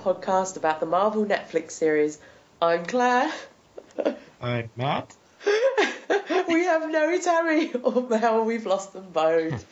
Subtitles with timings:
[0.00, 2.18] Podcast, the fan podcast about the Marvel Netflix series.
[2.62, 3.32] I'm Claire.
[4.40, 5.14] I'm Matt.
[6.48, 8.44] we have no Tammy or Mel.
[8.44, 9.66] We've lost them both.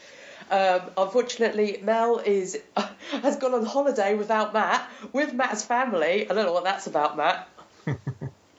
[0.51, 2.59] Um, unfortunately, Mel is
[3.23, 6.31] has gone on holiday without Matt with Matt's family.
[6.31, 7.49] I don't know what that's about, Matt.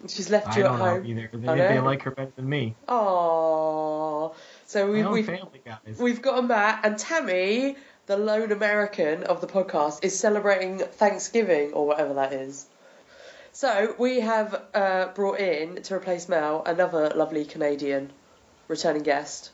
[0.07, 1.05] She's left you at home.
[1.05, 1.29] either.
[1.33, 2.75] They, they like her better than me.
[2.87, 4.33] Aww.
[4.65, 5.97] So we, own we've family guys.
[5.99, 7.75] we've got a Matt and Tammy,
[8.09, 12.65] the lone American of the podcast, is celebrating Thanksgiving or whatever that is.
[13.51, 18.11] So we have uh, brought in to replace Mel another lovely Canadian
[18.67, 19.51] returning guest.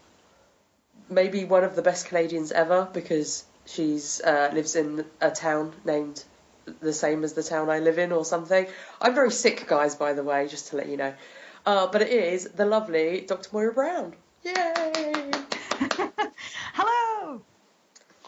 [1.10, 6.24] Maybe one of the best Canadians ever because she's uh, lives in a town named
[6.80, 8.68] the same as the town I live in or something.
[9.02, 11.14] I'm very sick, guys, by the way, just to let you know.
[11.66, 13.50] Uh, but it is the lovely Dr.
[13.52, 14.16] Moira Brown.
[14.44, 15.32] Yay!
[16.74, 16.95] Hello.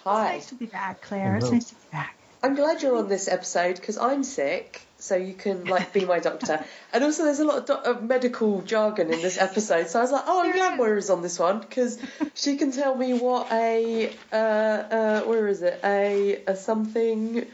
[0.08, 0.36] Hi.
[0.36, 1.36] It's nice to be back, Claire.
[1.36, 2.16] It's nice to be back.
[2.44, 6.20] I'm glad you're on this episode because I'm sick, so you can like be my
[6.20, 6.64] doctor.
[6.94, 10.04] And also, there's a lot of, do- of medical jargon in this episode, so I
[10.04, 12.00] was like, oh, I'm glad Moira's on this one because
[12.36, 17.46] she can tell me what a uh, uh, where is it a, a something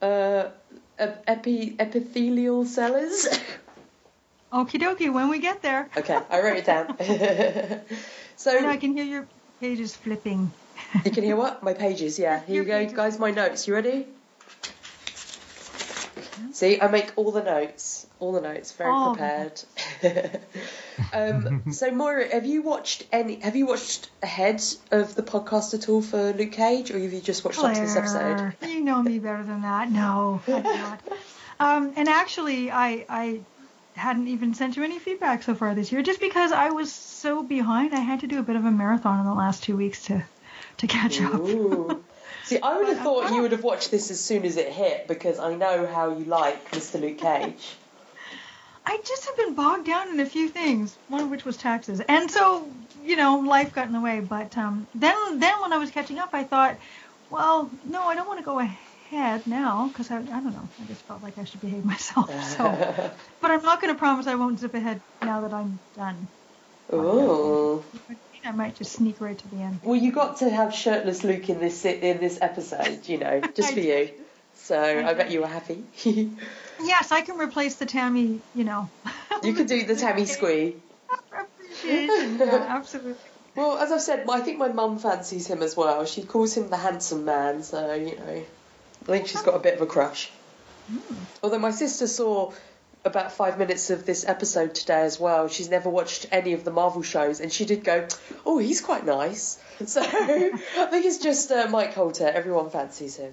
[0.00, 0.44] uh,
[0.98, 3.26] a epi, epithelial cell is.
[4.52, 5.88] Okie dokie, when we get there.
[5.96, 6.86] okay, I wrote it down.
[8.36, 9.26] so And I can hear your
[9.60, 10.52] pages flipping.
[11.04, 12.18] you can hear what my pages.
[12.18, 12.96] Yeah, here you go, pages.
[12.96, 13.18] guys.
[13.18, 13.66] My notes.
[13.66, 14.06] You ready?
[16.52, 18.06] See, I make all the notes.
[18.18, 20.40] All the notes, very All the prepared.
[21.12, 23.36] um, so, Moira, have you watched any?
[23.36, 27.20] Have you watched ahead of the podcast at all for Luke Cage, or have you
[27.20, 28.54] just watched up to this episode?
[28.62, 29.90] You know me better than that.
[29.90, 31.00] No, I not.
[31.60, 33.40] Um, and actually, I I
[33.94, 37.42] hadn't even sent you any feedback so far this year, just because I was so
[37.42, 37.94] behind.
[37.94, 40.24] I had to do a bit of a marathon in the last two weeks to
[40.80, 41.40] to catch up.
[42.44, 44.72] See, I would have thought uh, you would have watched this as soon as it
[44.72, 47.00] hit because I know how you like Mr.
[47.00, 47.76] Luke Cage.
[48.84, 52.00] I just have been bogged down in a few things, one of which was taxes,
[52.00, 54.20] and so you know life got in the way.
[54.20, 56.78] But um, then then when I was catching up, I thought,
[57.28, 60.86] well, no, I don't want to go ahead now because I I don't know, I
[60.86, 62.30] just felt like I should behave myself.
[62.56, 62.64] So,
[63.40, 66.28] but I'm not going to promise I won't zip ahead now that I'm done.
[66.92, 67.84] Ooh.
[68.44, 69.80] I might just sneak right to the end.
[69.82, 73.72] Well, you got to have shirtless Luke in this in this episode, you know, just
[73.72, 74.10] I for you.
[74.54, 75.84] So I bet you were happy.
[76.82, 78.40] Yes, I can replace the Tammy.
[78.54, 78.88] You know.
[79.42, 80.76] You could do the Tammy squee.
[81.86, 83.14] Yeah, absolutely.
[83.54, 86.04] Well, as I've said, I think my mum fancies him as well.
[86.04, 88.42] She calls him the handsome man, so you know,
[89.02, 90.30] I think she's got a bit of a crush.
[90.90, 91.14] Hmm.
[91.42, 92.52] Although my sister saw
[93.04, 95.48] about five minutes of this episode today as well.
[95.48, 98.06] She's never watched any of the Marvel shows, and she did go,
[98.44, 102.28] "Oh, he's quite nice." So I think it's just uh, Mike Colter.
[102.28, 103.32] Everyone fancies him,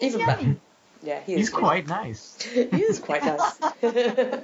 [0.00, 0.44] even Yummy.
[0.46, 0.56] Matt.
[1.02, 1.38] Yeah, he is.
[1.40, 2.42] He's quite nice.
[2.42, 3.58] he is quite nice.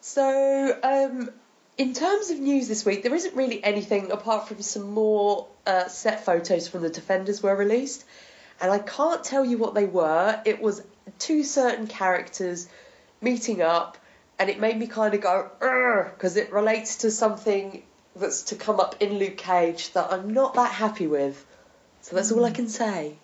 [0.00, 1.30] so, um,
[1.76, 5.88] in terms of news this week, there isn't really anything apart from some more uh,
[5.88, 8.04] set photos from the Defenders were released,
[8.60, 10.40] and I can't tell you what they were.
[10.44, 10.84] It was
[11.18, 12.68] two certain characters
[13.24, 13.98] meeting up,
[14.38, 15.50] and it made me kind of go
[16.14, 17.82] because it relates to something
[18.16, 21.44] that's to come up in Luke Cage that I'm not that happy with.
[22.02, 23.16] So that's all I can say.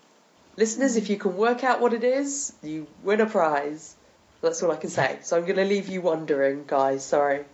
[0.57, 3.95] Listeners, if you can work out what it is, you win a prize.
[4.43, 5.19] That's all I can say.
[5.23, 7.05] So I'm going to leave you wondering, guys.
[7.05, 7.45] Sorry.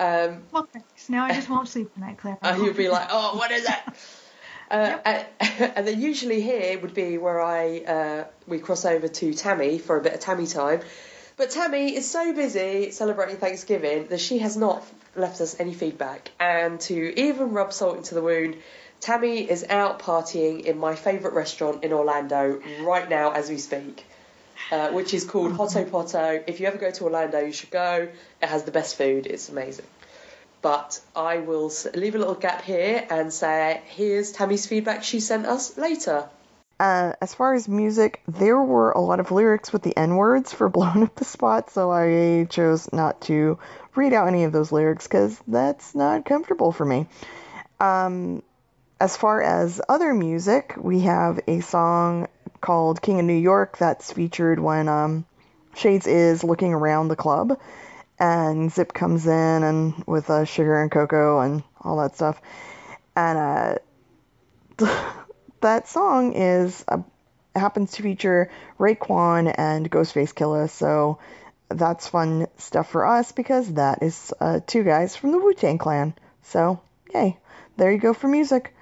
[0.00, 1.08] Um, Well, thanks.
[1.08, 2.38] Now I just won't sleep tonight, Claire.
[2.42, 3.94] and you'll be like, oh, what is it?
[4.70, 5.26] Uh, and,
[5.76, 9.98] and then usually here would be where I uh, we cross over to Tammy for
[9.98, 10.80] a bit of Tammy time.
[11.36, 14.84] But Tammy is so busy celebrating Thanksgiving that she has not
[15.16, 16.30] left us any feedback.
[16.38, 18.56] And to even rub salt into the wound,
[19.00, 24.04] Tammy is out partying in my favourite restaurant in Orlando right now as we speak,
[24.70, 26.42] uh, which is called Hotto Potto.
[26.46, 28.08] If you ever go to Orlando, you should go.
[28.42, 29.26] It has the best food.
[29.26, 29.86] It's amazing.
[30.60, 35.46] But I will leave a little gap here and say, here's Tammy's feedback she sent
[35.46, 36.28] us later.
[36.82, 40.52] Uh, as far as music, there were a lot of lyrics with the N words
[40.52, 43.60] for Blown Up the Spot, so I chose not to
[43.94, 47.06] read out any of those lyrics because that's not comfortable for me.
[47.78, 48.42] Um,
[48.98, 52.26] as far as other music, we have a song
[52.60, 55.24] called King of New York that's featured when um,
[55.76, 57.60] Shades is looking around the club,
[58.18, 62.42] and Zip comes in and with uh, sugar and cocoa and all that stuff.
[63.14, 65.14] And uh,
[65.62, 66.98] that song is uh,
[67.54, 71.18] happens to feature Raekwon and Ghostface Killah, so
[71.68, 75.78] that's fun stuff for us because that is uh, two guys from the Wu Tang
[75.78, 76.14] Clan.
[76.42, 76.80] So
[77.14, 77.38] yay,
[77.76, 78.74] there you go for music.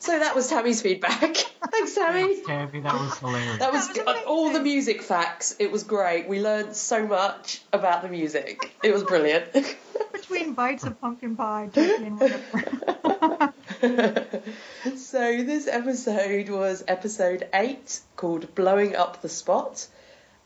[0.00, 1.20] So that was Tammy's feedback.
[1.72, 2.34] Thanks, Sammy.
[2.34, 2.80] Thanks, Tammy.
[2.80, 3.58] That was hilarious.
[3.58, 5.56] That was, That was all the music facts.
[5.58, 6.28] It was great.
[6.28, 8.76] We learned so much about the music.
[8.82, 9.52] It was brilliant.
[10.12, 13.52] Between bites of pumpkin pie, turkey, and whatever.
[14.96, 19.86] so this episode was episode eight, called "Blowing Up the Spot."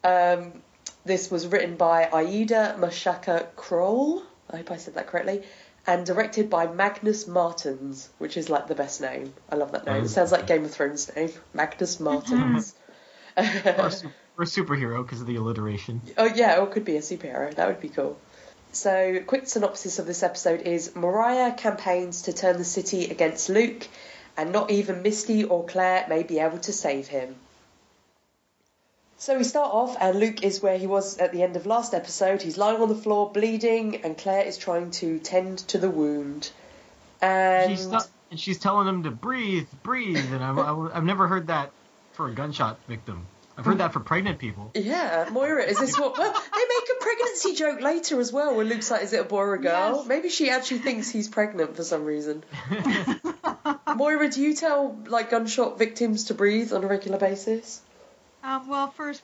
[0.05, 0.63] Um,
[1.05, 4.23] this was written by Aida Mashaka Croal.
[4.51, 5.43] I hope I said that correctly.
[5.87, 9.33] And directed by Magnus Martens, which is like the best name.
[9.49, 10.05] I love that name.
[10.05, 11.31] It sounds like Game of Thrones name.
[11.55, 12.75] Magnus Martens.
[13.35, 16.03] Or, a su- or a superhero because of the alliteration.
[16.19, 17.55] Oh yeah, or it could be a superhero.
[17.55, 18.19] That would be cool.
[18.73, 23.87] So, quick synopsis of this episode is Mariah campaigns to turn the city against Luke,
[24.37, 27.37] and not even Misty or Claire may be able to save him.
[29.19, 31.95] So we start off, and Luke is where he was at the end of last
[31.95, 32.43] episode.
[32.43, 36.51] He's lying on the floor, bleeding, and Claire is trying to tend to the wound.
[37.21, 37.87] And She's
[38.33, 40.59] and she's telling him to breathe, breathe, and I've,
[40.97, 41.71] I've never heard that
[42.15, 43.27] for a gunshot victim.
[43.57, 44.71] I've heard that for pregnant people.
[44.75, 46.17] yeah, Moira, is this what?
[46.19, 49.25] Well, they make a pregnancy joke later as well, where Luke's like, "Is it a
[49.25, 50.07] boy or a girl?" Yes.
[50.07, 52.45] Maybe she actually thinks he's pregnant for some reason.
[53.97, 57.83] Moira, do you tell like gunshot victims to breathe on a regular basis?
[58.43, 59.23] Um, well, first,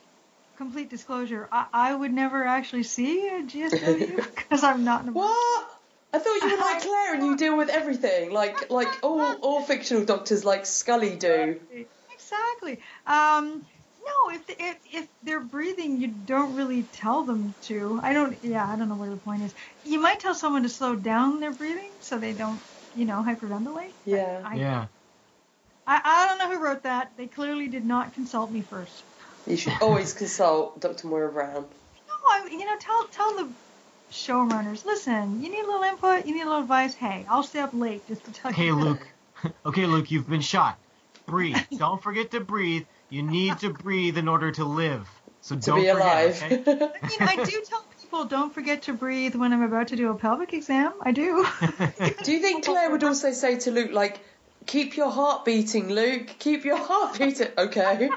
[0.57, 5.11] complete disclosure, I, I would never actually see a GSW because I'm not in a
[5.11, 5.71] What?
[6.13, 9.61] I thought you were like Claire and you deal with everything, like like all all
[9.63, 11.59] fictional doctors like Scully do.
[12.13, 12.79] Exactly.
[13.07, 13.65] Um,
[14.05, 17.99] no, if, if if they're breathing, you don't really tell them to.
[18.01, 18.37] I don't.
[18.43, 19.53] Yeah, I don't know where the point is.
[19.83, 22.61] You might tell someone to slow down their breathing so they don't,
[22.95, 23.93] you know, hyperventilate.
[24.05, 24.41] Yeah.
[24.45, 24.85] I, Yeah.
[25.85, 27.11] I, I don't know who wrote that.
[27.17, 29.03] They clearly did not consult me first.
[29.47, 31.07] You should always consult Dr.
[31.07, 31.63] Moira Brown.
[31.63, 33.49] No, I, you know, tell tell the
[34.11, 34.85] showrunners.
[34.85, 36.27] Listen, you need a little input.
[36.27, 36.93] You need a little advice.
[36.93, 38.55] Hey, I'll stay up late just to tell you.
[38.55, 38.75] Okay, you.
[38.75, 39.07] Luke.
[39.65, 40.79] okay, Luke, you've been shot.
[41.25, 41.57] Breathe.
[41.77, 42.85] Don't forget to breathe.
[43.09, 45.09] You need to breathe in order to live.
[45.41, 45.95] So To don't be forget.
[45.95, 46.43] alive.
[46.43, 46.63] Okay?
[47.01, 50.11] I mean, I do tell people don't forget to breathe when I'm about to do
[50.11, 50.93] a pelvic exam.
[51.01, 51.45] I do.
[52.23, 54.19] Do you think Claire would also say to Luke, like,
[54.65, 56.27] keep your heart beating, Luke?
[56.39, 57.47] Keep your heart beating.
[57.57, 58.09] Okay.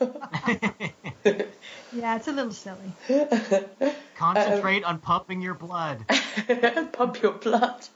[0.00, 2.92] yeah, it's a little silly.
[4.16, 6.04] Concentrate um, on pumping your blood.
[6.92, 7.86] Pump your blood.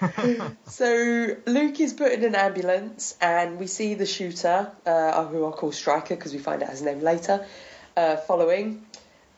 [0.66, 5.52] so Luke is put in an ambulance, and we see the shooter, uh, who I'll
[5.52, 7.46] call Stryker because we find out his name later,
[7.96, 8.84] uh, following.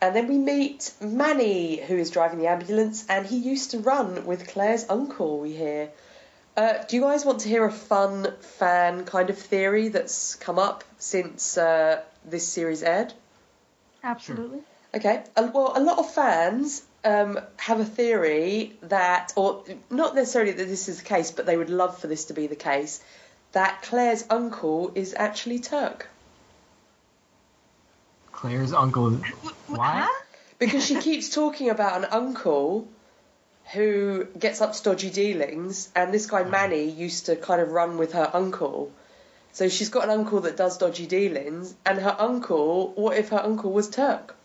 [0.01, 4.25] And then we meet Manny, who is driving the ambulance, and he used to run
[4.25, 5.39] with Claire's uncle.
[5.39, 5.91] We hear.
[6.55, 10.59] Uh, do you guys want to hear a fun fan kind of theory that's come
[10.59, 13.13] up since uh, this series aired?
[14.03, 14.59] Absolutely.
[14.93, 15.23] Okay.
[15.35, 20.87] Well, a lot of fans um, have a theory that, or not necessarily that this
[20.87, 23.03] is the case, but they would love for this to be the case,
[23.51, 26.09] that Claire's uncle is actually Turk.
[28.31, 29.11] Claire's uncle.
[29.67, 30.07] Why?
[30.59, 32.87] Because she keeps talking about an uncle
[33.73, 37.97] who gets up to dodgy dealings, and this guy Manny used to kind of run
[37.97, 38.91] with her uncle.
[39.53, 43.39] So she's got an uncle that does dodgy dealings, and her uncle, what if her
[43.39, 44.35] uncle was Turk?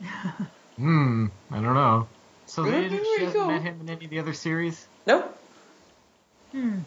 [0.80, 1.26] Hmm.
[1.50, 2.08] I don't know.
[2.46, 3.46] So they That'd didn't, she hasn't cool.
[3.52, 4.86] met him in any of the other series.
[5.06, 5.38] Nope.
[6.52, 6.78] Hmm.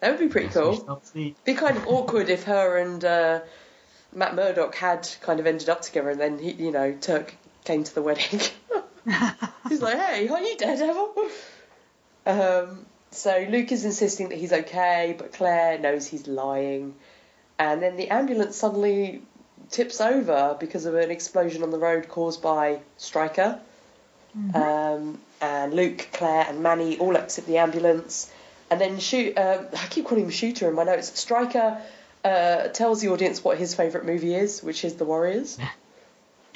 [0.00, 0.76] That would be pretty cool.
[0.76, 1.34] shall see.
[1.44, 3.40] be kind of awkward if her and uh,
[4.14, 7.84] Matt Murdock had kind of ended up together, and then he, you know, Turk came
[7.84, 8.40] to the wedding.
[9.68, 11.14] he's like, "Hey, are you Daredevil?"
[12.26, 16.94] Um, so Luke is insisting that he's okay, but Claire knows he's lying,
[17.58, 19.22] and then the ambulance suddenly
[19.70, 23.60] tips over because of an explosion on the road caused by Stryker.
[24.54, 28.30] Um, and Luke, Claire, and Manny all exit the ambulance.
[28.70, 29.36] And then shoot.
[29.36, 31.18] Uh, I keep calling him Shooter in my notes.
[31.18, 31.80] Stryker
[32.24, 35.58] uh, tells the audience what his favourite movie is, which is The Warriors.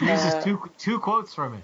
[0.01, 1.63] He uses Uh, two two quotes from it.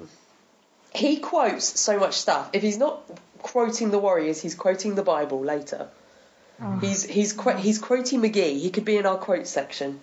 [0.94, 2.50] He quotes so much stuff.
[2.52, 3.00] If he's not
[3.42, 5.88] quoting The Warriors, he's quoting the Bible later.
[6.62, 6.78] Oh.
[6.78, 8.60] He's he's qu- he's quoting McGee.
[8.60, 9.98] He could be in our quote section.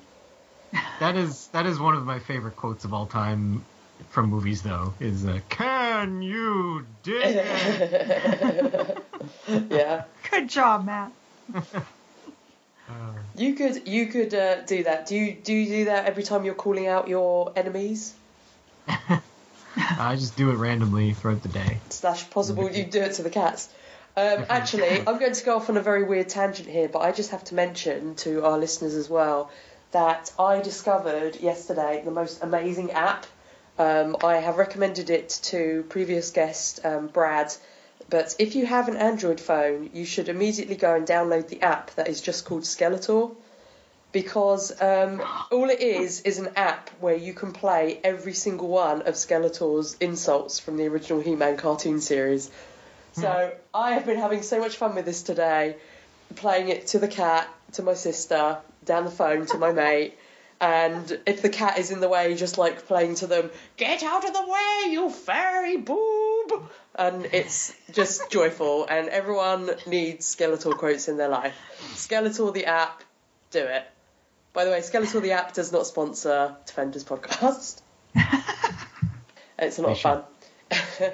[1.00, 3.64] That is that is one of my favorite quotes of all time
[4.10, 4.94] from movies, though.
[5.00, 9.04] Is uh, "Can you dig it?"
[9.70, 10.04] yeah.
[10.32, 11.12] Good job, Matt.
[11.54, 15.08] Uh, You could you could uh, do that.
[15.08, 18.14] Do you do you do that every time you're calling out your enemies?
[19.78, 21.80] I just do it randomly throughout the day.
[21.90, 23.70] slash possible you do it to the cats.
[24.16, 27.12] Um, actually, I'm going to go off on a very weird tangent here, but I
[27.12, 29.52] just have to mention to our listeners as well
[29.92, 33.26] that I discovered yesterday the most amazing app.
[33.78, 37.54] Um, I have recommended it to previous guest um, Brad,
[38.10, 41.92] but if you have an Android phone, you should immediately go and download the app
[41.96, 43.36] that is just called Skeletor
[44.16, 49.02] because um, all it is is an app where you can play every single one
[49.02, 52.50] of Skeletor's insults from the original He-Man cartoon series.
[53.12, 55.76] So I have been having so much fun with this today,
[56.36, 60.18] playing it to the cat, to my sister, down the phone to my mate.
[60.62, 64.26] And if the cat is in the way, just like playing to them, get out
[64.26, 66.70] of the way, you fairy boob!
[66.96, 71.56] And it's just joyful, and everyone needs Skeletor quotes in their life.
[71.94, 73.04] Skeletor the app,
[73.52, 73.84] do it.
[74.54, 77.82] By the way, Skeletor the app does not sponsor Defenders podcast.
[79.60, 80.24] it's a lot of fun.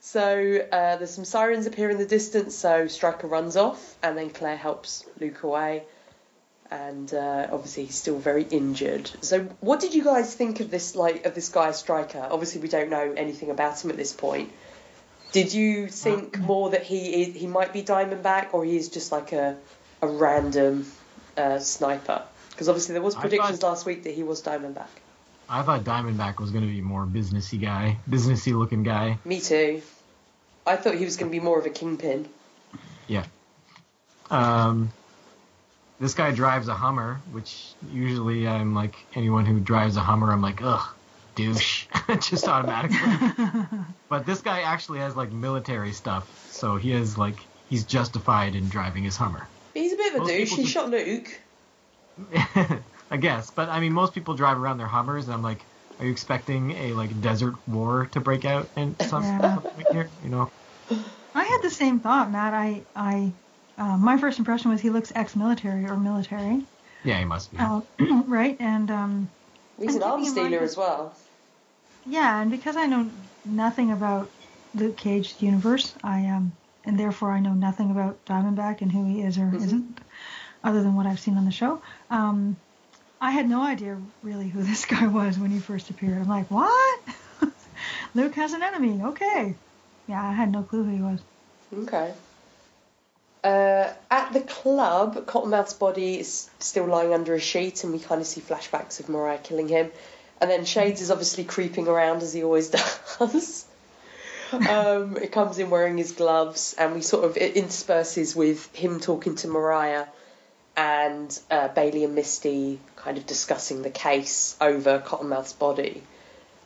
[0.00, 4.28] so uh, there's some sirens appear in the distance, so Stryker runs off, and then
[4.28, 5.84] Claire helps Luke away.
[6.70, 9.10] And uh, obviously he's still very injured.
[9.20, 12.26] So what did you guys think of this like of this guy Stryker?
[12.30, 14.50] Obviously we don't know anything about him at this point.
[15.32, 19.12] Did you think more that he is, he might be Diamondback, or he is just
[19.12, 19.56] like a
[20.00, 20.86] a random
[21.36, 22.22] uh, sniper?
[22.50, 24.86] Because obviously there was predictions thought- last week that he was Diamondback.
[25.48, 29.18] I thought Diamondback was going to be more businessy guy, businessy looking guy.
[29.26, 29.82] Me too.
[30.66, 32.26] I thought he was going to be more of a kingpin.
[33.06, 33.26] Yeah.
[34.30, 34.90] Um,
[36.04, 40.42] this guy drives a Hummer, which usually I'm like anyone who drives a Hummer, I'm
[40.42, 40.86] like, ugh,
[41.34, 41.86] douche,
[42.20, 42.98] just automatically.
[44.10, 47.36] but this guy actually has like military stuff, so he is like
[47.70, 49.46] he's justified in driving his Hummer.
[49.72, 50.40] He's a bit of a Most douche.
[50.50, 51.40] people He just- shot Luke.
[53.10, 55.64] I guess, but I mean, most people drive around their Hummers, and I'm like,
[55.98, 59.54] are you expecting a like desert war to break out in some Yeah.
[59.54, 60.10] something here?
[60.22, 60.50] You know?
[61.34, 62.52] I had the same thought, Matt.
[62.54, 63.32] I, I,
[63.78, 66.66] uh, my first impression was he looks ex-military or military,
[67.04, 67.58] Yeah, he must be.
[67.58, 67.80] uh,
[68.26, 68.56] right?
[68.60, 69.28] And um,
[69.78, 71.16] He's I'm an arms keeping in mind dealer as well.
[72.04, 73.10] yeah, and because I know
[73.44, 74.30] nothing about
[74.74, 76.52] Luke Cage universe, I um,
[76.84, 80.00] and therefore I know nothing about Diamondback and who he is or isn't,
[80.62, 81.82] other than what I've seen on the show.
[82.10, 82.56] Um,
[83.20, 86.22] I had no idea really who this guy was when he first appeared.
[86.22, 87.00] I'm like, what?
[88.14, 89.02] Luke has an enemy.
[89.02, 89.58] Okay.
[90.06, 91.20] Yeah, I had no clue who he was.
[91.72, 92.14] Okay.
[93.44, 98.22] Uh, at the club, Cottonmouth's body is still lying under a sheet, and we kind
[98.22, 99.92] of see flashbacks of Mariah killing him.
[100.40, 102.70] And then Shades is obviously creeping around as he always
[103.18, 103.66] does.
[104.52, 108.98] um, it comes in wearing his gloves, and we sort of it intersperses with him
[108.98, 110.06] talking to Mariah
[110.74, 116.02] and uh, Bailey and Misty kind of discussing the case over Cottonmouth's body.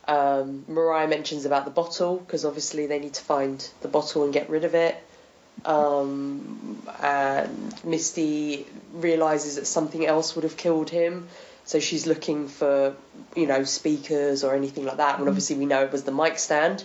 [0.07, 4.33] Um, Mariah mentions about the bottle because obviously they need to find the bottle and
[4.33, 4.95] get rid of it.
[5.65, 11.27] Um, and Misty realizes that something else would have killed him,
[11.65, 12.95] so she's looking for
[13.35, 15.19] you know speakers or anything like that.
[15.19, 16.83] And obviously we know it was the mic stand.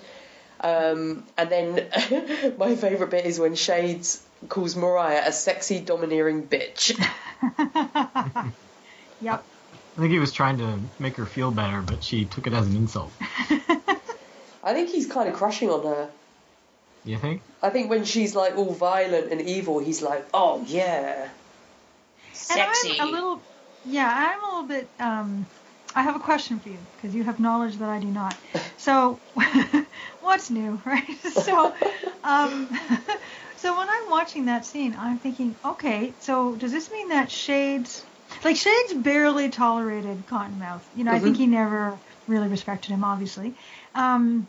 [0.61, 6.95] Um, and then my favourite bit is when Shades calls Mariah a sexy, domineering bitch.
[9.21, 9.45] Yep.
[9.97, 12.67] I think he was trying to make her feel better, but she took it as
[12.67, 13.13] an insult.
[14.63, 16.11] I think he's kind of crushing on her.
[17.05, 17.43] You think?
[17.63, 21.29] I think when she's like all violent and evil, he's like, oh yeah,
[22.33, 22.91] sexy.
[22.91, 23.43] And I'm a little,
[23.85, 24.91] yeah, I'm a little bit.
[24.99, 25.47] Um,
[25.95, 28.37] I have a question for you because you have knowledge that I do not.
[28.77, 29.21] So,
[30.21, 31.09] what's new, right?
[31.33, 31.73] So,
[32.25, 32.69] um,
[33.57, 38.05] so when I'm watching that scene, I'm thinking, okay, so does this mean that Shades,
[38.43, 40.85] like Shades, barely tolerated Cottonmouth?
[40.93, 43.57] You know, I think he never really respected him, obviously.
[43.95, 44.49] Um,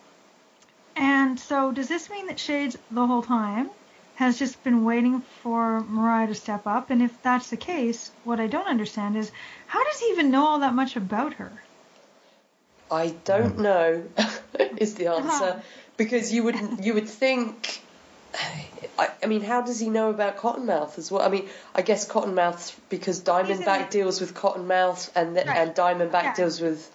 [0.96, 3.70] and so, does this mean that Shades the whole time
[4.16, 6.90] has just been waiting for Mariah to step up?
[6.90, 9.32] And if that's the case, what I don't understand is
[9.68, 11.52] how does he even know all that much about her?
[12.90, 13.64] I don't hmm.
[13.64, 14.04] know
[14.78, 15.62] is the answer
[15.98, 17.82] because you would you would think.
[19.00, 21.22] I, I mean, how does he know about Cottonmouth as well?
[21.22, 25.58] I mean, I guess Cottonmouth because Diamondback deals with Cottonmouth and th- Right.
[25.58, 26.34] and Diamondback Yeah.
[26.36, 26.90] deals with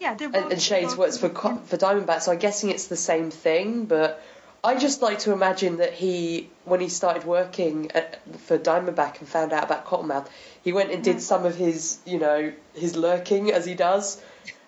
[0.00, 3.30] Yeah, they're and, and Shades works for for Diamondback, so I'm guessing it's the same
[3.30, 3.86] thing.
[3.86, 4.22] But
[4.62, 9.28] I just like to imagine that he, when he started working at, for Diamondback and
[9.28, 10.26] found out about Cottonmouth,
[10.64, 11.20] he went and did mm.
[11.20, 14.20] some of his, you know, his lurking as he does,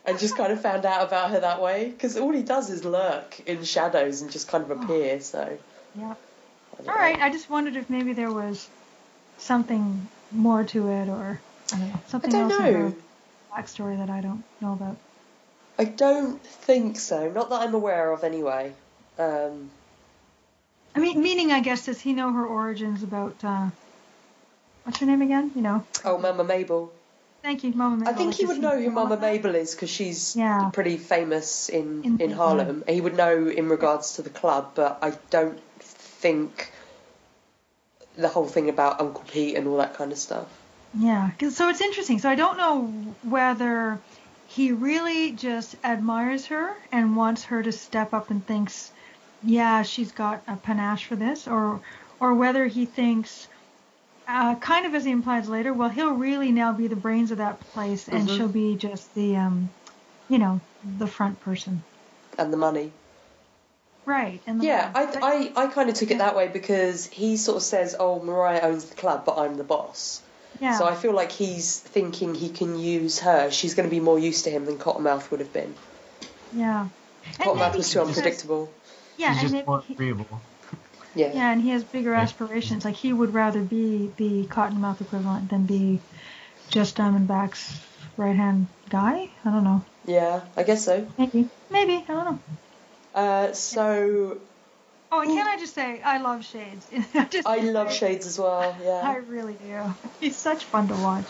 [0.05, 1.91] and just kind of found out about her that way.
[1.91, 4.83] Because all he does is lurk in shadows and just kind of oh.
[4.83, 5.21] appear.
[5.21, 5.59] So.
[5.97, 6.05] Yeah.
[6.05, 6.95] I All know.
[6.95, 7.21] right.
[7.21, 8.69] I just wondered if maybe there was
[9.39, 11.41] something more to it, or
[11.73, 12.95] I don't know, I something don't else in her
[13.53, 14.97] backstory that I don't know about.
[15.81, 17.31] I don't think so.
[17.31, 18.75] Not that I'm aware of, anyway.
[19.19, 19.71] Um,
[20.95, 23.71] I mean, meaning, I guess, does he know her origins about uh,
[24.85, 25.51] what's her name again?
[25.55, 25.87] You know.
[26.05, 26.93] oh, Mama Mabel.
[27.41, 27.97] Thank you, Mama.
[27.97, 28.13] Mabel.
[28.13, 29.17] I think he would know who Mama?
[29.17, 30.69] Mabel is because she's Yeah.
[30.75, 32.85] pretty famous in, In- in Harlem.
[32.87, 36.71] He would know in regards to the club, but I don't think
[38.19, 40.47] the whole thing about Uncle Pete and all that kind of stuff.
[40.93, 42.19] Yeah, so it's interesting.
[42.19, 42.83] So I don't know
[43.23, 43.99] whether
[44.50, 48.90] he really just admires her and wants her to step up and thinks,
[49.45, 51.80] yeah, she's got a panache for this, or
[52.19, 53.47] or whether he thinks,
[54.26, 57.38] uh, kind of as he implies later, well, he'll really now be the brains of
[57.38, 58.37] that place, and Mhm.
[58.37, 59.71] she'll be just the, um,
[60.28, 60.61] you know,
[60.99, 61.83] the front person.
[62.37, 62.92] And the money.
[64.04, 64.42] Right.
[64.47, 67.59] And the Yeah, I, I, I kind of took it that way because he sort
[67.59, 70.23] of says, oh, Mariah owns the club, but I'm the boss.
[70.61, 70.79] Yeah.
[70.79, 73.50] So I feel like he's thinking he can use her.
[73.50, 75.75] She's going to be more used to him than Cottonmouth would have been.
[76.52, 76.88] yeah.
[77.38, 78.73] Cottonmouth was too unpredictable.
[79.19, 80.40] Yeah, He's and just more he- agreeable.
[81.14, 81.33] Yeah.
[81.35, 82.21] Yeah, and he has bigger Yeah.
[82.21, 82.85] aspirations.
[82.85, 86.00] Like he would rather be the Cottonmouth equivalent than be
[86.69, 87.75] just Diamondback's
[88.17, 89.31] right hand guy.
[89.45, 89.85] I don't know.
[90.07, 91.07] Yeah, I guess so.
[91.19, 91.50] Maybe.
[91.69, 91.95] Maybe.
[92.09, 92.40] I don't know.
[93.12, 94.40] Uh, so
[95.12, 96.87] Oh, and can I just say I love Shades.
[97.14, 98.76] I, just, I love Shades as well.
[98.83, 99.95] Yeah, I really do.
[100.21, 101.26] He's such fun to watch.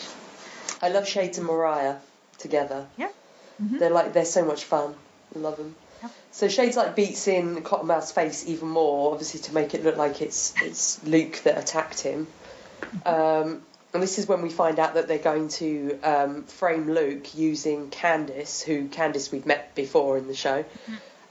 [0.81, 1.97] I love Shades and Mariah
[2.37, 2.85] together.
[2.97, 3.15] Yep.
[3.63, 3.79] Mhm.
[3.79, 4.93] They're like they're so much fun.
[5.35, 5.75] I love them.
[6.03, 6.11] Yep.
[6.31, 10.21] So Shades like beats in Cottonmouth's face even more, obviously to make it look like
[10.21, 12.27] it's it's Luke that attacked him.
[13.05, 13.61] Um,
[13.93, 17.89] and this is when we find out that they're going to um, frame Luke using
[17.89, 20.63] Candice, who Candice we've met before in the show.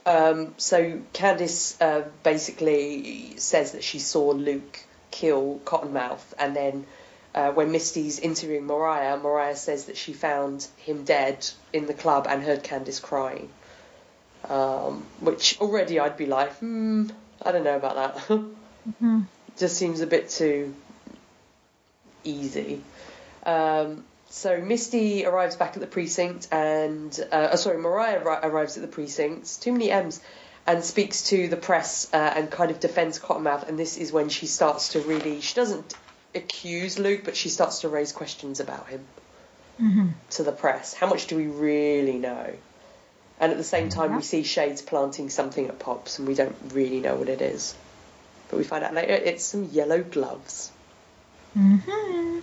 [0.05, 4.79] Um, so Candice uh, basically says that she saw Luke
[5.11, 6.85] kill Cottonmouth, and then
[7.35, 12.25] uh, when Misty's interviewing Mariah, Mariah says that she found him dead in the club
[12.29, 13.49] and heard Candice crying.
[14.49, 17.09] Um, which already I'd be like, hmm,
[17.41, 18.39] I don't know about that.
[18.99, 19.21] hmm
[19.57, 20.73] Just seems a bit too
[22.23, 22.81] easy.
[23.45, 28.77] Um, so Misty arrives back at the precinct, and uh, oh, sorry, Mariah arri- arrives
[28.77, 29.61] at the precinct.
[29.61, 30.21] Too many M's,
[30.65, 33.67] and speaks to the press uh, and kind of defends Cottonmouth.
[33.67, 35.41] And this is when she starts to really.
[35.41, 35.95] She doesn't
[36.33, 39.05] accuse Luke, but she starts to raise questions about him
[39.77, 40.93] hmm to the press.
[40.93, 42.53] How much do we really know?
[43.41, 44.17] And at the same time, Yeah.
[44.17, 47.75] we see Shades planting something at Pops, and we don't really know what it is.
[48.49, 50.71] But we find out later it's some yellow gloves.
[51.53, 52.39] hmm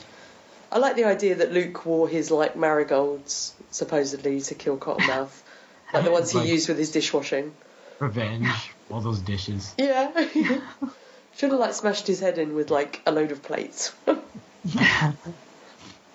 [0.71, 5.31] I like the idea that Luke wore his like marigolds supposedly to kill Cottonmouth,
[5.95, 7.53] like the ones he Like- used with his dishwashing.
[7.99, 8.49] Revenge.
[8.91, 9.75] All those dishes.
[9.77, 10.11] Yeah,
[11.37, 13.93] should have like smashed his head in with like a load of plates.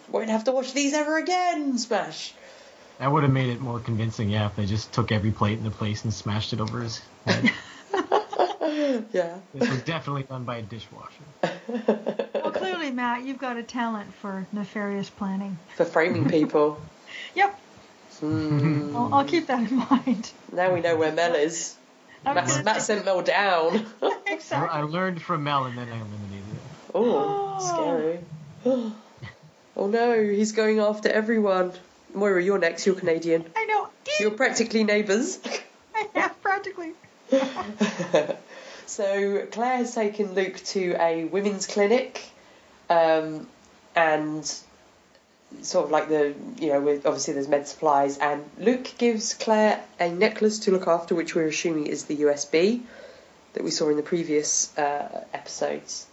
[0.09, 1.77] Won't have to wash these ever again.
[1.77, 2.33] Smash.
[2.99, 5.63] That would have made it more convincing, yeah, if they just took every plate in
[5.63, 7.51] the place and smashed it over his head.
[9.11, 9.37] Yeah.
[9.53, 11.11] this was definitely done by a dishwasher.
[11.67, 15.57] Well, clearly, Matt, you've got a talent for nefarious planning.
[15.75, 16.77] For framing people.
[17.35, 17.59] Yep.
[18.19, 18.95] Hmm.
[18.95, 20.31] I'll, I'll keep that in mind.
[20.51, 21.75] Now we know where Mel is.
[22.25, 23.85] Matt, gonna Matt sent Mel down.
[24.01, 24.69] I, exactly.
[24.69, 26.61] I learned from Mel and then I eliminated it.
[26.95, 28.19] Oh, scary.
[29.75, 31.73] Oh no, he's going after everyone.
[32.13, 32.85] Moira, you're next.
[32.85, 33.45] You're Canadian.
[33.55, 33.89] I know.
[34.19, 35.39] You're practically neighbours.
[36.15, 36.93] yeah, practically.
[38.95, 42.23] So Claire has taken Luke to a women's clinic,
[42.91, 43.47] um,
[43.95, 44.45] and
[45.61, 49.83] sort of like the you know with obviously there's med supplies, and Luke gives Claire
[49.99, 52.81] a necklace to look after, which we're assuming is the USB
[53.53, 56.05] that we saw in the previous uh, episodes.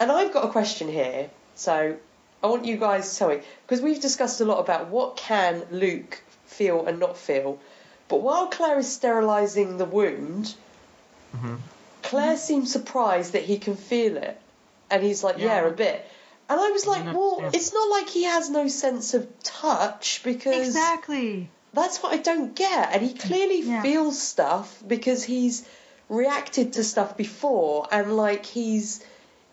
[0.00, 1.96] And I've got a question here, so
[2.42, 5.62] I want you guys to tell me because we've discussed a lot about what can
[5.70, 7.58] Luke feel and not feel.
[8.08, 10.54] But while Claire is sterilising the wound,
[11.34, 11.58] Mhm.
[12.04, 14.38] Claire seems surprised that he can feel it.
[14.90, 15.68] And he's like, yeah, Yeah.
[15.68, 16.04] a bit.
[16.48, 17.54] And I was like, well, understand.
[17.54, 21.48] it's not like he has no sense of touch because Exactly.
[21.72, 22.92] that's what I don't get.
[22.92, 23.82] And he clearly Yeah.
[23.82, 25.66] feels stuff because he's
[26.10, 27.88] reacted to stuff before.
[27.90, 29.04] And like, he's.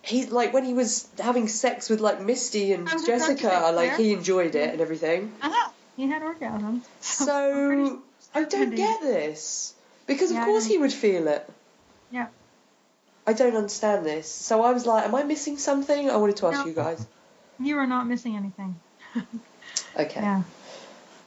[0.03, 3.35] He's like when he was having sex with like Misty and I was about to
[3.35, 3.97] Jessica, like yeah.
[3.97, 5.31] he enjoyed it and everything.
[5.43, 5.69] Uh-huh.
[5.95, 6.81] He had orgasms.
[7.01, 8.01] So
[8.33, 9.75] I don't get this
[10.07, 11.47] because of Yeah, course he would feel it.
[12.09, 12.27] Yeah.
[13.25, 14.29] I don't understand this.
[14.29, 16.09] So I was like, am I missing something?
[16.09, 16.65] I wanted to ask No.
[16.65, 17.05] you guys.
[17.59, 18.75] You are not missing anything.
[19.95, 20.21] Okay.
[20.21, 20.43] Yeah.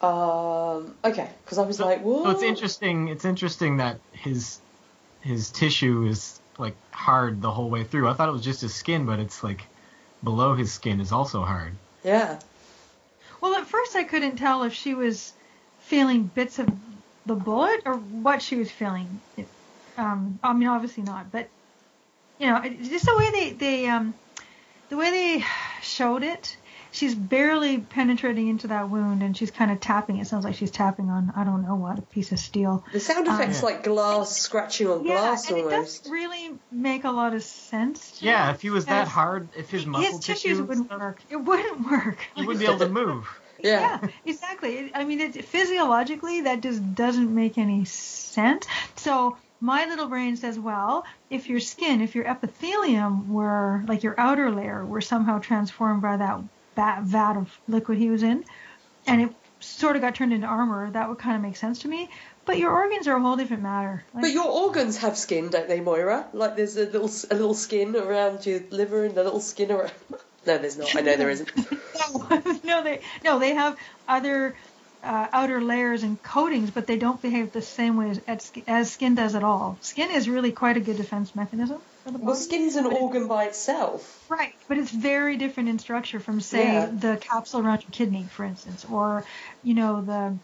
[0.02, 0.94] Um.
[1.04, 1.28] Okay.
[1.44, 2.24] Because I was like, what?
[2.24, 3.08] So it's interesting.
[3.08, 4.58] It's interesting that his
[5.20, 8.08] his tissue is like hard the whole way through.
[8.08, 9.62] I thought it was just his skin, but it's like
[10.22, 11.72] below his skin is also hard.
[12.02, 12.38] Yeah.
[13.40, 15.32] Well, at first I couldn't tell if she was
[15.80, 16.68] feeling bits of
[17.26, 19.20] the bullet or what she was feeling.
[19.96, 21.48] Um, I mean, obviously not, but
[22.38, 24.14] you know, just the way they they um,
[24.90, 25.44] the way they
[25.82, 26.56] showed it.
[26.92, 30.18] she's barely penetrating into that wound, and she's kind of tapping.
[30.18, 32.84] It sounds like she's tapping on I don't know what a piece of steel.
[32.92, 37.04] The sound Um, effects like glass scratching on Yeah, glass and it doesn't really make
[37.04, 38.18] a lot of sense.
[38.18, 40.86] to Yeah, me if he was that hard, if his muscle his tissue, tissues wouldn't
[40.86, 41.22] stuff, work.
[41.30, 42.18] It wouldn't work.
[42.36, 43.28] he wouldn't be able to move.
[43.62, 43.98] Yeah.
[44.02, 44.90] Yeah, exactly.
[44.94, 48.66] I mean, it, physiologically, that just doesn't make any sense.
[48.96, 54.14] So my little brain says, well, if your skin, if your epithelium were, like your
[54.18, 56.40] outer layer, were somehow transformed by that
[56.76, 58.44] va- vat of liquid he was in,
[59.06, 61.88] and it sort of got turned into armor, that would kind of make sense to
[61.88, 62.10] me.
[62.44, 64.04] But your organs are a whole different matter.
[64.12, 66.26] Like, But your organs have skin, don't they, Moira?
[66.34, 69.92] Like there's a little a little skin around your liver and a little skin around.
[70.46, 70.94] No, there's not.
[70.94, 71.50] I know there isn't.
[71.56, 72.28] no,
[72.64, 74.54] no, they no, they have other
[75.04, 79.14] uh, outer layers and coatings, but they don't behave the same way as, as, skin
[79.14, 79.78] does at all.
[79.80, 82.24] Skin is really quite a good defense mechanism for the body.
[82.26, 84.24] Well, skin's an but it- organ by itself.
[84.28, 86.86] Right, but it's very different in structure from, say, Yeah.
[86.86, 89.24] the capsule around your kidney, for instance, or
[89.62, 90.36] you know the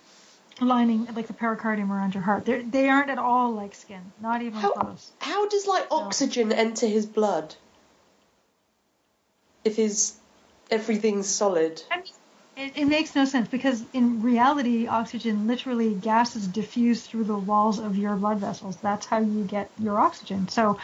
[0.64, 2.44] lining, like the pericardium around your heart.
[2.44, 5.10] They're, they aren't at all like skin, not even How- close.
[5.20, 7.54] How does like oxygen enter his blood?
[9.64, 10.14] If his
[10.70, 11.82] everything's solid.
[11.90, 12.06] I mean,
[12.60, 17.78] it, it makes no sense because in reality, oxygen literally gases diffuse through the walls
[17.80, 18.80] of your blood vessels.
[18.80, 20.48] That's how you get your oxygen.
[20.48, 20.78] So,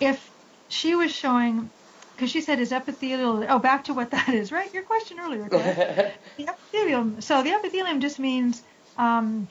[0.00, 0.32] if
[0.68, 1.70] she was showing,
[2.16, 3.44] because she said is epithelial.
[3.48, 4.72] Oh, back to what that is, right?
[4.74, 5.48] Your question earlier.
[6.36, 7.20] The epithelium.
[7.20, 8.62] So the epithelium just means
[8.96, 9.48] um,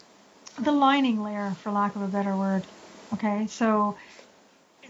[0.62, 2.68] the lining layer, for lack of a better word.
[3.14, 3.98] Okay, so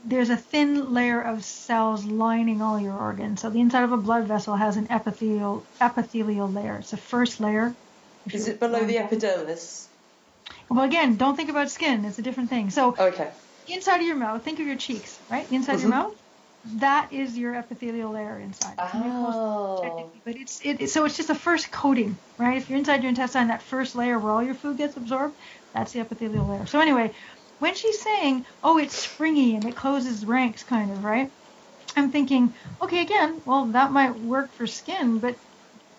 [0.03, 3.41] there's a thin layer of cells lining all your organs.
[3.41, 6.77] So the inside of a blood vessel has an epithelial epithelial layer.
[6.77, 7.75] It's the first layer.
[8.31, 9.89] Is it below the epidermis?
[10.69, 12.05] Well, again, don't think about skin.
[12.05, 12.69] It's a different thing.
[12.69, 13.31] So Okay.
[13.67, 15.49] inside of your mouth, think of your cheeks, right?
[15.51, 15.81] Inside Mhm.
[15.81, 16.13] your mouth,
[16.65, 18.77] that is your epithelial layer inside.
[18.79, 20.11] Oh.
[20.25, 22.57] But it's it, it- so it's just a first coating, right?
[22.57, 25.37] If you're inside your intestine, that first layer where all your food gets absorbed,
[25.73, 26.65] that's the epithelial layer.
[26.65, 27.13] So anyway,
[27.63, 31.33] when she's saying, "Oh, it's springy and it closes ranks," kind of, right?
[31.95, 35.39] I'm thinking, okay, again, well, that might work for skin, but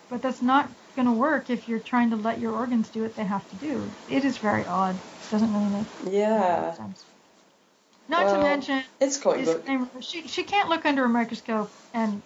[0.09, 3.15] but that's not going to work if you're trying to let your organs do what
[3.17, 3.97] they have to do.
[4.07, 4.97] It is very odd.
[4.99, 6.75] It Doesn't really make Yeah.
[6.75, 7.07] sense.
[8.09, 12.23] Not Well, to mention, It's disclaimer, she she can't look under a microscope and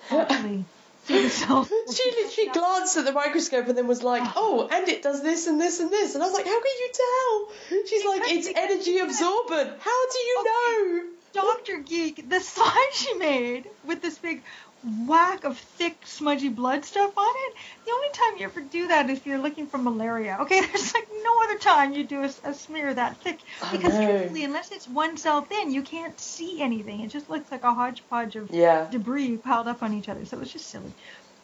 [0.10, 0.68] actually
[1.10, 1.72] see the cells.
[1.94, 4.50] She literally glanced at the microscope and then was like, oh.
[4.50, 6.72] "Oh, and it does this and this and this," and I was like, "How can
[6.82, 11.02] you tell?" She's like, "It's energy absorbent." How do you know?
[11.32, 11.78] Dr.
[11.78, 14.42] Geek, the slide she made with this big
[14.82, 19.10] whack of thick, smudgy blood stuff on it, the only time you ever do that
[19.10, 20.38] is if you're looking for malaria.
[20.40, 23.40] Okay, there's like no other time you do a, a smear that thick.
[23.72, 24.06] Because know.
[24.06, 27.00] truthfully, unless it's one cell thin, you can't see anything.
[27.00, 28.88] It just looks like a hodgepodge of Yeah.
[28.90, 30.24] debris piled up on each other.
[30.24, 30.92] So it's just silly.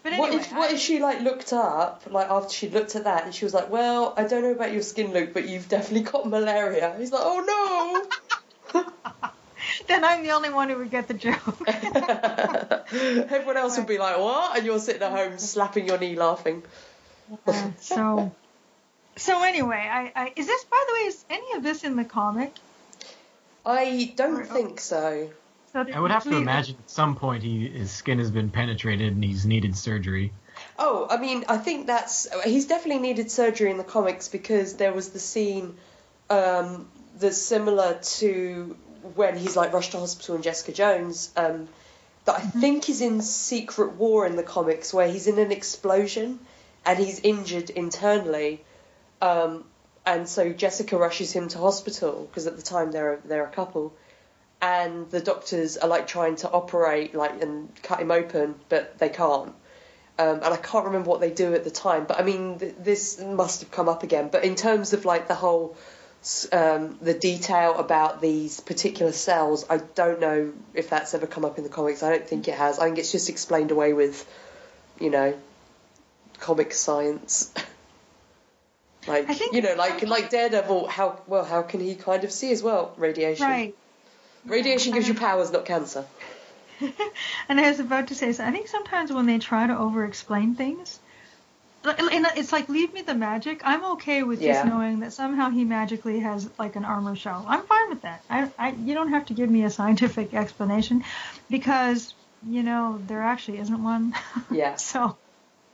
[0.02, 2.94] But What anyway, if what I- if she like looked up like after she looked
[2.94, 5.48] at that and she was like, "Well, I don't know about your skin, Luke, but
[5.48, 8.06] you've definitely got malaria." He's like, "Oh
[9.88, 11.68] then I'm the only one who would get the joke.
[12.92, 16.62] Everyone else would be like, "What?" And you're sitting at home slapping your knee, laughing.
[17.46, 18.32] Uh, so,
[19.16, 22.04] so anyway, I, I is this by the way is any of this in the
[22.04, 22.52] comic?
[23.64, 25.30] I don't think so.
[25.72, 29.12] So I would have to imagine at some point he, his skin has been penetrated
[29.12, 30.32] and he's needed surgery.
[30.78, 34.92] Oh, I mean, I think that's he's definitely needed surgery in the comics because there
[34.92, 35.76] was the scene
[36.30, 38.76] um, that's similar to
[39.14, 41.30] when he's like rushed to hospital in Jessica Jones.
[41.36, 41.68] Um,
[42.26, 46.40] that I think is in Secret War in the comics where he's in an explosion
[46.84, 48.62] and he's injured internally.
[49.22, 49.64] Um,
[50.04, 53.94] and so Jessica rushes him to hospital because at the time they're they're a couple,
[54.60, 59.08] and the doctors are like trying to operate like and cut him open, but they
[59.08, 59.52] can't.
[60.18, 62.74] Um, and I can't remember what they do at the time, but I mean th-
[62.78, 64.28] this must have come up again.
[64.30, 65.76] But in terms of like the whole
[66.52, 71.58] um, the detail about these particular cells, I don't know if that's ever come up
[71.58, 72.02] in the comics.
[72.02, 72.78] I don't think it has.
[72.78, 74.26] I think it's just explained away with,
[74.98, 75.34] you know,
[76.40, 77.52] comic science.
[79.06, 80.88] like you know, like like Daredevil.
[80.88, 81.44] How well?
[81.44, 82.92] How can he kind of see as well?
[82.96, 83.46] Radiation.
[83.46, 83.74] right.
[84.44, 86.06] Radiation gives you powers, not cancer.
[87.48, 90.56] And I was about to say, so I think sometimes when they try to over-explain
[90.56, 90.98] things,
[91.84, 93.60] and it's like leave me the magic.
[93.64, 94.54] I'm okay with Yeah.
[94.54, 97.44] just knowing that somehow he magically has like an armor shell.
[97.48, 98.22] I'm fine with that.
[98.28, 101.04] I, I, you don't have to give me a scientific explanation,
[101.50, 102.14] because
[102.46, 104.14] you know there actually isn't one.
[104.50, 104.76] Yeah.
[104.76, 105.18] so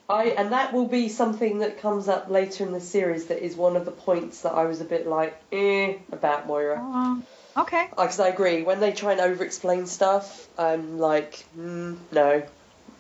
[0.09, 3.27] I and that will be something that comes up later in the series.
[3.27, 6.79] That is one of the points that I was a bit like eh about Moira.
[6.79, 7.87] um, okay.
[7.91, 12.43] Because I agree, when they try and over-explain stuff, I'm like, mm, no,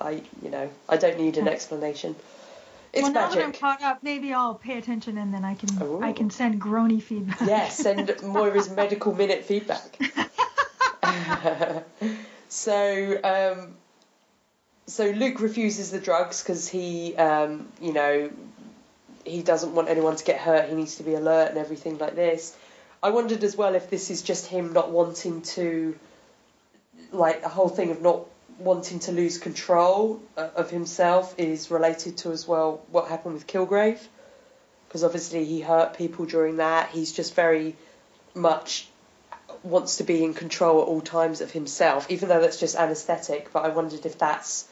[0.01, 2.15] I, you know, I don't need an explanation.
[2.93, 3.61] It's well, now that I'm magic.
[3.61, 7.41] caught up, maybe I'll pay attention and then I can I can send groany feedback.
[7.41, 9.99] Yes, send Moira's medical minute feedback.
[12.49, 13.75] so, um,
[14.87, 18.31] so Luke refuses the drugs because he, um, you know,
[19.25, 20.69] he doesn't want anyone to get hurt.
[20.69, 22.57] He needs to be alert and everything like this.
[23.03, 25.99] I wondered as well if this is just him not wanting to,
[27.11, 28.27] like, the whole thing of not
[28.59, 33.47] wanting to lose control uh, of himself is related to as well what happened with
[33.47, 34.01] Kilgrave
[34.93, 36.91] because obviously he hurt people during that.
[36.91, 37.75] He's just very
[38.35, 38.87] much
[39.63, 43.55] wants to be in control at all times of himself, even though that's just anaesthetic.
[43.55, 44.69] But I wondered if that's,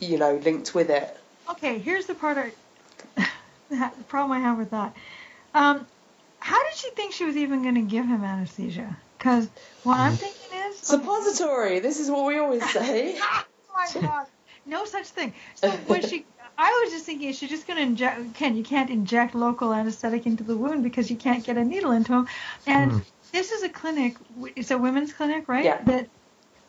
[0.00, 1.16] you know, linked with it.
[1.50, 3.28] Okay, here's the part I,
[3.70, 4.92] the problem I have with that.
[5.54, 5.86] Um,
[6.40, 8.96] how did she think she was even going to give him anesthesia?
[9.22, 9.48] Because
[9.84, 11.78] what I'm thinking is Suppository.
[11.78, 13.16] This is what we always say.
[13.20, 14.26] oh my god,
[14.66, 15.32] no such thing.
[15.54, 16.26] So when she,
[16.58, 18.34] I was just thinking, is she just going to inject?
[18.34, 21.92] Ken, you can't inject local anesthetic into the wound because you can't get a needle
[21.92, 22.26] into him.
[22.66, 22.98] And Hmm.
[23.32, 24.16] this is a clinic.
[24.56, 25.66] It's a women's clinic, right?
[25.66, 25.84] Yeah.
[25.84, 26.10] That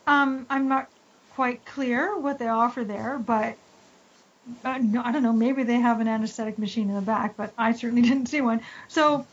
[0.06, 0.90] um, I'm not
[1.32, 3.58] quite clear what they offer there, but.
[4.64, 5.32] Uh, no, I don't know.
[5.34, 8.62] Maybe they have an anesthetic machine in the back, but I certainly didn't see one.
[8.90, 9.26] So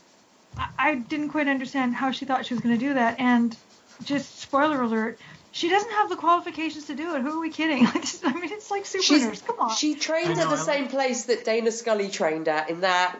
[0.57, 3.19] I, I didn't quite understand how she thought she was going to do that.
[3.19, 3.55] And
[4.03, 5.19] just spoiler alert,
[5.51, 7.21] she doesn't have the qualifications to do it.
[7.21, 7.85] Who are we kidding?
[7.93, 9.41] Like, I mean, it's like super She's, nurse.
[9.41, 9.75] Come on.
[9.75, 13.19] she trained I at the I same place that Dana Scully trained at in that.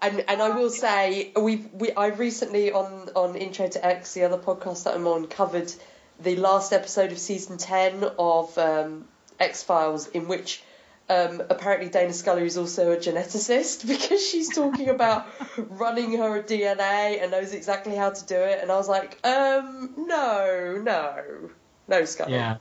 [0.00, 4.24] And and I will say we we I recently on on Intro to X the
[4.24, 5.72] other podcast that I'm on covered
[6.20, 9.06] the last episode of season ten of um,
[9.40, 10.62] X Files in which
[11.10, 17.22] um, apparently Dana Scully is also a geneticist because she's talking about running her DNA
[17.22, 21.50] and knows exactly how to do it and I was like um no no
[21.86, 22.56] no Scully Yeah.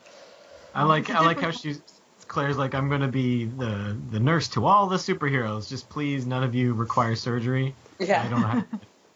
[0.73, 1.81] I like I like how she's
[2.27, 5.69] Claire's like I'm gonna be the the nurse to all the superheroes.
[5.69, 7.73] Just please, none of you require surgery.
[7.99, 8.63] yeah I don't know.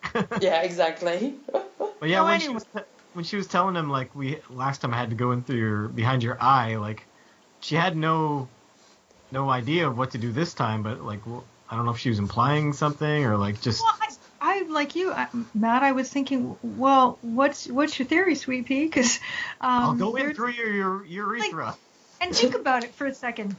[0.01, 0.37] How...
[0.41, 1.35] yeah exactly
[1.99, 2.81] But yeah, Oh, when she was te-
[3.13, 5.57] when she was telling him like we last time I had to go in through
[5.57, 7.05] your behind your eye, like
[7.59, 8.47] she had no
[9.31, 10.83] no idea of what to do this time.
[10.83, 13.95] But like well, I don't know if she was implying something or like just well,
[14.01, 15.83] I, I like you, I, Matt.
[15.83, 18.85] I was thinking, well, what's what's your theory, Sweet Pea?
[18.85, 19.19] Because
[19.61, 21.75] um, I'll go in through your, your urethra.
[22.19, 23.55] And think about it for a second.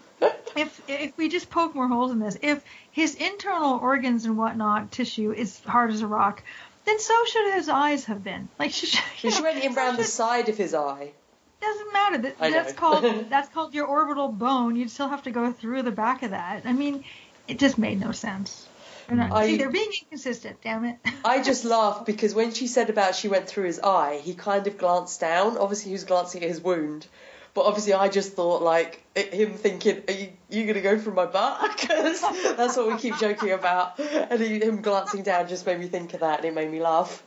[0.54, 4.92] If if we just poke more holes in this, if his internal organs and whatnot
[4.92, 6.42] tissue is hard as a rock,
[6.84, 8.48] then so should his eyes have been.
[8.58, 11.12] Like she, should- you she know, went in so round the side of his eye
[11.62, 12.18] Doesn't matter.
[12.18, 14.76] That, that's called that's called your orbital bone.
[14.76, 16.62] You'd still have to go through the back of that.
[16.64, 17.04] I mean,
[17.46, 18.66] it just made no sense.
[19.06, 20.58] They're not, I- see, they're being inconsistent.
[20.62, 20.96] Damn it.
[21.24, 24.66] I just laughed because when she said about she went through his eye, he kind
[24.66, 25.56] of glanced down.
[25.56, 27.06] Obviously, he was glancing at his wound,
[27.54, 31.26] but obviously, I just thought like him thinking, "Are you, you gonna go through my
[31.26, 32.20] butt?" Because
[32.56, 33.98] that's what we keep joking about.
[34.00, 36.80] And he, him glancing down just made me think of that, and it made me
[36.80, 37.22] laugh.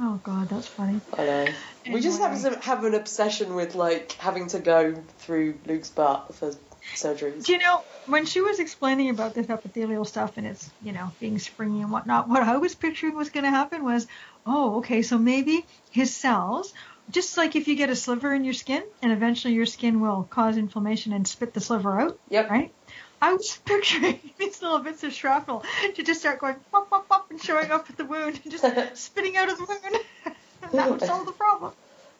[0.00, 1.00] Oh God, that's funny.
[1.16, 1.46] I know.
[1.92, 6.34] We just have to have an obsession with like having to go through Luke's butt
[6.34, 6.52] for
[6.96, 7.44] surgeries.
[7.44, 11.12] Do you know when she was explaining about this epithelial stuff and it's you know
[11.20, 12.28] being springy and whatnot?
[12.28, 14.06] What I was picturing was going to happen was,
[14.46, 16.72] oh, okay, so maybe his cells,
[17.10, 20.24] just like if you get a sliver in your skin and eventually your skin will
[20.24, 22.50] cause inflammation and spit the sliver out, Yep.
[22.50, 22.74] right?
[23.20, 27.42] I was picturing these little bits of shrapnel to just start going pop, pop, and
[27.42, 28.64] showing up at the wound and just
[28.96, 30.36] spitting out of the wound.
[30.72, 31.72] that would solve the problem.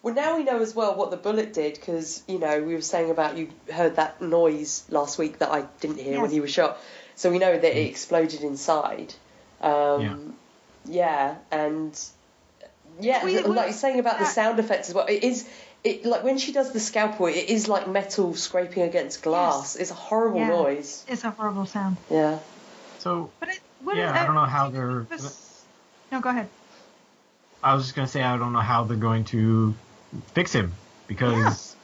[0.03, 2.81] Well, now we know as well what the bullet did because you know we were
[2.83, 6.33] saying about you heard that noise last week that I didn't hear when Yes.
[6.33, 6.79] he was shot.
[7.17, 9.15] So we know that it exploded inside.
[9.63, 10.35] Um,
[10.85, 11.37] yeah.
[11.51, 11.99] and
[13.01, 15.07] yeah, We- we- like you're saying about the sound effects as well.
[15.07, 15.49] It is.
[15.85, 19.77] It like when she does the scalpel, it is like metal scraping against glass.
[19.77, 20.49] It's a horrible Yeah.
[20.49, 21.05] noise.
[21.09, 21.99] It's a horrible sound.
[22.11, 22.39] Yeah.
[23.01, 25.07] So But it, what yeah, is- I don't know how they're.
[25.11, 25.63] this-
[26.11, 26.49] No, go ahead.
[27.63, 29.75] I was just gonna say I don't know how they're going to
[30.35, 30.73] fix him
[31.07, 31.75] because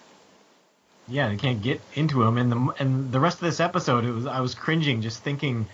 [1.09, 2.37] yeah, they can't get into him.
[2.37, 5.67] And the and the rest of this episode, it was I was cringing just thinking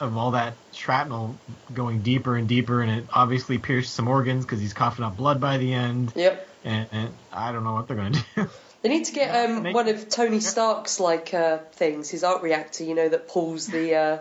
[0.00, 1.36] of all that shrapnel
[1.72, 5.40] going deeper and deeper, and it obviously pierced some organs because he's coughing up blood
[5.40, 6.12] by the end.
[6.16, 6.48] Yep.
[6.64, 8.48] And, and I don't know what they're gonna do.
[8.82, 12.82] They need to get um, one of Tony Stark's like uh, things, his arc reactor,
[12.82, 14.18] you know, that pulls the uh,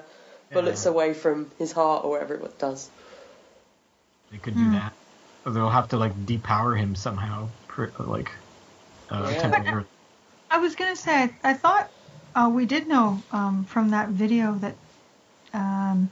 [0.54, 0.92] bullets Yeah.
[0.92, 2.90] away from his heart or whatever it does.
[4.32, 4.94] They could do that.
[5.46, 7.50] Or they'll have to like depower him somehow,
[8.00, 8.32] like
[9.10, 9.42] uh, Yeah.
[9.42, 9.86] temporarily.
[10.50, 11.90] I was gonna say I, I thought
[12.36, 14.76] uh, we did know um, from that video that
[15.54, 16.10] um,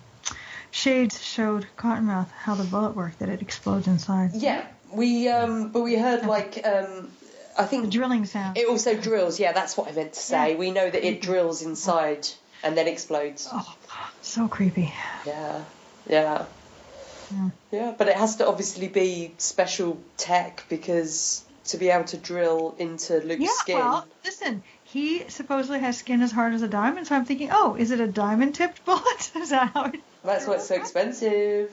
[0.72, 4.32] Shades showed Cottonmouth how the bullet worked that it explodes inside.
[4.34, 7.12] Yeah, we um, but we heard like um,
[7.58, 8.58] I The think drilling sound.
[8.58, 9.40] it also drills.
[9.40, 10.52] Yeah, that's what I meant to say.
[10.54, 10.58] Yeah.
[10.58, 12.28] We know that it drills inside
[12.64, 13.48] and then explodes.
[13.52, 13.76] oh,
[14.22, 14.94] so creepy.
[15.26, 15.64] Yeah,
[16.10, 16.46] yeah.
[17.32, 17.50] Yeah.
[17.72, 22.76] Yeah, but it has to obviously be special tech because to be able to drill
[22.80, 23.78] into Luke's Yeah, skin.
[23.78, 27.76] well, listen, he supposedly has skin as hard as a diamond, so I'm thinking, oh,
[27.78, 29.32] is it a diamond tipped bullet?
[29.36, 30.00] is that how it.
[30.24, 31.70] That's why it's so expensive.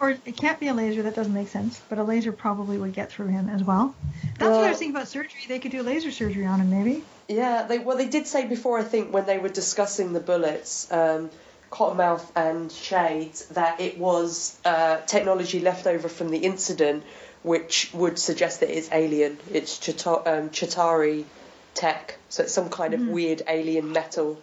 [0.00, 2.94] Or it can't be a laser, that doesn't make sense, but a laser probably would
[2.94, 3.94] get through him as well.
[4.38, 5.40] That's what I Well- was thinking about surgery.
[5.48, 7.04] They could do laser surgery on him, maybe.
[7.28, 10.90] Yeah, they well they did say before I think when they were discussing the bullets,
[10.92, 11.28] um,
[11.70, 17.02] Cottonmouth and Shades that it was uh, technology left over from the incident,
[17.42, 19.38] which would suggest that it's alien.
[19.52, 21.24] It's Chita- um, Chitauri
[21.74, 24.40] tech, so it's some kind of weird alien metal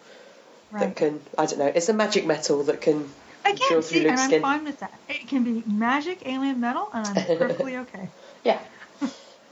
[0.71, 1.67] that can I don't know.
[1.67, 3.09] It's a magic metal that can
[3.45, 4.41] I can't see, and I'm skin.
[4.41, 4.93] fine with that.
[5.09, 8.09] It can be magic, alien metal, and I'm perfectly okay.
[8.43, 8.59] Yeah.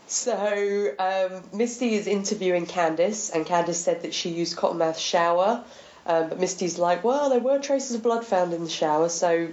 [0.07, 5.63] So um, Misty is interviewing Candice, and Candice said that she used Cottonmouth shower,
[6.05, 9.49] um, but Misty's like, well, there were traces of blood found in the shower, so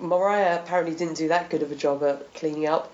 [0.00, 2.92] Mariah apparently didn't do that good of a job at cleaning up.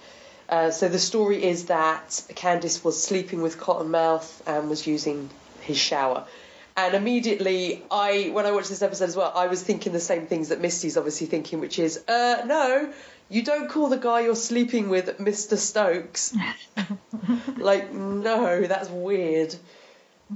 [0.49, 5.31] Uh, so the story is that Candice was sleeping with Cottonmouth and was using
[5.61, 6.27] his shower.
[6.77, 10.27] And immediately, I when I watched this episode as well, I was thinking the same
[10.27, 12.93] things that Misty's obviously thinking, which is, uh, no,
[13.29, 15.57] you don't call the guy you're sleeping with Mr.
[15.57, 16.37] Stokes.
[17.57, 19.55] like, no, that's weird.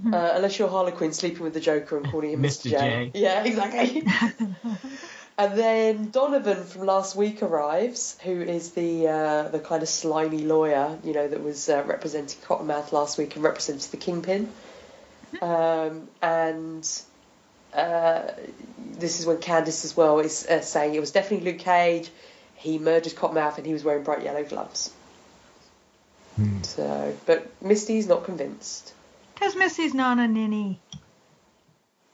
[0.06, 2.70] Uh, unless you're Harlequin sleeping with the Joker and calling him Mr.
[2.70, 2.70] Mr.
[2.70, 3.10] J.
[3.12, 3.20] J.
[3.20, 4.06] Yeah, exactly.
[5.38, 10.44] and then Donovan from last week arrives, who is the uh, the kind of slimy
[10.44, 14.50] lawyer, you know, that was uh, representing Cottonmouth last week and represented the Kingpin.
[15.42, 16.88] Um, and
[17.74, 18.22] uh,
[18.98, 22.10] this is when Candice as well is uh, saying it was definitely Luke Cage.
[22.54, 24.92] He murdered Cottonmouth and he was wearing bright yellow gloves.
[26.36, 26.62] Hmm.
[26.62, 28.92] So, but Misty's not convinced.
[29.38, 30.80] Because Misty's not a ninny.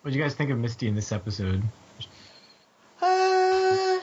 [0.02, 1.62] What do you guys think of Misty in this episode?
[3.00, 3.98] Uh,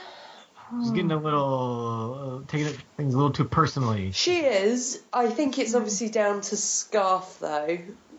[0.82, 4.12] She's getting a little uh, taking things a little too personally.
[4.12, 5.02] she is.
[5.14, 7.78] I think it's obviously down to Scarf though.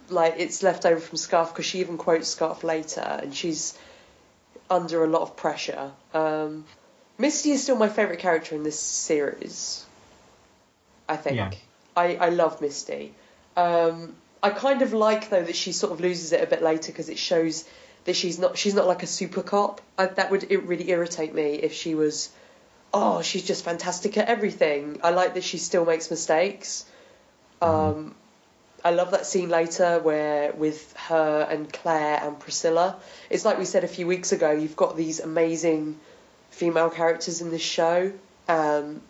[0.08, 3.76] Like it's left over from Scarf because she even quotes Scarf later, and she's
[4.70, 5.90] under a lot of pressure.
[6.14, 6.64] Um,
[7.18, 9.84] Misty is still my favourite character in this series.
[11.08, 11.36] I think.
[11.36, 11.50] Yeah.
[11.96, 13.14] I, I love Misty.
[13.56, 16.90] Um, I kind of like though that she sort of loses it a bit later
[16.90, 17.64] because it shows
[18.04, 19.80] that she's not she's not like a super cop.
[19.96, 22.30] I, that would it really irritate me if she was.
[22.94, 25.00] Oh, she's just fantastic at everything.
[25.02, 26.84] I like that she still makes mistakes.
[27.62, 28.14] Um,
[28.84, 32.96] I love that scene later where with her and Claire and Priscilla.
[33.30, 34.50] It's like we said a few weeks ago.
[34.50, 35.98] You've got these amazing
[36.50, 38.12] female characters in this show,
[38.48, 39.00] um,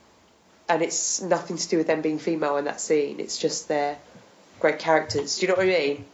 [0.69, 3.19] and it's nothing to do with them being female in that scene.
[3.19, 3.97] It's just they're
[4.63, 5.37] great characters.
[5.37, 6.05] Do you know what I mean?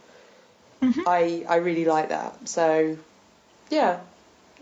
[0.81, 1.03] Mhm.
[1.07, 2.49] I I really like that.
[2.49, 2.97] So,
[3.69, 3.99] yeah,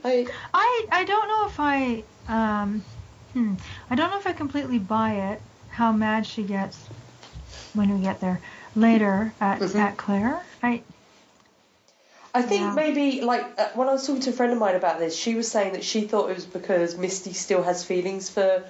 [0.03, 2.83] I I I don't know if I um
[3.33, 3.53] hmm,
[3.89, 6.77] I don't know if I completely buy it how mad she gets
[7.73, 8.41] when we get there
[8.75, 9.79] later at Mhm.
[9.79, 10.43] at Claire.
[10.61, 10.81] I
[12.33, 12.73] I think Yeah.
[12.73, 15.35] maybe like uh, when I was talking to a friend of mine about this, she
[15.35, 18.63] was saying that she thought it was because Misty still has feelings for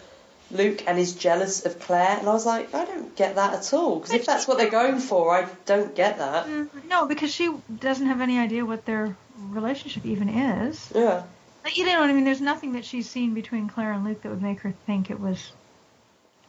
[0.49, 3.73] Luke and is jealous of Claire, and I was like, I don't get that at
[3.73, 3.97] all.
[3.99, 6.47] Because if that's what they're going for, I don't get that.
[6.87, 10.89] no because she doesn't have any idea what their relationship even is.
[10.95, 11.23] Yeah,
[11.63, 12.23] Like, You know what I mean?
[12.23, 15.19] There's nothing that she's seen between Claire and Luke that would make her think it
[15.19, 15.51] was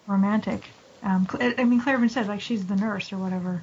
[0.06, 0.68] romantic.
[1.02, 3.62] Um, I mean, Claire even said like she's the nurse or whatever.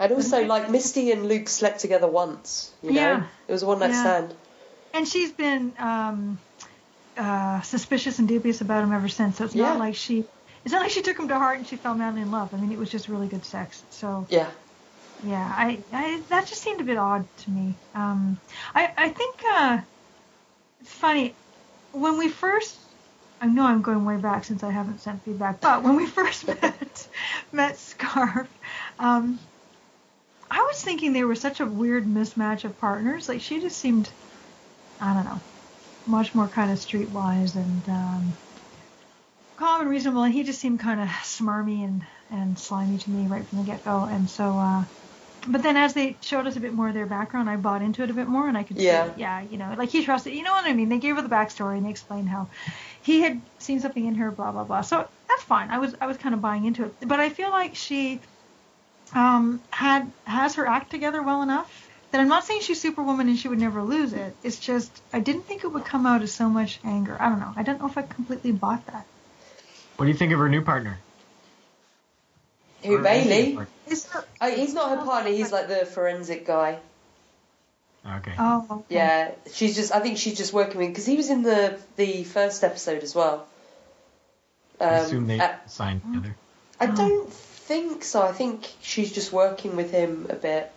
[0.00, 2.72] and also like Misty and Luke slept together once.
[2.82, 3.26] You know, Yeah.
[3.48, 4.00] it was a one night Yeah.
[4.00, 4.34] stand.
[4.92, 6.38] And she's been um,
[7.16, 9.36] uh, suspicious and dubious about him ever since.
[9.38, 9.70] So it's Yeah.
[9.70, 10.28] not like she.
[10.64, 12.54] It's not like she took him to heart and she fell madly in love.
[12.54, 13.84] I mean, it was just really good sex.
[13.90, 14.50] So Yeah,
[15.22, 17.80] yeah, I, I that just seemed a bit odd to me.
[17.94, 18.40] Um,
[18.74, 19.80] I I think uh,
[20.80, 21.36] it's funny
[21.92, 22.80] when we first.
[23.40, 26.46] I know I'm going way back since I haven't sent feedback, but when we first
[26.46, 27.08] met
[27.52, 28.48] met Scarf,
[28.98, 29.38] um,
[30.50, 33.28] I was thinking they were such a weird mismatch of partners.
[33.28, 34.10] Like she just seemed,
[35.00, 35.42] I don't know,
[36.06, 38.38] much more kind of streetwise and um,
[39.56, 43.26] calm and reasonable, and he just seemed kind of smarmy and and slimy to me
[43.26, 44.04] right from the get go.
[44.04, 44.84] And so, uh,
[45.46, 48.02] but then as they showed us a bit more of their background, I bought into
[48.02, 49.06] it a bit more, and I could Yeah.
[49.06, 50.34] see, yeah, you know, like he trusted.
[50.34, 50.88] You know what I mean?
[50.88, 52.48] They gave her the backstory and they explained how
[53.02, 54.80] he had seen something in her, blah blah blah.
[54.82, 55.70] So that's fine.
[55.70, 58.20] I was I was kind of buying into it, but I feel like she
[59.14, 61.83] um, had has her act together well enough
[62.14, 64.36] that I'm not saying she's Superwoman and she would never lose it.
[64.44, 67.16] It's just I didn't think it would come out as so much anger.
[67.18, 67.52] I don't know.
[67.56, 69.04] I don't know if I completely bought that.
[69.96, 71.00] What do you think of her new partner?
[72.84, 73.32] who Or Bailey?
[73.32, 73.68] anything like-
[74.40, 75.30] Oh, he's not her partner.
[75.32, 76.78] He's like the forensic guy.
[78.06, 78.34] Okay.
[78.38, 78.94] oh, okay.
[78.94, 79.92] Yeah, she's just.
[79.92, 83.12] I think she's just working with because he was in the the first episode as
[83.12, 83.44] well.
[84.80, 86.36] I assume they uh, signed together.
[86.78, 88.22] I don't think so.
[88.22, 90.70] I think she's just working with him a bit.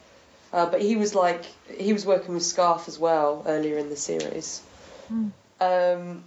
[0.54, 1.44] Uh, but he was like
[1.78, 4.62] he was working with Scarf as well earlier in the series.
[5.08, 5.28] Hmm.
[5.60, 6.24] Um,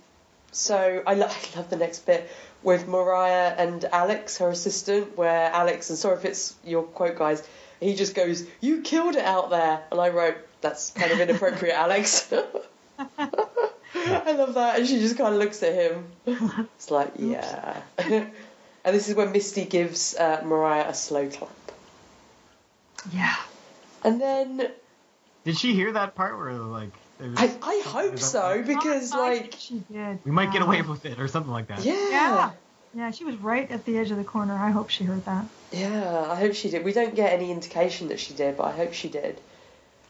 [0.52, 2.30] so I, lo- I love the next bit
[2.62, 7.46] with Mariah and Alex, her assistant, where Alex and sorry if it's your quote, guys.
[7.80, 11.74] He just goes, "You killed it out there," and I wrote, "That's kind of inappropriate,
[11.76, 12.30] Alex."
[13.94, 16.06] I love that, and she just kind of looks at him.
[16.76, 17.80] It's like, yeah.
[17.98, 18.30] and
[18.84, 21.50] this is when Misty gives uh, Mariah a slow clap.
[23.12, 23.34] Yeah.
[24.05, 24.70] And then
[25.44, 29.18] Did she hear that part where like it was, I, I hope so because I
[29.18, 30.18] like she did.
[30.24, 31.84] we might get away with it or something like that?
[31.84, 32.51] yeah, Yeah.
[32.92, 34.55] Yeah, she was right at the edge of the corner.
[34.55, 35.44] I hope she heard that.
[35.70, 36.84] yeah I hope she did.
[36.84, 39.40] We don't get any indication that she did, but I hope she did.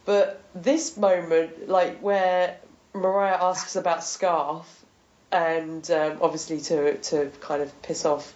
[0.07, 2.57] But this moment, like where
[2.95, 4.67] Mariah asks about Scarf,
[5.31, 8.33] and um, obviously to to kind of piss off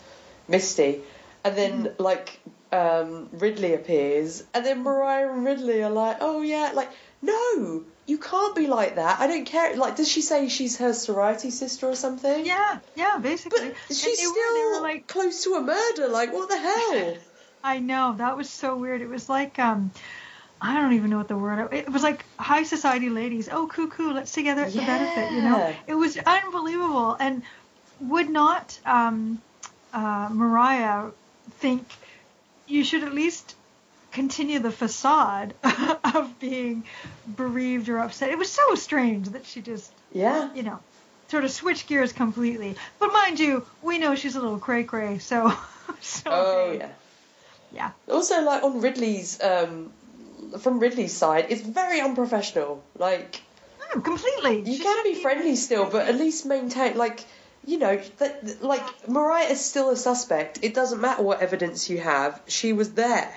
[0.47, 1.01] Misty,
[1.43, 2.39] and then like
[2.75, 6.91] um, Ridley appears, and then Mariah and Ridley are like, "Oh yeah, like
[7.22, 9.20] no, you can't be like that.
[9.20, 12.45] I don't care." Like, does she say she's her sorority sister or something?
[12.45, 13.70] Yeah, yeah, basically.
[13.70, 16.09] But she's still were, were like, close to a murder.
[16.09, 17.16] Like, what the hell?
[17.64, 19.01] I know that was so weird.
[19.01, 19.91] It was like, um,
[20.61, 21.72] I don't even know what the word.
[21.72, 23.49] It was like high society ladies.
[23.51, 25.33] Oh, cuckoo, let's together at the benefit.
[25.33, 27.16] You know, it was unbelievable.
[27.18, 27.43] And
[28.01, 29.41] would not um,
[29.93, 31.11] uh, Mariah
[31.53, 31.87] think
[32.67, 33.55] you should at least
[34.12, 35.55] continue the facade
[36.15, 36.85] of being
[37.37, 38.31] bereaved or upset?
[38.31, 40.53] It was so strange that she just yeah.
[40.55, 40.79] you know,
[41.29, 42.77] sort of switched gears completely.
[42.99, 45.53] But mind you, we know she's a little cray cray, so.
[46.01, 46.89] so Oh yeah.
[47.73, 47.91] Yeah.
[48.09, 49.93] Also, like on Ridley's, um,
[50.61, 52.83] from Ridley's side, it's very unprofessional.
[52.97, 53.43] Like,
[53.93, 54.61] Mm, completely.
[54.71, 57.25] you She can be friendly still, but at least maintain, like,
[57.67, 60.59] you know, that like Mariah is still a suspect.
[60.62, 62.41] It doesn't matter what evidence you have.
[62.47, 63.33] She was there.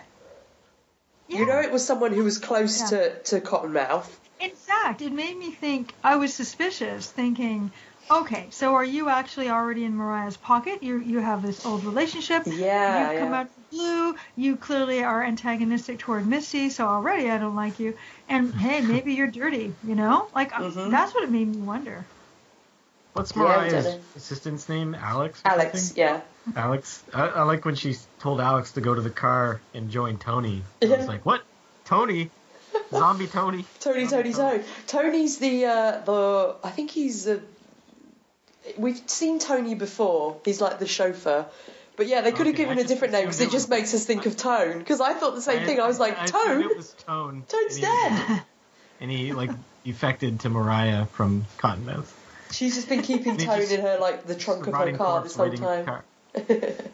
[1.28, 1.40] Yeah.
[1.40, 2.88] You know, it was someone who was close Yeah.
[2.88, 4.08] to to Cottonmouth.
[4.40, 5.94] In fact, it made me think.
[6.04, 7.72] I was suspicious, thinking,
[8.10, 10.84] okay, so are you actually already in Mariah's pocket?
[10.84, 12.44] You you have this old relationship.
[12.46, 13.40] Yeah, You've come yeah.
[13.40, 14.16] out of blue.
[14.36, 17.96] You clearly are antagonistic toward Misty, so already I don't like you.
[18.30, 19.74] And hey, maybe you're dirty.
[19.84, 20.92] You know, like Mhm.
[20.92, 22.06] that's what it made me wonder.
[23.14, 24.00] What's Mariah's Jenny.
[24.16, 24.94] assistant's name?
[24.96, 25.42] Alex.
[25.44, 26.04] Alex, something?
[26.04, 26.22] yeah.
[26.56, 27.04] Alex.
[27.14, 30.62] I, I like when she told Alex to go to the car and join Tony.
[30.84, 31.42] I was like, what?
[31.86, 32.30] Tony?
[32.92, 33.66] Zombie Tony?
[33.80, 34.64] Tony, Tony, Tony.
[34.86, 36.56] Tony's the uh, the.
[36.64, 37.42] I think he's a.
[38.78, 40.40] We've seen Tony before.
[40.46, 41.46] He's like the chauffeur.
[41.96, 44.06] But yeah, they could have given I a different name because it just makes us
[44.06, 44.78] think of Tone.
[44.78, 45.80] Because I thought the same thing.
[45.80, 46.62] I was like, I Tone?
[46.62, 47.44] It was Tone.
[47.48, 48.44] Tone's And he- dead.
[49.00, 49.52] And he like
[49.86, 52.12] defected to Mariah from Cottonmouth.
[52.52, 54.92] She's just been keeping And he Tone just- in her like the trunk of her
[54.98, 56.92] car corpse this whole waiting in the time.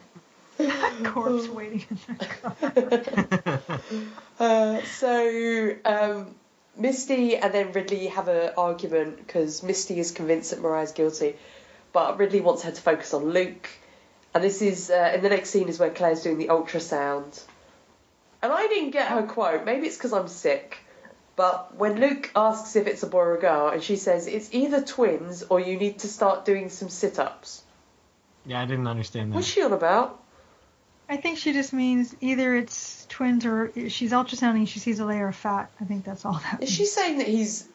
[1.06, 3.60] Corpse waiting in the car.
[4.40, 6.36] Uh, so um,
[6.76, 11.36] Misty and then Ridley have an argument because Misty is convinced that Mariah's guilty,
[11.94, 13.70] but Ridley wants her to focus on Luke.
[14.34, 17.42] And this is uh, in the next scene is where Claire's doing the ultrasound,
[18.42, 19.66] and I didn't get her quote.
[19.66, 20.80] Maybe it's because I'm sick.
[21.36, 24.50] But when Luke asks if it's a boy or a girl, and she says it's
[24.54, 27.64] either twins or you need to start doing some sit-ups.
[28.46, 29.36] Yeah, I didn't understand that.
[29.36, 30.20] What's she on about?
[31.10, 34.68] I think she just means either it's twins or she's ultrasounding.
[34.68, 35.72] She sees a layer of fat.
[35.82, 36.62] I think that's all that.
[36.64, 37.68] Is she saying that he's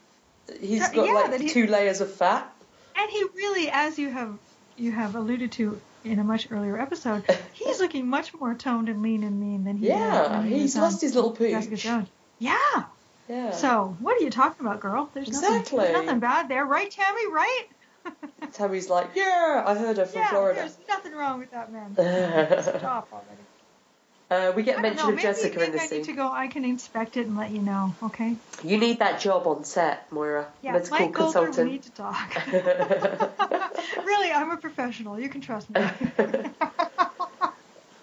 [0.61, 2.51] he's Uh, got yeah, like that he- two layers of fat?
[2.97, 4.37] And he really, as you have
[4.77, 9.03] you have alluded to in a much earlier episode, he's looking much more toned and
[9.03, 9.91] lean and mean than he did.
[9.91, 11.83] Yeah, he's lost his little Jessica pooch.
[11.83, 12.09] Jones.
[12.39, 12.85] Yeah.
[13.29, 13.51] Yeah.
[13.51, 15.11] So what are you talking about, girl?
[15.13, 15.51] There's nothing.
[15.61, 15.85] Exactly.
[15.85, 17.31] There's nothing bad there, right, Tammy?
[17.31, 17.65] Right?
[18.53, 20.29] Tammy's like, yeah, I heard her from yeah.
[20.29, 20.61] Florida.
[20.61, 21.97] There's nothing wrong with that man.
[21.99, 24.57] uh, Stop already.
[24.57, 26.31] we get I mention know, of Jessica in this I need to go.
[26.31, 27.95] I can inspect it and let you know.
[28.03, 28.37] Okay.
[28.65, 30.47] You need that job on set, Moira.
[30.63, 31.73] Yeah, Medical Mike Goldberg, we consultant.
[31.73, 32.47] need to talk.
[34.05, 35.21] really, I'm a professional.
[35.21, 35.81] You can trust me.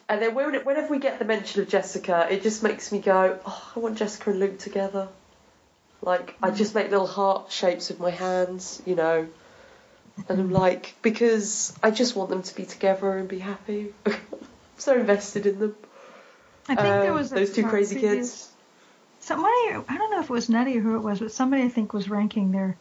[0.09, 3.39] And then when, whenever we get the mention of Jessica, it just makes me go,
[3.45, 5.07] oh, I want Jessica and Luke together.
[6.01, 9.27] Like, I just make little heart shapes with my hands, you know.
[10.29, 13.93] And I'm like, because I just want them to be together and be happy.
[14.05, 14.15] I'm
[14.77, 15.75] so invested in them.
[16.69, 18.49] I think there Um, was those two crazy kids.
[19.19, 19.53] Somebody,
[19.89, 21.93] I don't know if it was Nutty or who it was, but somebody I think
[21.93, 22.77] was ranking their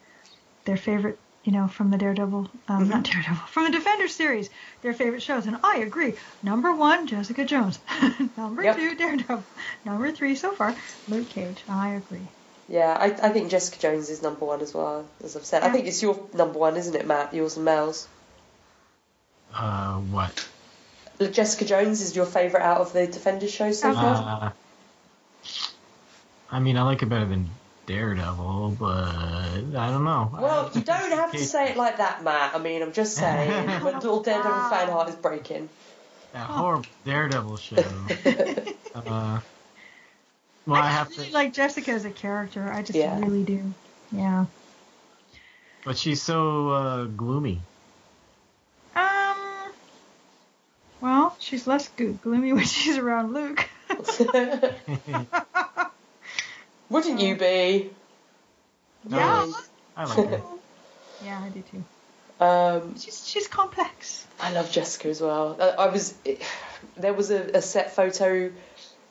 [0.65, 4.49] their favorite you know, from the Daredevil, um, not Daredevil, from the Defender series,
[4.81, 5.45] their favorite shows.
[5.45, 6.15] And I agree.
[6.41, 7.79] Number one, Jessica Jones.
[8.37, 8.75] Number Yep.
[8.75, 9.43] two, Daredevil.
[9.85, 10.75] Number three so far,
[11.07, 11.63] Luke Cage.
[11.69, 12.27] I agree.
[12.67, 15.61] Yeah, I, I think Jessica Jones is number one as well, as I've said.
[15.61, 17.31] I think it's your number one, isn't it, Matt?
[17.31, 18.07] Yours and Mel's.
[19.53, 20.47] Uh, what?
[21.31, 24.15] Jessica Jones is your favourite out of the Defenders shows so far?
[24.15, 24.51] Uh,
[26.51, 27.49] I mean, I like it better than
[27.87, 30.29] Daredevil, but I don't know.
[30.33, 32.55] well, you don't have to say it like that, Matt.
[32.55, 33.67] I mean, I'm just saying.
[33.67, 35.69] My little Daredevil fan heart is breaking.
[36.33, 37.75] That horrible Daredevil show.
[38.95, 39.39] uh,
[40.65, 42.69] well, I I have just really to, like Jessica as a character.
[42.71, 43.19] I just Yeah.
[43.19, 43.73] really do.
[44.11, 44.45] Yeah.
[45.85, 47.59] but she's so uh, gloomy.
[48.95, 49.35] Um.
[51.01, 53.67] Well, she's less glo- gloomy when she's around Luke.
[56.89, 57.91] Wouldn't you be?
[59.07, 59.51] yeah.
[59.97, 60.41] I like her.
[61.23, 62.43] Yeah, I do too.
[62.43, 64.27] Um, She's she's complex.
[64.39, 65.55] I love Jessica as well.
[65.57, 66.13] Uh, I was
[66.97, 68.51] there was a, a set photo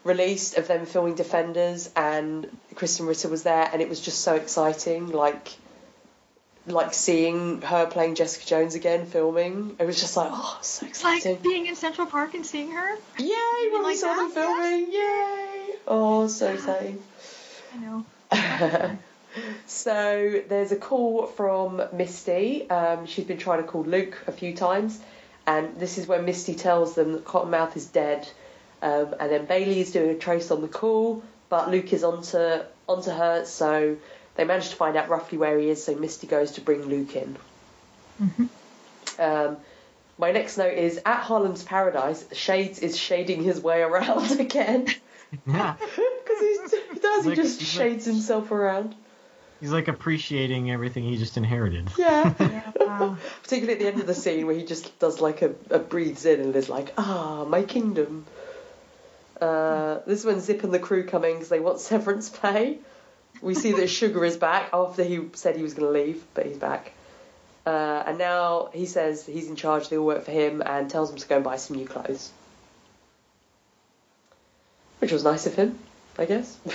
[0.05, 4.35] released of them filming Defenders, and Krysten Ritter was there, and it was just so
[4.35, 5.09] exciting.
[5.09, 5.49] Like,
[6.67, 9.77] like seeing her playing Jessica Jones again, filming.
[9.79, 11.43] It was just like, oh, so It's like exciting!
[11.43, 12.97] being in Central Park and seeing her.
[13.19, 13.69] Yay!
[13.73, 14.35] When we like saw them that?
[14.35, 15.79] filming, yay!
[15.89, 17.03] Oh, so exciting.
[17.75, 18.97] I know.
[19.67, 22.69] so there's a call from Misty.
[22.71, 25.01] Um, she's been trying to call Luke a few times,
[25.47, 28.29] and this is when Misty tells them that Cottonmouth is dead.
[28.83, 32.61] Um, and then Bailey is doing a trace on the call, but Luke is onto
[32.87, 33.97] onto her, so
[34.37, 35.83] they manage to find out roughly where he is.
[35.83, 37.37] So Misty goes to bring Luke in.
[39.19, 39.57] Um,
[40.19, 42.25] my next note is at Harlem's Paradise.
[42.33, 44.87] Shades is shading his way around again
[45.47, 45.75] Yeah.
[46.25, 47.25] because he does.
[47.25, 48.95] He Like- just he's like- shades himself around.
[49.61, 51.89] He's like appreciating everything he just inherited.
[51.97, 52.35] Yeah.
[52.85, 53.17] Yeah.
[53.43, 56.25] Particularly at the end of the scene where he just does like a, a breathes
[56.27, 58.25] in and is like, ah, my kingdom.
[59.41, 62.79] Uh, this is when Zip and the crew come in because they want severance pay.
[63.43, 66.47] We see that Sugar is back after he said he was going to leave, but
[66.47, 66.93] he's back.
[67.67, 71.11] Uh, and now he says he's in charge, they all work for him, and tells
[71.11, 72.31] them to go and buy some new clothes.
[75.01, 75.79] Which was nice of him,
[76.19, 76.59] I guess.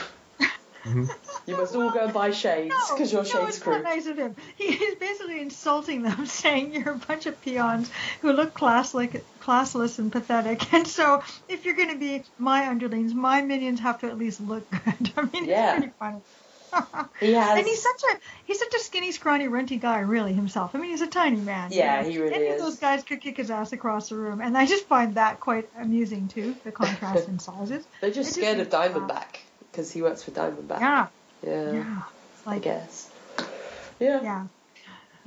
[0.85, 1.09] Mhm.
[1.45, 3.73] you must all go and buy shades because you're no, Shades it's crew.
[3.73, 4.37] not nice of him.
[4.55, 9.99] He is basically insulting them, saying you're a bunch of peons who look classless, classless
[9.99, 10.71] and pathetic.
[10.73, 14.39] And so, if you're going to be my underlings, my minions have to at least
[14.39, 15.11] look good.
[15.17, 15.71] I mean, Yeah.
[15.71, 16.21] it's pretty funny.
[17.19, 17.57] Has.
[17.57, 20.73] And he's such a he's such a skinny, scrawny, runty guy, really himself.
[20.73, 21.71] I mean, he's a tiny man.
[21.71, 22.09] you Yeah, know.
[22.09, 22.35] he really is.
[22.37, 22.61] Any is.
[22.61, 25.39] of those guys could kick his ass across the room, and I just find that
[25.39, 26.55] quite amusing too.
[26.63, 27.85] The contrast in sizes.
[28.01, 28.91] They're just It just scared of me laugh.
[28.93, 29.39] Diamondback
[29.71, 30.79] because he works for Diamondback.
[30.79, 31.07] Yeah,
[31.45, 32.01] Yeah, yeah.
[32.37, 33.09] It's I guess.
[33.99, 34.21] Yeah.
[34.23, 34.47] yeah.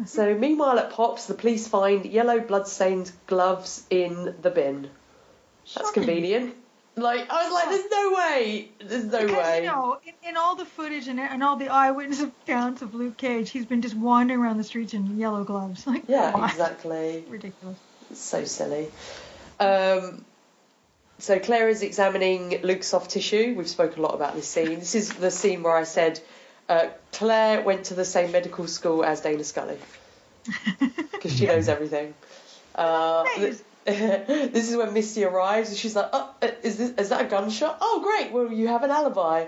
[0.07, 4.83] So meanwhile at Pops, the police find yellow blood-stained gloves in the bin.
[4.83, 5.93] That's Shocking.
[5.93, 6.55] convenient.
[6.95, 8.69] Like I was like, there's no way.
[8.85, 9.61] There's no Because way.
[9.63, 13.17] you know, in, in all the footage and, and all the eyewitness accounts of Luke
[13.17, 15.87] Cage, he's been just wandering around the streets in yellow gloves.
[15.93, 16.51] Like, yeah, on.
[16.51, 17.25] exactly.
[17.29, 17.79] ridiculous.
[18.11, 18.91] It's so silly.
[19.59, 20.25] Um,
[21.19, 23.55] so Claire is examining Luke's soft tissue.
[23.57, 24.79] We've spoken a lot about this scene.
[24.79, 26.21] This is the scene where I said
[26.69, 29.79] uh, Claire went to the same medical school as Dana Scully
[31.13, 32.13] because she knows everything.
[32.75, 33.25] Uh.
[33.85, 37.29] this is when Misty arrives and she's like, "Oh, uh, is this is that a
[37.29, 37.79] gunshot?
[37.81, 38.33] Oh, great!
[38.33, 39.47] Well, you have an alibi."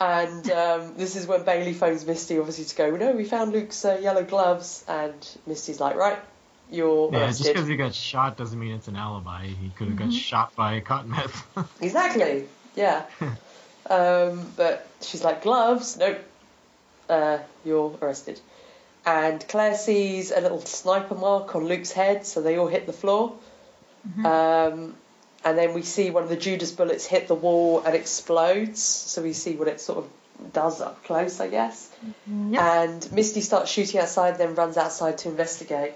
[0.00, 2.90] And um, this is when Bailey phones Misty, obviously, to go.
[2.96, 5.14] No, we found Luke's uh, yellow gloves, and
[5.46, 6.18] Misty's like, "Right,
[6.70, 9.46] you're Yeah, just because he got shot doesn't mean it's an alibi.
[9.46, 11.66] He could have got shot by a Cottonmouth.
[11.80, 12.46] Exactly.
[12.74, 13.04] Yeah.
[13.88, 15.96] um, but she's like, gloves?
[15.96, 16.18] Nope.
[17.08, 18.40] Uh, you're arrested.
[19.06, 22.92] And Claire sees a little sniper mark on Luke's head, so they all hit the
[22.92, 23.36] floor.
[24.24, 24.94] Um,
[25.44, 28.82] and then we see one of the Judas bullets hit the wall and explodes.
[28.82, 31.90] So we see what it sort of does up close, I guess.
[32.26, 32.60] Yep.
[32.62, 35.94] And Misty starts shooting outside, then runs outside to investigate.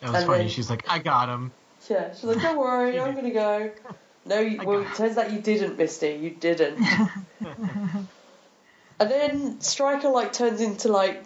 [0.00, 0.38] That was And funny.
[0.44, 1.52] then- She's like, I got him.
[1.88, 3.70] Yeah, she's like, don't worry, I'm gonna go.
[4.28, 6.08] No, you, well, it turns out you didn't, Misty.
[6.20, 6.84] You didn't.
[7.40, 8.08] and
[8.98, 11.22] then Stryker like turns into like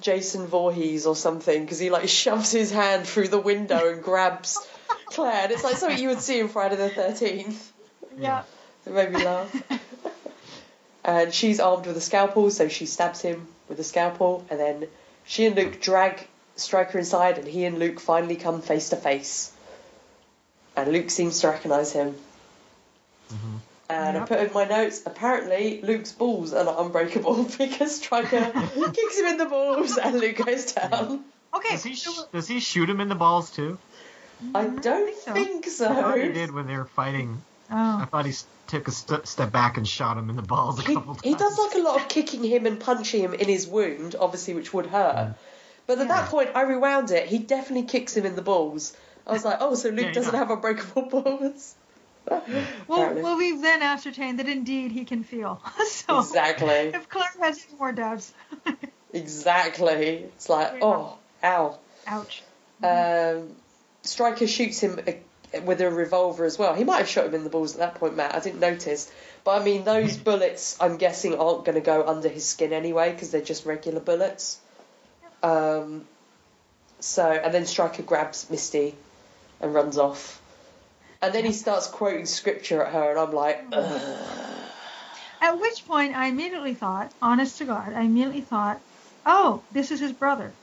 [0.00, 4.58] Jason Voorhees or something because he like shoves his hand through the window and grabs
[5.06, 5.44] Claire.
[5.44, 7.72] And it's like something you would see in Friday the Thirteenth.
[8.18, 8.42] yeah.
[8.86, 9.62] It made me laugh.
[11.04, 14.86] and she's armed with a scalpel, so she stabs him with a scalpel, and then
[15.24, 16.26] she and Luke drag
[16.56, 19.52] Stryker inside, and he and Luke finally come face to face.
[20.76, 22.14] And Luke seems to recognise him.
[23.32, 23.58] Mhm.
[23.94, 28.52] And I put in my notes, apparently Luke's balls are not unbreakable because Stryker
[28.92, 31.24] kicks him in the balls and Luke goes down.
[31.54, 31.70] Okay.
[31.70, 33.78] Does he, sh- does he shoot him in the balls too?
[34.54, 35.32] I Mm, don't think so.
[35.34, 35.88] think so.
[35.88, 37.38] I thought he did when they were fighting.
[37.70, 38.06] I oh.
[38.06, 38.32] thought he
[38.66, 41.24] took a st- step back and shot him in the balls a He, couple times.
[41.24, 44.54] he does like a lot of kicking him and punching him in his wound, obviously,
[44.54, 45.36] which would hurt.
[45.86, 47.26] But at that point, I rewound it.
[47.28, 48.96] He definitely kicks him in the balls.
[49.26, 50.38] I was like, oh, so Luke Yeah, doesn't yeah.
[50.40, 51.74] have unbreakable balls.
[52.86, 55.62] Well, well, we've then ascertained that indeed he can feel.
[55.86, 56.66] so Exactly.
[56.68, 58.32] if Claire has any more doubts,
[59.14, 60.24] Exactly.
[60.34, 61.78] It's like, oh, ow.
[62.06, 62.42] ouch.
[62.82, 63.54] Um,
[64.02, 66.74] Stryker shoots him uh, with a revolver as well.
[66.74, 68.34] He might have shot him in the balls at that point, Matt.
[68.34, 69.10] I didn't notice.
[69.44, 73.12] But I mean, those bullets, I'm guessing, aren't going to go under his skin anyway
[73.12, 74.58] because they're just regular bullets.
[75.42, 76.06] Um,
[76.98, 78.96] so, and then Stryker grabs Misty
[79.60, 80.40] and runs off.
[81.24, 84.70] And then he starts quoting scripture at her, and I'm like, Ugh.
[85.40, 88.82] At which point, I immediately thought, honest to God, I immediately thought,
[89.24, 90.58] oh, this is his brother.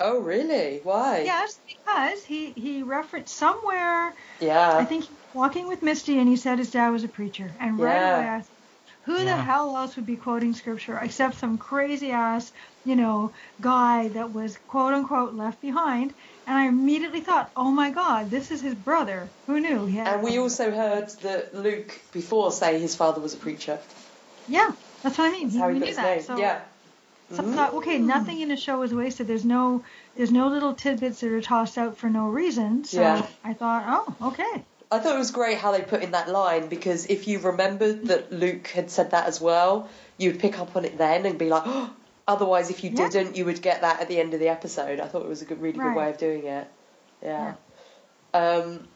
[0.00, 0.80] oh, really?
[0.82, 1.22] Why?
[1.24, 4.14] Yes, because he he referenced somewhere.
[4.40, 4.76] Yeah.
[4.78, 7.56] I think he walking with Misty, and he said his dad was a preacher.
[7.60, 8.16] And right Yeah.
[8.16, 8.58] away, I thought,
[9.04, 12.52] who the hell else would be quoting scripture except some crazy ass,
[12.84, 16.14] you know, guy that was quote unquote left behind?
[16.48, 19.28] And I immediately thought, oh my God, this is his brother.
[19.46, 19.84] Who knew?
[19.84, 23.78] Had And we also heard that Luke before say his father was a preacher.
[24.48, 24.72] yeah,
[25.02, 25.48] that's what I mean.
[25.48, 26.22] That's He, how we he knew his that.
[26.22, 26.62] So, yeah.
[27.34, 28.04] so I thought, okay, mm.
[28.06, 29.26] nothing in the show is wasted.
[29.26, 29.84] There's no
[30.16, 32.84] there's no little tidbits that are tossed out for no reason.
[32.84, 33.26] So Yeah.
[33.44, 34.64] I thought, oh, okay.
[34.90, 38.06] I thought it was great how they put in that line because if you remembered
[38.06, 41.50] that Luke had said that as well, you'd pick up on it then and be
[41.50, 41.90] like, oh.
[42.28, 43.08] Otherwise, if you Yeah.
[43.08, 45.00] didn't, you would get that at the end of the episode.
[45.00, 46.68] I thought it was a good, really good way of doing it.
[47.22, 47.54] Yeah.
[48.34, 48.86] Um,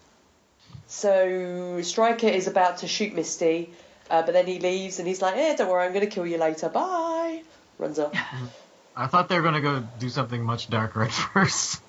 [0.86, 3.72] so Stryker is about to shoot Misty,
[4.10, 6.26] uh, but then he leaves and he's like, "Eh, don't worry, I'm going to kill
[6.26, 6.68] you later.
[6.68, 7.42] Bye."
[7.78, 8.12] Runs off.
[8.96, 11.80] I thought they were gonna go do something much darker at first.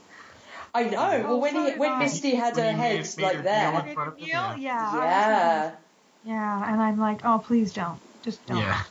[0.74, 0.98] I know.
[0.98, 3.36] Oh, well, when so he when Misty had When her he head made- made like
[3.36, 4.58] her there, deal in front of them, Yeah, yeah.
[4.58, 4.96] yeah.
[4.96, 5.72] yeah.
[6.26, 8.00] Yeah, and I'm like, oh, please don't.
[8.24, 8.58] Just don't.
[8.58, 8.82] Yeah.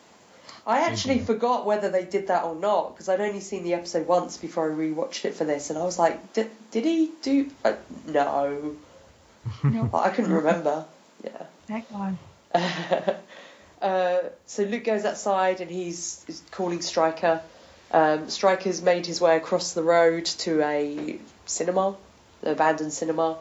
[0.66, 1.26] I actually Mhm.
[1.26, 4.70] forgot whether they did that or not because I'd only seen the episode once before
[4.70, 7.50] I rewatched it for this, and I was like, did, did he do?
[7.64, 7.72] Uh,
[8.06, 8.76] no,
[9.64, 9.92] Nope.
[9.94, 10.84] I couldn't remember.
[11.24, 11.42] Yeah.
[11.66, 12.16] Thank God.
[13.82, 17.40] uh, so Luke goes outside and he's, he's calling Stryker.
[17.90, 21.96] Um, Stryker's made his way across the road to a cinema,
[22.42, 23.36] an abandoned cinema,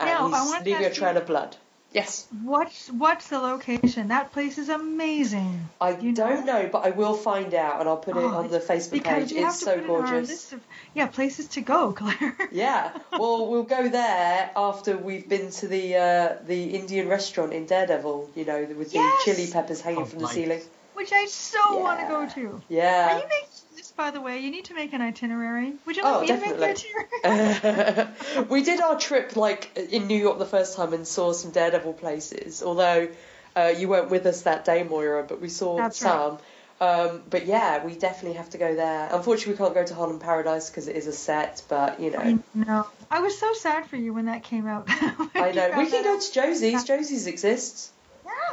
[0.00, 1.56] and Now, he's leaving a ask you- trail of blood.
[1.96, 4.08] Yes, What's what's the location?
[4.08, 5.60] That place is amazing.
[5.80, 6.60] I You don't know?
[6.60, 9.32] know, but I will find out and I'll put it Oh, on the Facebook page.
[9.32, 10.52] It's so put it gorgeous.
[10.52, 10.60] of
[10.94, 12.36] yeah places to go, Claire.
[12.52, 17.64] Yeah, well, we'll go there after we've been to the uh, the Indian restaurant in
[17.64, 18.32] Daredevil.
[18.36, 19.24] You know, with the Yes!
[19.24, 20.34] chili peppers hanging Oh, from the nice.
[20.34, 20.60] ceiling.
[20.92, 22.56] Which I so want to go to.
[22.56, 23.08] Are Yeah.
[23.16, 23.64] you making this,
[23.96, 24.38] by the way?
[24.38, 25.74] You need to make an itinerary.
[25.86, 26.76] Would you Oh, like me to make
[27.24, 28.08] an itinerary?
[28.48, 31.94] we did our trip like in New York the first time and saw some Daredevil
[31.94, 32.62] places.
[32.62, 33.08] Although
[33.56, 36.10] uh, you weren't with us that day, Moira, but we saw That's right.
[36.10, 36.38] some.
[36.78, 39.08] Um, but yeah, we definitely have to go there.
[39.10, 41.62] Unfortunately, we can't go to Harlem Paradise because it is a set.
[41.68, 42.86] But you know, I know.
[43.10, 44.84] I was so sad for you when that came out.
[45.34, 46.84] I know we can go to Josie's.
[46.84, 47.92] Josie's exists.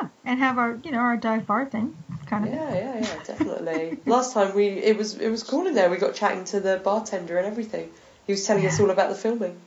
[0.01, 2.53] Yeah, and have our you know our dive bar thing, kind of.
[2.53, 3.97] Yeah, yeah, yeah, definitely.
[4.05, 5.89] Last time we it was it was cool in there.
[5.89, 7.91] We got chatting to the bartender and everything.
[8.25, 9.59] He was telling us all about the filming.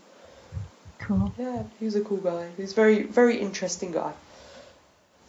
[0.98, 1.32] Cool.
[1.38, 2.48] Yeah, he was a cool guy.
[2.56, 4.12] He was very very interesting guy.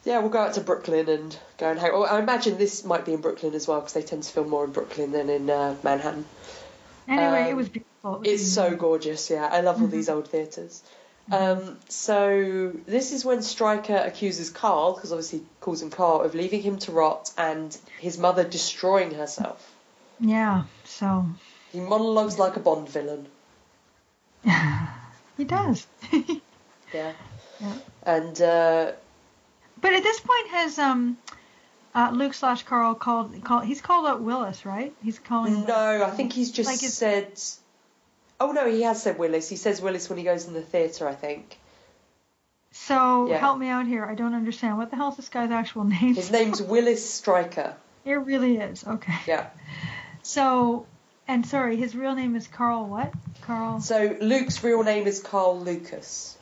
[0.06, 1.92] Yeah, we'll go out to Brooklyn and go and hang.
[1.92, 4.50] Well, I imagine this might be in Brooklyn as well because they tend to film
[4.50, 6.24] more in Brooklyn than in uh, Manhattan.
[7.10, 8.16] Anyway, Um, it was beautiful.
[8.24, 9.30] It was It's so gorgeous.
[9.30, 10.82] Yeah, I love all these old theatres.
[11.32, 16.34] Um, so this is when Stryker accuses Carl, because obviously he calls him Carl, of
[16.36, 19.74] leaving him to rot and his mother destroying herself.
[20.20, 20.64] Yeah.
[20.86, 21.26] So
[21.74, 23.28] He monologues like a Bond villain.
[25.38, 25.86] he does.
[26.94, 27.12] Yeah.
[27.60, 27.74] Yeah.
[28.04, 28.92] And uh,
[29.82, 31.18] But at this point, has um,
[31.94, 34.94] uh, Luke slash Carl called called he's called out Willis, right?
[35.04, 35.66] He's calling.
[35.66, 37.38] no, I think he's just Like it's- said.
[38.40, 39.50] Oh no, he has said Willis.
[39.50, 41.58] He says Willis when he goes in the theatre, I think.
[42.72, 43.38] So Yeah.
[43.40, 44.06] help me out here.
[44.06, 44.78] I don't understand.
[44.78, 46.14] What the hell's this guy's actual name?
[46.16, 47.76] His name's Willis Stryker.
[48.06, 48.86] It really is.
[48.86, 49.16] Okay.
[49.26, 49.48] Yeah.
[50.22, 50.86] So,
[51.28, 52.86] and sorry, his real name is Carl.
[52.86, 53.12] What?
[53.42, 53.82] Carl.
[53.82, 56.38] So Luke's real name is Carl Lucas.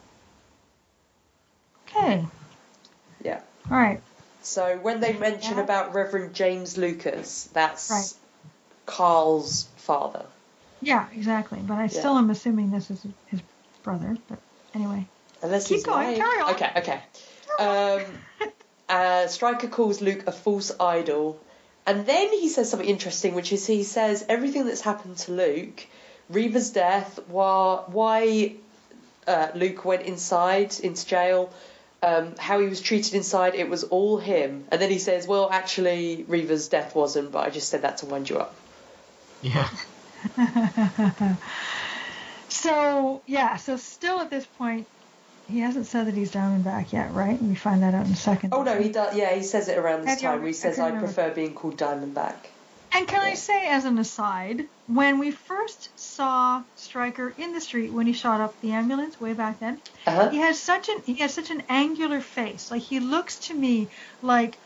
[1.88, 2.26] Okay.
[3.24, 3.40] Yeah.
[3.72, 4.02] All right.
[4.42, 5.64] So when they mention Yeah.
[5.64, 8.14] about Reverend James Lucas, that's Right.
[8.86, 10.26] Carl's father.
[10.86, 11.60] Yeah, exactly.
[11.62, 13.42] But I still am assuming this is his
[13.84, 14.18] brother.
[14.30, 14.40] But
[14.74, 15.08] anyway.
[15.42, 16.18] Unless Keep he's going, lying.
[16.18, 16.54] carry on.
[16.54, 17.02] Okay, okay.
[17.60, 18.50] Um,
[18.88, 21.40] Uh, Stryker calls Luke a false idol.
[21.88, 25.86] And then he says something interesting, which is he says everything that's happened to Luke,
[26.30, 28.54] Reva's death, why, why
[29.28, 31.52] uh, Luke went inside into jail,
[32.02, 34.66] um, how he was treated inside, it was all him.
[34.72, 38.06] And then he says, well, actually, Reva's death wasn't, but I just said that to
[38.06, 38.56] wind you up.
[39.42, 39.68] Yeah.
[42.50, 44.88] so yeah, so still at this point,
[45.48, 47.42] he hasn't said that he's Diamondback yet, right?
[47.42, 48.54] We find that out in a second.
[48.54, 49.16] Oh no, he does.
[49.16, 50.46] Yeah, he says it around this time.
[50.46, 52.38] He says, I "I prefer being called Diamondback."
[52.94, 57.92] And can I say, as an aside, when we first saw Stryker in the street
[57.92, 60.30] when he shot up the ambulance way back then, Uh-huh.
[60.30, 62.72] he has such an he has such an angular face.
[62.72, 63.90] Like he looks to me
[64.22, 64.58] like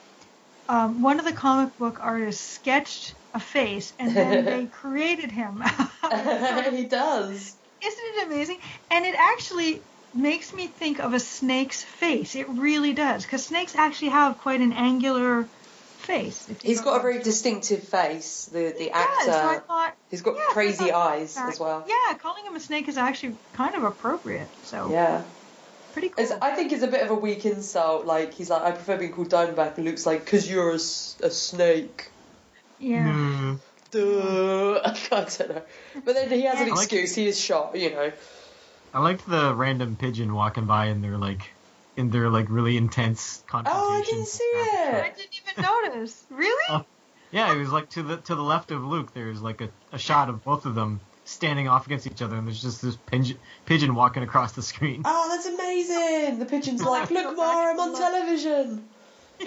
[0.68, 5.64] um, one of the comic book artists sketched a face and then they created him.
[6.72, 7.56] he does.
[7.82, 8.60] Isn't it amazing?
[8.92, 9.82] And it actually
[10.14, 12.36] makes me think of a snake's face.
[12.36, 15.50] It really does, because snakes actually have quite an angular
[15.98, 16.50] face.
[16.62, 18.46] He's got a very distinctive face.
[18.46, 19.26] The the He actor.
[19.26, 21.86] does, so I thought, He's got yeah, crazy eyes as well.
[21.88, 24.50] Yeah, calling him a snake is actually kind of appropriate.
[24.64, 25.24] So Yeah.
[25.94, 26.24] pretty cool.
[26.24, 28.06] It's, I think it's a bit of a weak insult.
[28.06, 32.12] Like he's like, I prefer being called Diamondback, and Luke's like, because you're a snake.
[32.80, 33.56] Yeah.
[33.92, 34.80] Duh.
[34.86, 35.62] I don't know.
[36.06, 37.16] But then he has an I like- excuse.
[37.16, 37.76] He is shot.
[37.76, 38.12] You know.
[38.94, 41.52] I liked the random pigeon walking by in their like
[41.98, 43.84] in their like really intense confrontation.
[43.88, 44.94] Oh, I didn't see it.
[44.96, 46.24] I didn't even notice.
[46.30, 46.66] Really?
[46.70, 46.86] Oh.
[47.32, 49.14] Yeah, it was like to the to the left of Luke.
[49.14, 52.48] There's like a, a shot of both of them standing off against each other, and
[52.48, 55.04] there's just this pigeon, pigeon walking across the screen.
[55.06, 56.40] Oh, that's amazing.
[56.40, 57.70] The pigeon's like, look, feel Ma, bad.
[57.74, 58.84] I'm on television.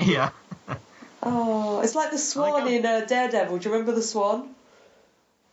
[0.01, 0.31] yeah.
[1.23, 3.59] Oh, it's like the swan how- in uh, Daredevil.
[3.59, 4.55] Do you remember the swan?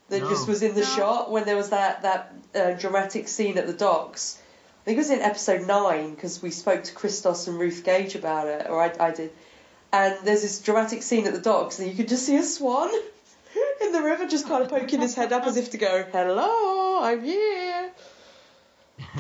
[0.10, 0.30] That No.
[0.30, 0.86] just was in the No.
[0.88, 4.40] shot when there was that that uh, dramatic scene at the docks.
[4.82, 8.16] I think it was in episode nine because we spoke to Christos and Ruth Gage
[8.16, 9.32] about it, or I, I did.
[9.94, 12.90] And there's this dramatic scene at the docks, and you could just see a swan
[13.82, 17.02] in the river, just kind of poking his head up as if to go, "Hello,
[17.04, 17.92] I'm here."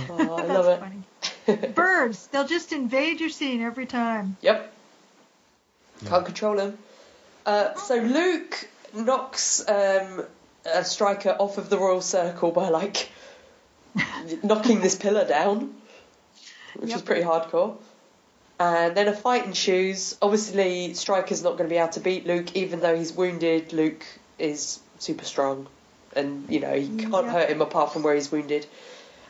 [0.10, 1.04] Oh, I That's love funny.
[1.47, 1.74] it.
[1.76, 4.36] Birds, they'll just invade your scene every time.
[4.41, 4.74] Yep.
[6.02, 6.10] Yeah.
[6.10, 6.78] Can't control him.
[7.45, 10.24] Uh, so Luke knocks um,
[10.66, 13.10] a Stryker off of the royal circle by like
[14.43, 15.74] knocking this pillar down,
[16.76, 17.78] which is pretty hardcore.
[18.60, 20.18] And then a fight ensues.
[20.22, 23.72] Obviously, Stryker's not going to be able to beat Luke, even though he's wounded.
[23.72, 24.06] Luke
[24.38, 25.68] is super strong,
[26.14, 27.34] and you know he can't Yep.
[27.34, 28.66] hurt him apart from where he's wounded.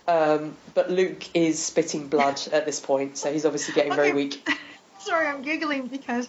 [0.08, 4.48] Um, but Luke is spitting blood at this point, so he's obviously getting very weak.
[5.00, 6.28] Sorry, I'm giggling because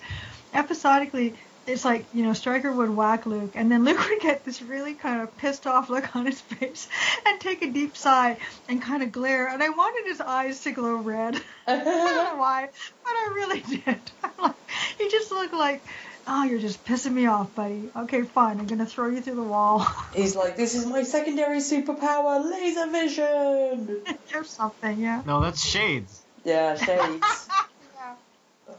[0.55, 1.35] episodically
[1.67, 4.95] it's like, you know, Stryker would whack Luke and then Luke would get this really
[4.95, 6.89] kind of pissed off look on his face
[7.27, 8.37] and take a deep sigh
[8.69, 11.41] and kind of glare and I wanted his eyes to glow red.
[11.67, 12.69] I don't know why,
[13.05, 14.01] but I really did.
[14.25, 14.55] I'm like,
[14.99, 15.83] he just looked like,
[16.27, 17.91] oh, you're just pissing me off, buddy.
[17.97, 21.59] Okay, fine, I'm gonna throw you through the wall He's like, this is my secondary
[21.59, 24.03] superpower, laser vision.
[24.35, 24.99] or something.
[24.99, 25.23] Yeah.
[25.27, 26.23] No, that's shades.
[26.45, 27.49] Yeah, shades.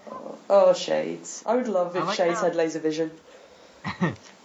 [0.08, 0.14] Yeah.
[0.14, 1.44] oh, oh, shades.
[1.46, 3.12] I would love if like shades how- had laser vision.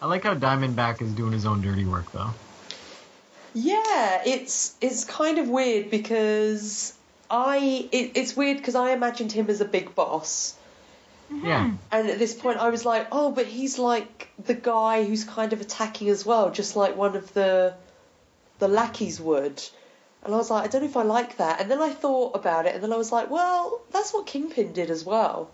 [0.00, 2.30] I like how Diamondback is doing his own dirty work though.
[3.54, 6.92] Yeah, it's it's kind of weird because
[7.30, 10.54] I it, it's weird because I imagined him as a big boss,
[11.30, 11.64] Yeah.
[11.64, 11.76] Mm-hmm.
[11.92, 15.52] and at this point I was like, oh, but he's like the guy who's kind
[15.54, 17.74] of attacking as well, just like one of the
[18.58, 19.62] the lackeys would.
[20.26, 21.60] And I was like, I don't know if I like that.
[21.60, 24.72] And then I thought about it, and then I was like, well, that's what Kingpin
[24.72, 25.50] did as well.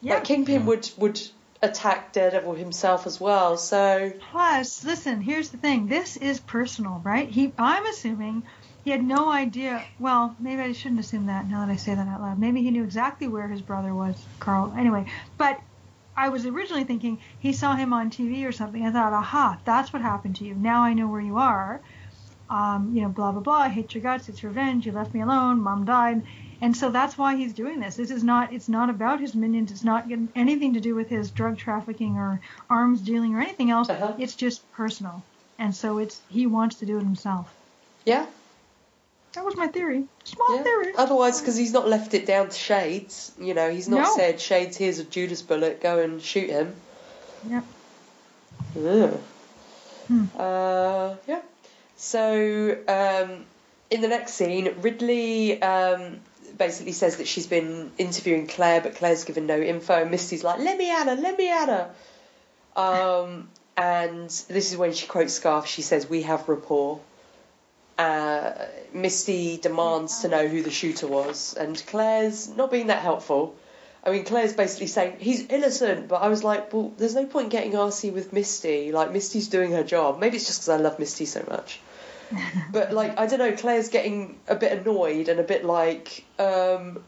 [0.00, 0.14] Yeah.
[0.14, 0.66] Like Kingpin Yeah.
[0.66, 1.20] would would
[1.62, 3.56] attack Daredevil himself as well.
[3.58, 5.88] So Plus, listen, here's the thing.
[5.88, 7.28] This is personal, right?
[7.28, 8.44] He I'm assuming
[8.84, 9.84] he had no idea.
[9.98, 12.38] Well, maybe I shouldn't assume that now that I say that out loud.
[12.38, 14.72] Maybe he knew exactly where his brother was, Carl.
[14.78, 15.04] Anyway,
[15.36, 15.60] but
[16.16, 18.84] I was originally thinking he saw him on TV or something.
[18.86, 20.54] I thought, aha, that's what happened to you.
[20.54, 21.82] Now I know where you are.
[22.50, 23.54] Um, you know, blah blah blah.
[23.58, 24.28] I hate your guts.
[24.28, 24.84] It's revenge.
[24.84, 25.60] You left me alone.
[25.60, 26.22] Mom died.
[26.62, 27.94] And so that's why he's doing this.
[27.96, 28.52] This is not.
[28.52, 29.70] It's not about his minions.
[29.70, 33.70] It's not getting anything to do with his drug trafficking or arms dealing or anything
[33.70, 33.88] else.
[33.88, 34.12] Uh-huh.
[34.18, 35.22] It's just personal.
[35.58, 37.54] And so it's he wants to do it himself.
[38.04, 38.26] yeah,
[39.34, 40.04] That was my theory.
[40.24, 40.62] Small yeah.
[40.64, 40.92] theory.
[40.98, 43.32] Otherwise, because he's not left it down to Shades.
[43.38, 44.16] You know, he's not No.
[44.16, 44.76] said Shades.
[44.76, 45.80] Here's a Judas bullet.
[45.80, 46.74] Go and shoot him.
[47.48, 47.64] Yep.
[48.84, 49.20] Ugh.
[50.08, 50.24] Hmm.
[50.36, 51.40] Uh, yeah.
[52.02, 53.44] So um,
[53.90, 56.20] in the next scene, Ridley um,
[56.56, 60.00] basically says that she's been interviewing Claire, but Claire's given no info.
[60.00, 61.90] And Misty's like, "Let me at her, let me at her."
[62.74, 65.66] Um, and this is when she quotes Scarf.
[65.66, 67.00] She says, "We have rapport."
[67.98, 68.52] Uh,
[68.94, 73.54] Misty demands to know who the shooter was, and Claire's not being that helpful.
[74.02, 77.50] I mean, Claire's basically saying he's innocent, but I was like, well, there's no point
[77.50, 78.90] getting arsy with Misty.
[78.90, 80.18] Like, Misty's doing her job.
[80.18, 81.78] Maybe it's just because I love Misty so much.
[82.72, 87.02] But, like, I don't know, Claire's getting a bit annoyed and a bit like, um,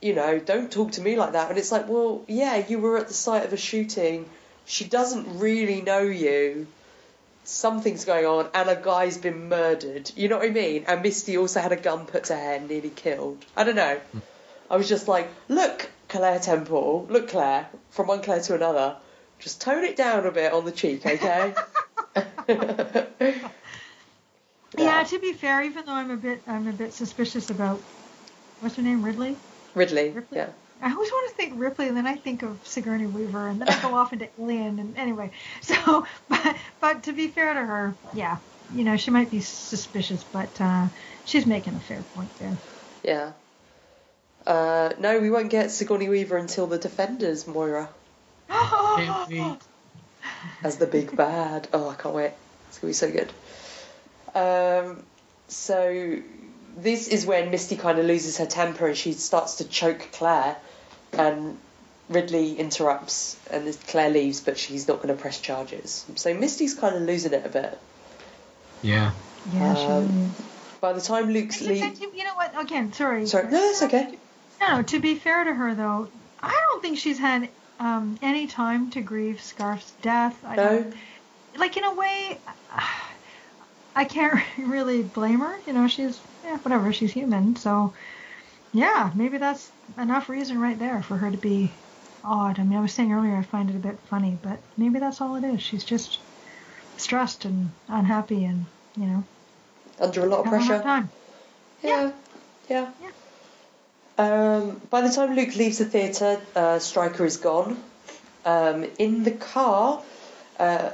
[0.00, 1.50] you know, don't talk to me like that.
[1.50, 4.28] And it's like, well, yeah, you were at the site of a shooting.
[4.64, 6.66] She doesn't really know you.
[7.44, 10.12] Something's going on, and a guy's been murdered.
[10.14, 10.84] You know what I mean?
[10.86, 13.44] And Misty also had a gun put to her and nearly killed.
[13.56, 13.98] I don't know.
[14.70, 18.96] I was just like, look, Claire Temple, look, Claire, from one Claire to another,
[19.40, 21.54] just tone it down a bit on the cheek, okay?
[24.78, 25.02] Yeah.
[25.02, 27.82] to be fair, even though I'm a bit I'm a bit suspicious about
[28.60, 29.36] what's her name, Ridley.
[29.74, 30.10] Ridley.
[30.10, 30.38] Ripley?
[30.38, 30.50] Yeah.
[30.82, 33.68] I always want to think Ripley, and then I think of Sigourney Weaver, and then
[33.68, 35.30] I go off into Alien, and anyway.
[35.60, 38.38] So, but but to be fair to her, yeah,
[38.72, 40.88] you know, she might be suspicious, but uh,
[41.24, 42.56] she's making a fair point there.
[43.02, 43.32] Yeah.
[44.46, 47.90] Uh, no, we won't get Sigourney Weaver until the Defenders, Moira,
[48.48, 49.58] Can't wait.
[50.64, 51.68] as the big bad.
[51.74, 52.32] Oh, I can't wait.
[52.68, 53.30] It's gonna be so good.
[54.34, 55.02] Um,
[55.48, 56.18] so
[56.76, 60.56] this is when Misty kind of loses her temper and she starts to choke Claire,
[61.12, 61.58] and
[62.08, 66.04] Ridley interrupts and Claire leaves, but she's not going to press charges.
[66.16, 67.78] So Misty's kind of losing it a bit.
[68.82, 69.12] Yeah.
[69.52, 70.30] Yeah, Um, really.
[70.80, 72.58] By the time Luke's Except leave, You know what?
[72.58, 73.26] Again, sorry.
[73.26, 74.16] sorry, no, that's okay.
[74.60, 76.08] No, no, to be fair to her though,
[76.42, 80.38] I don't think she's had um, any time to grieve Scarf's death.
[80.44, 80.94] I No, don't,
[81.58, 82.38] like in a way,
[83.94, 85.60] I can't really blame her.
[85.66, 86.92] You know, she's yeah, whatever.
[86.92, 87.94] She's human, so
[88.72, 91.72] yeah, maybe that's enough reason right there for her to be
[92.24, 92.58] odd.
[92.58, 95.20] I mean, I was saying earlier I find it a bit funny, but maybe that's
[95.20, 95.62] all it is.
[95.62, 96.18] She's just
[96.96, 98.66] stressed and unhappy, and
[98.96, 99.24] you know,
[99.98, 100.82] under a lot of having a hard pressure.
[100.82, 101.10] time.
[101.82, 102.12] Yeah,
[102.68, 102.90] yeah.
[104.18, 107.82] Um, by the time Luke leaves the theatre, uh, Stryker is gone.
[108.44, 110.02] Um, in the car,
[110.58, 110.90] uh,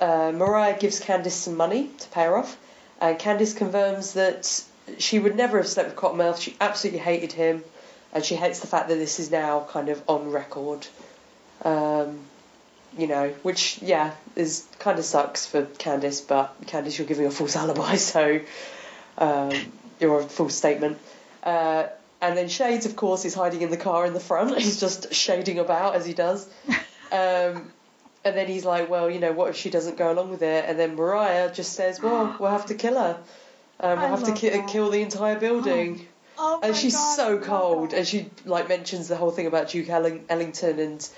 [0.00, 2.56] uh, Mariah gives Candice some money to pay her off,
[3.00, 4.64] and Candice confirms that
[4.98, 6.40] she would never have slept with Cottonmouth.
[6.40, 7.64] She absolutely hated him,
[8.12, 10.86] and she hates the fact that this is now kind of on record.
[11.62, 12.20] Um,
[12.96, 17.30] you know, which yeah, is kind of sucks for Candice, but Candice, you're giving a
[17.30, 18.40] false alibi, so
[19.18, 19.52] um,
[20.00, 20.98] you're a false statement.
[21.42, 21.86] Uh,
[22.20, 24.56] and then Shades, of course, is hiding in the car in the front.
[24.58, 26.48] He's just shading about as he does.
[27.12, 27.70] Um,
[28.26, 30.64] and then he's like, well, you know, what if she doesn't go along with it?
[30.68, 33.18] And then Mariah just says, well, we'll have to kill her.
[33.80, 36.06] Um, we'll I have to ki- kill the entire building.
[36.38, 37.94] Oh and my she's God, so cold.
[37.94, 41.08] And she like mentions the whole thing about Duke Ellen- Ellington and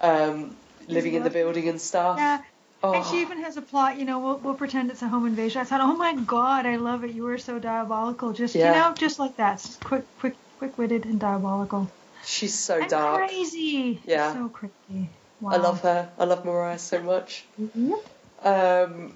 [0.00, 0.56] um,
[0.86, 2.16] living in the building and stuff.
[2.16, 2.42] Yeah.
[2.84, 2.92] Oh.
[2.94, 5.60] And she even has a plot, you know, we'll, we'll pretend it's a home invasion.
[5.60, 7.10] I thought, oh my god, I love it.
[7.10, 8.32] You were so diabolical.
[8.32, 8.72] Just, Yeah.
[8.72, 9.56] you know, just like that.
[9.60, 11.90] Just quick, quick, quick-witted and diabolical.
[12.24, 13.26] She's so and dark.
[13.26, 14.00] crazy.
[14.06, 14.32] Yeah.
[14.32, 15.08] So crazy.
[15.40, 15.50] Wow.
[15.52, 16.10] I love her.
[16.18, 17.44] I love Mariah so much.
[17.74, 17.98] Yep.
[18.42, 19.14] Um,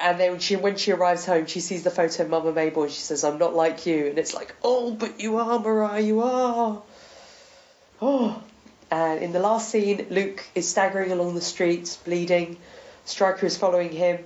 [0.00, 2.84] and then when she when she arrives home, she sees the photo of Mama Mabel
[2.84, 6.00] and she says, "I'm not like you." And it's like, "Oh, but you are, Mariah.
[6.00, 6.82] You are."
[8.00, 8.42] Oh.
[8.90, 12.56] And in the last scene, Luke is staggering along the streets, bleeding.
[13.04, 14.24] Stryker is following him.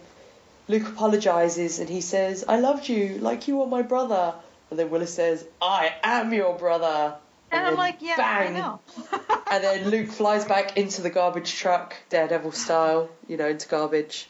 [0.68, 4.35] Luke apologizes and he says, "I loved you like you were my brother."
[4.70, 7.16] And then Willis says, "I am your brother."
[7.51, 8.57] And I'm then like, yeah, bang.
[8.57, 8.80] I know.
[9.53, 14.27] And then Luke flies back into the garbage truck, Daredevil style, you know, into garbage.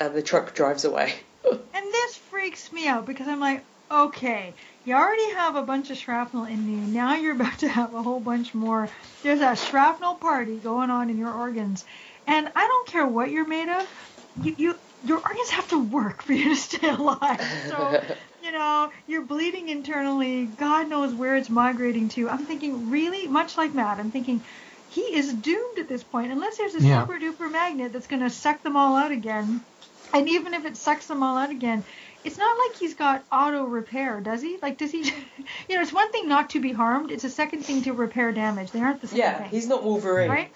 [0.00, 1.14] And the truck drives away.
[1.48, 4.52] And this freaks me out because I'm like, okay,
[4.84, 6.78] you already have a bunch of shrapnel in you.
[6.78, 8.88] Now you're about to have a whole bunch more.
[9.22, 11.84] There's a shrapnel party going on in your organs.
[12.26, 13.88] And I don't care what you're made of.
[14.42, 17.40] You, you your organs have to work for you to stay alive.
[17.68, 18.02] So,
[18.46, 20.46] you know, you're bleeding internally.
[20.46, 22.28] God knows where it's migrating to.
[22.30, 24.44] I'm thinking, really, much like Matt, I'm thinking
[24.86, 27.02] he is doomed at this point unless there's a Yeah.
[27.02, 29.62] super duper magnet that's going to suck them all out again.
[30.14, 31.84] And even if it sucks them all out again,
[32.22, 34.58] it's not like he's got auto repair, does he?
[34.62, 35.02] Like, does he?
[35.68, 37.10] You know, it's one thing not to be harmed.
[37.10, 38.70] It's a second thing to repair damage.
[38.70, 40.28] They aren't the same yeah, thing, he's not Wolverine.
[40.30, 40.52] right?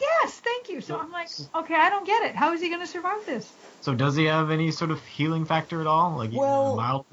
[0.00, 0.80] Yes, thank you.
[0.80, 2.34] So I'm like, okay, I don't get it.
[2.34, 3.50] How is he going to survive this?
[3.80, 6.16] So does he have any sort of healing factor at all?
[6.16, 7.06] Like Well- a mild?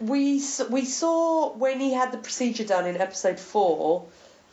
[0.00, 4.04] We we saw when he had the procedure done in episode four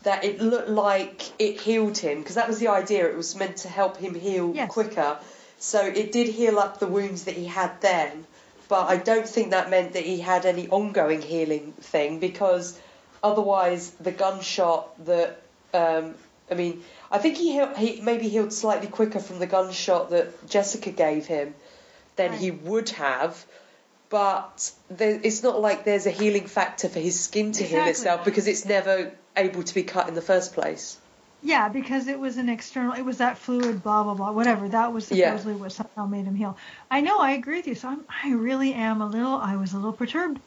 [0.04, 3.08] that it looked like it healed him because that was the idea.
[3.10, 4.72] It was meant to help him heal Yes.
[4.72, 5.18] quicker.
[5.58, 8.26] So it did heal up the wounds that he had then,
[8.70, 12.80] but I don't think that meant that he had any ongoing healing thing because
[13.24, 15.42] otherwise the gunshot that
[15.74, 16.16] um,
[16.52, 20.48] I mean I think he heal, he maybe healed slightly quicker from the gunshot that
[20.50, 21.56] Jessica gave him
[22.16, 23.44] than he would have.
[24.10, 28.26] But there, it's not like there's a healing factor for his skin to heal itself
[28.26, 30.98] because it's never able to be cut in the first place.
[31.42, 32.94] Yeah, because it was an external.
[32.94, 34.68] It was that fluid, blah blah blah, whatever.
[34.68, 35.30] That was Yeah.
[35.30, 36.58] supposedly what somehow made him heal.
[36.90, 37.20] I know.
[37.20, 37.76] I agree with you.
[37.76, 39.36] So I'm, I really am a little.
[39.36, 40.40] I was a little perturbed.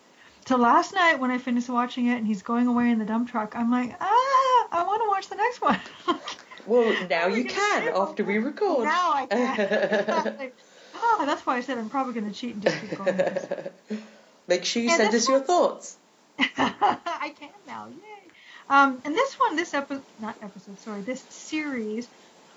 [0.45, 3.31] Till last night when I finished watching it and he's going away in the dump
[3.31, 5.81] truck, I'm like, ah, I want to watch the next one.
[6.67, 8.85] Well, now you can after we record.
[8.85, 10.37] Now I can.
[10.39, 10.57] Like,
[10.95, 13.21] ah, that's why I said I'm probably going to cheat and just keep going.
[14.49, 15.97] Make sure you Yeah, send us your thoughts.
[16.39, 18.31] I can now, yay!
[18.69, 22.09] Um, and this one, this episode, not episode, sorry, this series,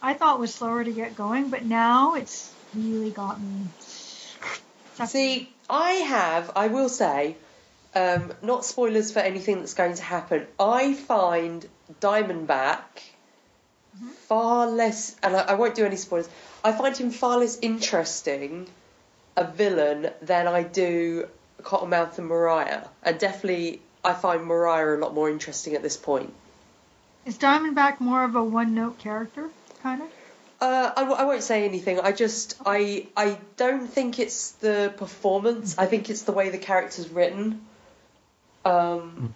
[0.02, 3.68] I thought was slower to get going, but now it's really got me.
[5.06, 7.36] See, I have, I will say,
[7.98, 10.46] um, not spoilers for anything that's going to happen.
[10.60, 11.68] I find
[12.00, 12.82] Diamondback
[14.28, 16.30] far less, and I, I won't do any spoilers.
[16.64, 18.68] I find him far less interesting
[19.36, 21.28] a villain than I do
[21.62, 26.34] Cottonmouth and Mariah, and definitely I find Mariah a lot more interesting at this point.
[27.26, 29.50] Is Diamondback more of a one-note character,
[29.84, 30.08] kind of?
[30.60, 32.00] Uh, I, w- I won't say anything.
[32.00, 35.78] I just I I don't think it's the performance.
[35.78, 37.62] I think it's the way the character's written.
[38.68, 39.34] Um,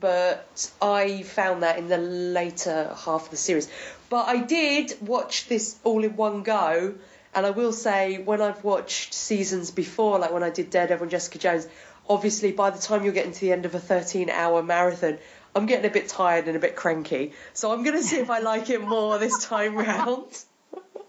[0.00, 3.68] but I found that in the later half of the series.
[4.08, 6.94] But I did watch this all in one go,
[7.34, 11.10] and I will say when I've watched seasons before, like when I did Daredevil and
[11.10, 11.66] Jessica Jones,
[12.08, 15.18] obviously by the time you're getting to the end of a 13-hour marathon.
[15.54, 18.38] I'm getting a bit tired and a bit cranky, so I'm gonna see if I
[18.38, 20.26] like it more this time round.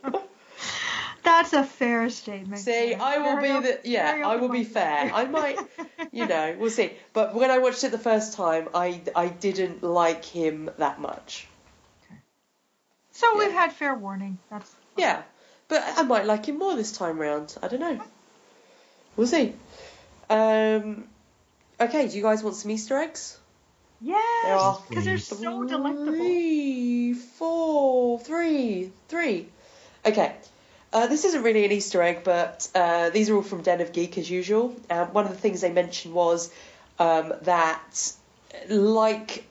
[1.24, 2.62] That's a fair statement.
[2.62, 2.94] See.
[2.94, 5.12] I will Very be the yeah, I will be fair.
[5.14, 5.58] I might,
[6.12, 6.92] you know, we'll see.
[7.14, 11.48] But when I watched it the first time, I I didn't like him that much.
[12.06, 12.20] Okay.
[13.12, 14.38] So we've had fair warning.
[14.50, 15.24] That's Yeah,
[15.70, 17.56] but I might like him more this time round.
[17.62, 18.02] I don't know.
[19.16, 19.54] We'll see.
[20.30, 21.06] Um,
[21.80, 23.38] okay, do you guys want some Easter eggs?
[24.02, 26.12] Yes, because they're so delectable.
[26.12, 29.48] Three, four, three, three.
[30.06, 30.36] Okay.
[30.94, 33.92] Uh, this isn't really an Easter egg, but uh, these are all from Den of
[33.92, 34.76] Geek as usual.
[34.92, 36.54] Um, one of the things they mentioned was
[37.00, 38.14] um, that,
[38.70, 39.44] like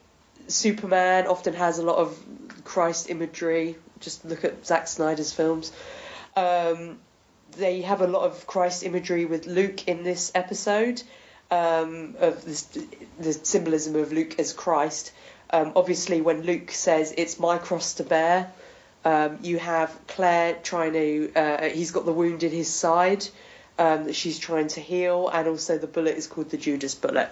[0.47, 2.17] Superman, often has a lot of
[2.63, 3.75] Christ imagery.
[3.99, 5.73] Just look at Zack Snyder's films.
[6.37, 6.99] Um,
[7.57, 11.03] they have a lot of Christ imagery with Luke in this episode
[11.51, 12.69] um, of this,
[13.19, 15.11] the symbolism of Luke as Christ.
[15.49, 18.49] Um, obviously, when Luke says it's my cross to bear,
[19.05, 21.31] um, you have Claire trying to.
[21.35, 23.25] Uh, he's got the wound in his side
[23.77, 27.29] um, that she's trying to heal, and also the bullet is called the Judas bullet.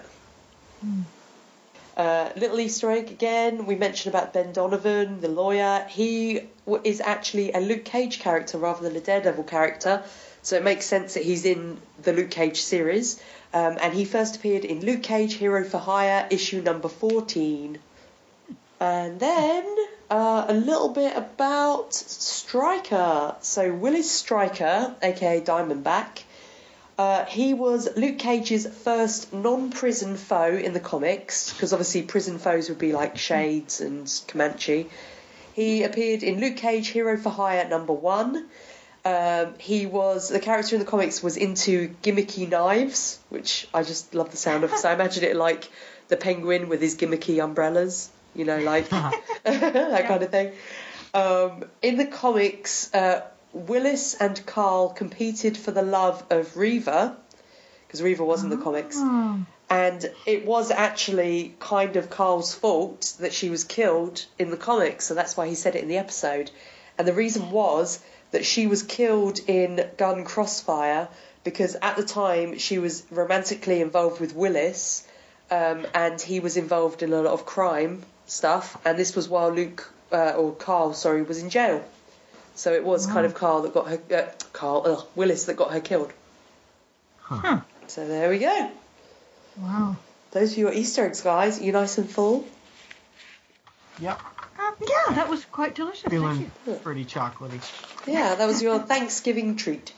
[1.96, 3.66] Uh, little Easter egg again.
[3.66, 5.86] We mentioned about Ben Donovan, the lawyer.
[5.88, 6.40] He
[6.84, 10.02] is actually a Luke Cage character rather than a Daredevil character,
[10.42, 13.20] so it makes sense that he's in the Luke Cage series.
[13.54, 17.78] Um, and he first appeared in Luke Cage Hero for Hire, issue number 14.
[18.80, 19.76] And then
[20.12, 23.34] uh, a little bit about Stryker.
[23.40, 26.24] So Willis Stryker, aka Diamondback,
[26.98, 32.68] uh, he was Luke Cage's first non-prison foe in the comics, because obviously prison foes
[32.68, 34.90] would be like Shades and Comanche.
[35.54, 38.46] He appeared in Luke Cage Hero for Hire number one.
[39.06, 44.14] Um, he was the character in the comics was into gimmicky knives, which I just
[44.14, 44.72] love the sound of.
[44.72, 45.70] So I imagine it like
[46.08, 48.88] the penguin with his gimmicky umbrellas, you know, like
[49.90, 50.52] that kind of thing.
[51.14, 57.16] Um, in the comics, uh, Willis and Carl competed for the love of Reva,
[57.86, 59.44] because Reva was in the comics, Oh.
[59.68, 65.04] and it was actually kind of Carl's fault that she was killed in the comics,
[65.06, 66.50] so that's why he said it in the episode.
[66.96, 67.98] And the reason was
[68.30, 71.08] that she was killed in Gun Crossfire
[71.44, 75.06] because at the time she was romantically involved with Willis,
[75.50, 78.02] um, and he was involved in a lot of crime
[78.32, 81.84] stuff, and this was while Luke uh, or Carl, sorry, was in jail.
[82.54, 85.72] So it was kind of Carl that got her, uh, Carl, ugh, Willis that got
[85.72, 86.12] her killed.
[87.20, 87.60] Huh.
[87.86, 88.70] So there we go.
[89.58, 89.96] Wow.
[90.32, 91.60] Those are your Easter eggs, guys.
[91.60, 92.46] Are you nice and full?
[94.00, 94.20] Yep.
[94.58, 96.02] Uh, yeah, that was quite delicious.
[96.02, 96.74] Thank Feeling you.
[96.74, 97.60] pretty chocolatey.
[98.06, 99.92] Yeah, that was your Thanksgiving treat.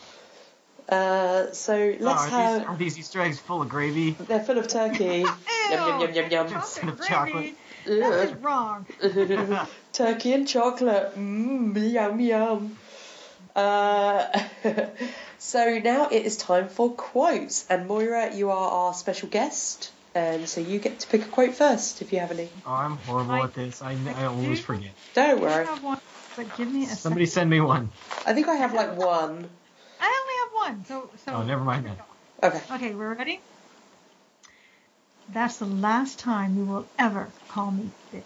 [0.88, 2.58] Uh, so Oh, let's are, have.
[2.60, 4.12] these, are these Easter eggs full of gravy?
[4.12, 5.20] They're full of turkey.
[5.70, 6.46] yum yum yum yum yum.
[6.54, 7.32] Instead of Chocolate chocolate.
[7.32, 7.54] gravy.
[7.86, 8.38] That is Ugh.
[8.44, 8.86] wrong.
[9.92, 11.14] turkey and chocolate.
[11.16, 12.76] Mmm, yum yum.
[13.54, 14.26] Uh,
[15.38, 20.48] so now it is time for quotes, and Moira, you are our special guest, and
[20.48, 22.48] so you get to pick a quote first if you have any.
[22.66, 23.80] Oh, I'm horrible I- at this.
[23.80, 24.90] I, I always forget.
[25.14, 25.66] Don't I worry.
[25.66, 26.00] have one,
[26.36, 27.34] but give me a Somebody second.
[27.42, 27.90] send me one.
[28.26, 29.48] I think I have like one.
[30.00, 30.84] I only have one.
[30.86, 31.32] So, so.
[31.32, 31.96] Oh, never mind then.
[32.42, 32.60] Okay.
[32.72, 33.40] Okay, we're ready.
[35.32, 38.22] That's the last time you will ever call me bitch.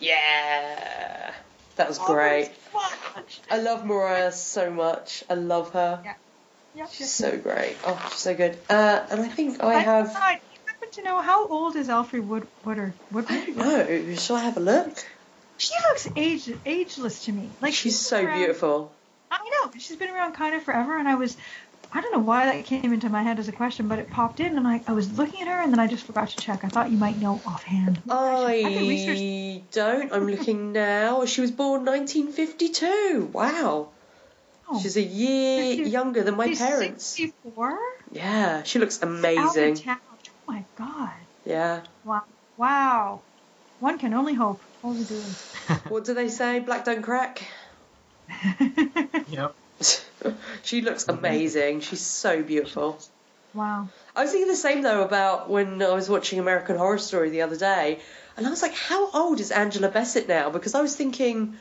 [0.00, 1.32] Yeah.
[1.76, 2.50] That was great.
[2.74, 3.22] Oh.
[3.50, 5.22] I love Mariah so much.
[5.30, 6.00] I love her.
[6.04, 6.14] Yeah.
[6.74, 7.32] Yep, She's yep.
[7.32, 7.76] so great.
[7.84, 8.56] Oh, she's so good.
[8.68, 10.12] Uh, and I think I have.
[10.12, 12.92] thought, you happen to know how old is Alfre Wood Woodard?
[13.14, 14.14] I don't know.
[14.14, 15.04] Shall I have a look?
[15.56, 17.50] She looks age ageless to me.
[17.60, 18.92] Like she's been so around- beautiful.
[19.30, 21.36] I know she's been around kind of forever, and I was,
[21.90, 24.40] I don't know why that came into my head as a question, but it popped
[24.40, 26.62] in, and I, I was looking at her, and then I just forgot to check.
[26.62, 28.02] I thought you might know offhand.
[28.10, 29.18] I can research.
[29.18, 30.12] I don't.
[30.12, 31.24] I'm looking now.
[31.24, 33.30] She was born 1952.
[33.32, 33.88] Wow.
[34.70, 37.06] Oh, She's a year She's- younger than my parents.
[37.06, 37.78] 64.
[38.12, 39.72] Yeah, she looks Out amazing.
[39.72, 39.98] of town.
[40.46, 41.12] Oh my god.
[41.46, 41.80] Yeah.
[42.04, 42.24] Wow.
[42.58, 43.20] Wow.
[43.80, 44.60] One can only hope.
[44.84, 45.20] Only do.
[45.88, 46.58] What do they say?
[46.60, 47.42] Black don't crack.
[49.30, 49.54] Yep.
[50.62, 51.80] she looks amazing.
[51.80, 52.98] She's so beautiful.
[53.54, 53.88] wow.
[54.16, 57.42] I was thinking the same though about when I was watching American Horror Story the
[57.42, 58.00] other day,
[58.36, 60.50] and I was like, how old is Angela Bassett now?
[60.50, 61.56] Because I was thinking,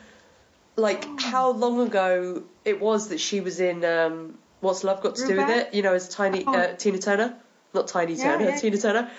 [0.76, 5.28] like, how long ago it was that she was in um, What's Love Got to
[5.28, 5.74] Do with It?
[5.74, 6.54] You know, as Tiny Oh.
[6.56, 7.36] uh, Tina Turner,
[7.74, 8.58] not Tiny Yeah, Turner, yeah.
[8.58, 9.12] Tina Turner.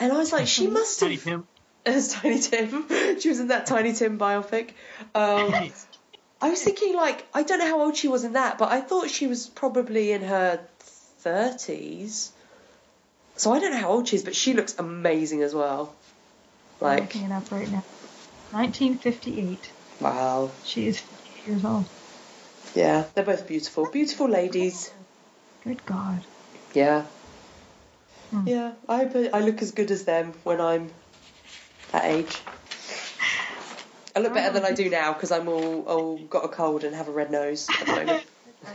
[0.00, 1.08] And I was like, she must have.
[1.08, 1.46] Tiny have Tim.
[1.86, 2.86] as Tiny Tim.
[3.20, 4.70] she was in that Tiny Tim biopic.
[5.14, 5.70] Um,
[6.42, 8.80] I was thinking, like, I don't know how old she was in that, but I
[8.80, 10.60] thought she was probably in her
[11.24, 12.30] 30s.
[13.36, 15.94] So I don't know how old she is, but she looks amazing as well.
[16.80, 17.84] I'm Like, looking it up right now.
[18.50, 19.72] 1958.
[20.00, 20.50] wow.
[20.64, 21.88] She is 50 years old.
[22.74, 23.88] Yeah, they're both beautiful.
[23.90, 24.90] Beautiful ladies.
[25.64, 26.26] Good God.
[26.74, 27.04] Yeah.
[28.30, 28.48] Hmm.
[28.48, 30.90] Yeah, I hope I look as good as them when I'm
[31.92, 32.40] that age.
[34.14, 36.94] I look better than I do now because I'm all, all got a cold and
[36.94, 38.20] have a red nose at the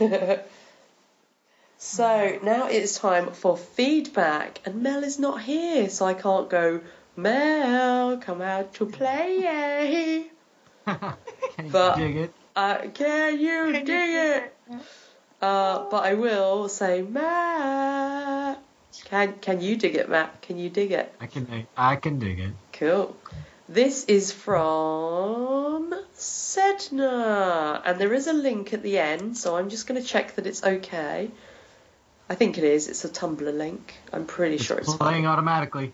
[0.00, 0.40] moment.
[1.78, 6.80] so now it's time for feedback, and Mel is not here, so I can't go.
[7.16, 10.26] Mel, come out to play.
[10.86, 11.16] Can
[11.64, 12.32] you But- dig it?
[12.56, 14.56] Uh, can you dig it?
[15.40, 18.60] Uh, but I will say, Matt.
[19.04, 20.42] Can can you dig it, Matt?
[20.42, 21.14] Can you dig it?
[21.20, 22.52] I can I can dig it.
[22.72, 23.16] Cool.
[23.68, 29.86] This is from Sedna, and there is a link at the end, so I'm just
[29.86, 31.30] going to check that it's okay.
[32.30, 32.88] I think it is.
[32.88, 33.94] It's a Tumblr link.
[34.12, 35.26] I'm pretty It's sure it's playing fine.
[35.26, 35.92] automatically.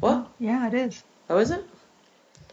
[0.00, 0.28] What?
[0.38, 1.02] Yeah, it is.
[1.30, 1.64] Oh, is it?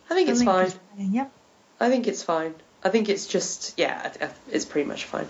[0.10, 0.72] I think The it's fine.
[0.96, 1.14] playing.
[1.14, 1.32] Yep.
[1.80, 2.56] I think it's fine.
[2.84, 4.12] I think it's just yeah.
[4.22, 5.28] I- I- It's pretty much fine.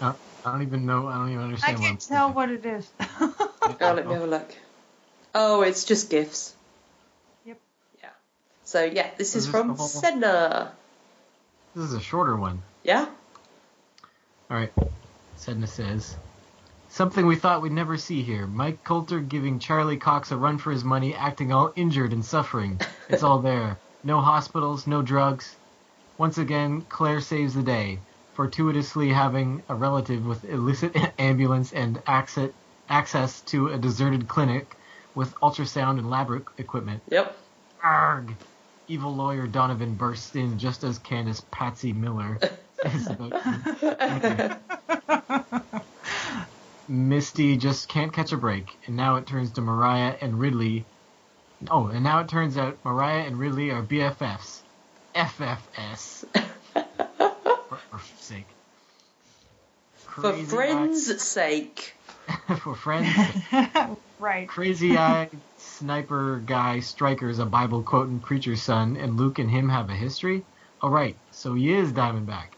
[0.00, 0.12] I
[0.44, 1.06] don't even know.
[1.08, 1.76] I don't even understand.
[1.76, 2.86] I can't what tell what it is.
[3.80, 4.54] Oh, let me have a look.
[5.34, 6.54] Oh, it's just gifs.
[8.66, 10.70] So yeah, this So is this from Sedna.
[11.76, 12.62] This is a shorter one.
[12.82, 13.06] Yeah.
[14.50, 14.72] All right.
[15.38, 16.16] Sedna says,
[16.88, 18.44] Something we thought we'd never see here.
[18.46, 22.80] Mike Colter giving Charlie Cox a run for his money, acting all injured and suffering.
[23.08, 23.78] It's all there.
[24.02, 25.54] No hospitals, no drugs.
[26.18, 28.00] Once again, Claire saves the day,
[28.34, 32.50] fortuitously having a relative with illicit ambulance and access,
[32.88, 34.74] access to a deserted clinic
[35.14, 37.02] with ultrasound and lab equipment.
[37.10, 37.36] Yep.
[37.80, 38.34] Arg!
[38.88, 42.38] Evil lawyer Donovan bursts in just as Candace Patsy Miller
[42.84, 44.60] is about to
[46.88, 50.84] Misty just can't catch a break, and now it turns to Mariah and Ridley.
[51.68, 54.60] Oh, and now it turns out Mariah and Ridley are BFFs.
[55.16, 56.24] FFS.
[57.68, 58.46] for, for sake.
[59.96, 61.95] For Crazy friends' sake.
[62.60, 63.08] for friends.
[64.18, 64.48] right.
[64.48, 69.68] Crazy eyed sniper guy Stryker is a Bible quoting preacher's son, and Luke and him
[69.68, 70.44] have a history?
[70.80, 72.48] All right, so he is Diamondback.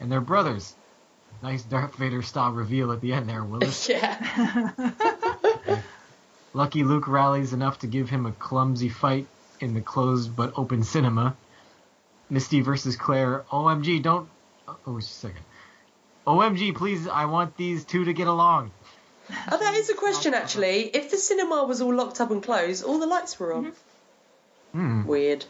[0.00, 0.74] And they're brothers.
[1.42, 3.88] Nice Darth Vader style reveal at the end there, Willis.
[3.88, 4.92] Yeah.
[6.54, 9.26] Lucky Luke rallies enough to give him a clumsy fight
[9.60, 11.36] in the closed but open cinema.
[12.28, 13.44] Misty versus Claire.
[13.50, 14.28] OMG, don't.
[14.68, 15.44] Oh, just a second.
[16.26, 18.70] OMG, please, I want these two to get along.
[19.50, 20.82] Oh, that is a question actually.
[20.94, 23.72] If the cinema was all locked up and closed, all the lights were on.
[24.72, 25.04] Hmm.
[25.04, 25.44] Weird.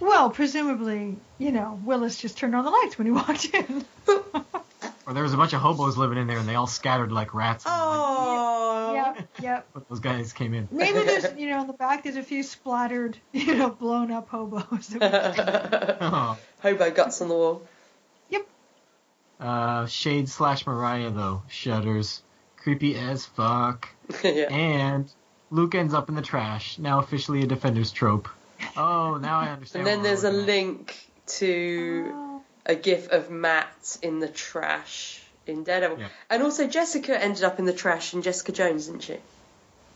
[0.00, 3.84] Well, presumably, you know, Willis just turned on the lights when he walked in.
[5.06, 7.34] Or there was a bunch of hobos living in there and they all scattered like
[7.34, 7.64] rats.
[7.64, 8.92] when, like, Oh.
[8.94, 9.66] yep, yep.
[9.72, 10.66] when those guys came in.
[10.70, 14.28] Maybe there's, you know, in the back there's a few splattered, you know, blown up
[14.30, 14.96] hobos.
[15.00, 16.38] Oh.
[16.62, 17.62] Hobo guts on the wall.
[18.30, 18.46] Yep.
[19.40, 22.22] Uh, Shade slash Mariah though shudders,
[22.64, 23.88] creepy as fuck.
[24.24, 24.52] yeah.
[24.52, 25.08] And
[25.50, 28.28] Luke ends up in the trash, now officially a Defenders trope.
[28.76, 29.86] Oh, now I understand.
[29.86, 30.34] And then there's a at.
[30.34, 30.96] link
[31.26, 35.98] to Oh, a gif of Matt in the trash in Daredevil.
[36.00, 36.08] Yeah.
[36.30, 39.18] And also Jessica ended up in the trash in Jessica Jones, didn't she?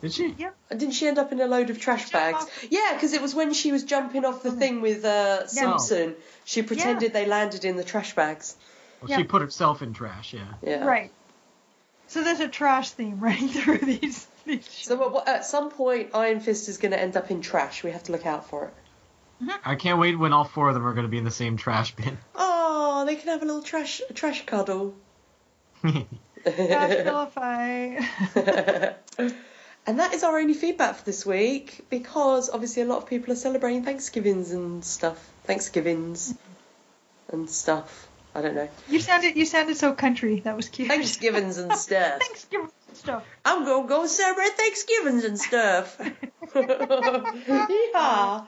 [0.03, 0.35] Did she?
[0.39, 0.57] Yep.
[0.71, 2.37] Didn't she end up in a load of trash bags?
[2.37, 2.67] off.
[2.71, 6.15] Yeah, because it was when she was jumping off the thing with uh, Simpson.
[6.45, 8.55] She pretended they landed in the trash bags.
[9.01, 9.17] Well, Yeah.
[9.17, 10.35] she put herself in trash.
[10.35, 10.41] Yeah.
[10.63, 10.85] Yeah.
[10.85, 11.11] Right.
[12.09, 14.27] So there's a trash theme running through these.
[14.45, 17.41] these So what- what- at some point, Iron Fist is going to end up in
[17.43, 17.83] trash.
[17.85, 18.75] We have to look out for it.
[19.43, 19.51] Mm-hmm.
[19.71, 21.57] I can't wait when all four of them are going to be in the same
[21.57, 22.19] trash bin.
[22.35, 24.97] Oh, they can have a little trash trash cuddle.
[25.83, 26.05] trash
[26.45, 28.01] vilify.
[29.87, 33.33] and that is our only feedback for this week because obviously a lot of people
[33.33, 35.19] are celebrating Thanksgivings and stuff.
[35.45, 36.35] Thanksgivings
[37.31, 38.09] and stuff.
[38.35, 38.69] I don't know.
[38.89, 40.41] You sounded you sounded so country.
[40.41, 40.89] That was cute.
[40.89, 42.21] Thanksgivings and stuff.
[42.21, 43.25] Thanksgiving stuff.
[43.45, 46.01] I'm gonna go celebrate Thanksgivings and stuff.
[47.95, 48.45] yeah.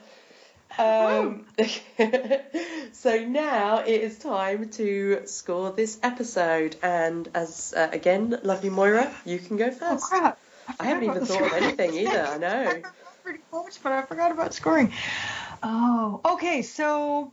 [0.77, 1.45] Um,
[2.93, 9.13] so now it is time to score this episode, and as uh, again, lovely Moira,
[9.25, 9.83] you can go first.
[9.83, 10.09] Oh first.
[10.09, 10.39] crap!
[10.79, 12.25] I haven't even thought of anything either.
[12.25, 12.81] I know.
[13.23, 14.93] Pretty close, but I forgot about scoring.
[15.61, 16.61] Oh, okay.
[16.61, 17.31] So,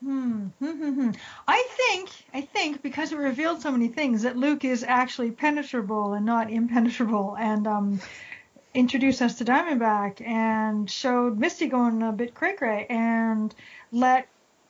[0.00, 1.10] hmm, hmm, hmm, hmm.
[1.46, 6.12] I think, I think because it revealed so many things that Luke is actually penetrable
[6.14, 8.00] and not impenetrable, and um,
[8.74, 13.54] introduced us to Diamondback and showed Misty going a bit cray cray and
[13.92, 14.28] let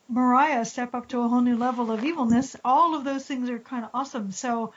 [0.09, 2.57] Mariah step up to a whole new level of evilness.
[2.65, 4.33] All of those things are kind of awesome.
[4.33, 4.73] So.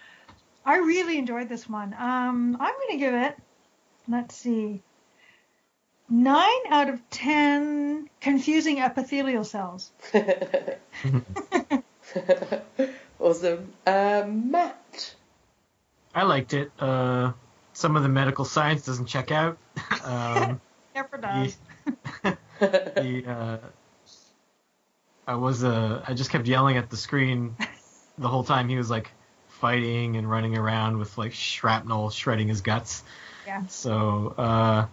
[0.66, 1.94] I really enjoyed this one.
[1.94, 3.36] Um, I'm going to give it,
[4.08, 4.84] let's see,
[6.10, 9.92] nine out of ten confusing epithelial cells.
[13.20, 13.74] awesome.
[13.86, 15.16] Um, Matt.
[16.14, 16.72] I liked it.
[16.80, 17.34] Uh,
[17.74, 19.58] some of the medical science doesn't check out.
[20.04, 20.62] Um,
[20.96, 21.58] Never does.
[22.60, 23.58] the, uh,
[25.28, 27.56] I was uh, I just kept yelling at the screen
[28.18, 29.12] the whole time he was like
[29.48, 33.04] fighting and running around with like shrapnel shredding his guts.
[33.46, 33.66] Yeah.
[33.68, 34.86] So uh,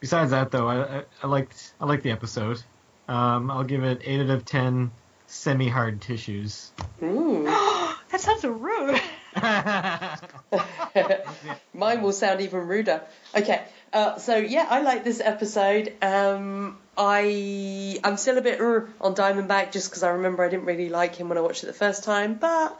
[0.00, 2.62] besides that though, I, I, I liked I liked the episode.
[3.08, 4.90] Um, I'll give it eight out of ten
[5.26, 6.70] semi-hard tissues.
[7.02, 7.44] Ooh.
[7.44, 9.00] that sounds rude.
[11.74, 13.02] Mine will sound even ruder.
[13.34, 13.62] Okay,
[13.92, 15.92] uh, so yeah, I like this episode.
[16.02, 20.66] Um, I I'm still a bit uh, on Diamondback just because I remember I didn't
[20.66, 22.34] really like him when I watched it the first time.
[22.34, 22.78] But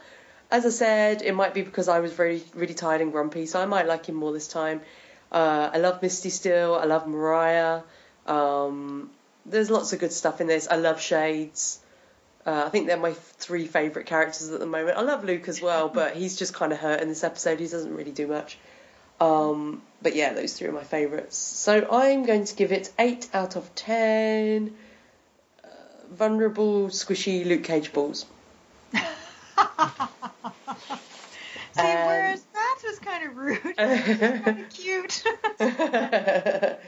[0.51, 3.61] as I said, it might be because I was really really tired and grumpy, so
[3.61, 4.81] I might like him more this time.
[5.31, 6.75] Uh, I love Misty still.
[6.75, 7.81] I love Mariah.
[8.25, 9.09] Um,
[9.45, 10.67] there's lots of good stuff in this.
[10.69, 11.79] I love Shades.
[12.45, 14.97] Uh, I think they're my three favourite characters at the moment.
[14.97, 17.59] I love Luke as well, but he's just kind of hurt in this episode.
[17.59, 18.57] He doesn't really do much.
[19.19, 21.37] Um, but yeah, those three are my favourites.
[21.37, 24.73] So I'm going to give it 8 out of 10
[25.63, 25.67] uh,
[26.11, 28.25] vulnerable, squishy Luke Cage balls.
[28.93, 28.97] See,
[31.75, 32.43] whereas
[33.19, 33.77] kind of rude.
[33.77, 35.23] kind of cute.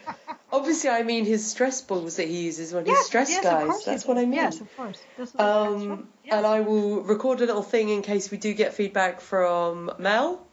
[0.54, 3.68] Obviously, I mean his stress balls that he uses when he's stressed, yes, guys.
[3.68, 4.34] course That's what I mean.
[4.34, 5.02] Yes, of course.
[5.18, 6.34] This is, Um, yes.
[6.36, 10.46] And I will record a little thing in case we do get feedback from Mel.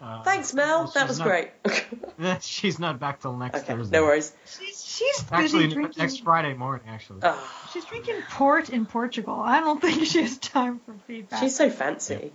[0.00, 0.86] Uh, Thanks, Mel.
[0.86, 1.50] she's That was not- great.
[2.42, 3.98] She's not back till next okay, Thursday.
[3.98, 4.32] no worries.
[4.46, 5.94] she's, she's busy Actually, drinking.
[6.00, 7.18] next Friday morning, actually.
[7.24, 9.34] Ah, She's drinking port in Portugal.
[9.34, 11.40] I don't think she has time for feedback.
[11.40, 12.32] she's so fancy.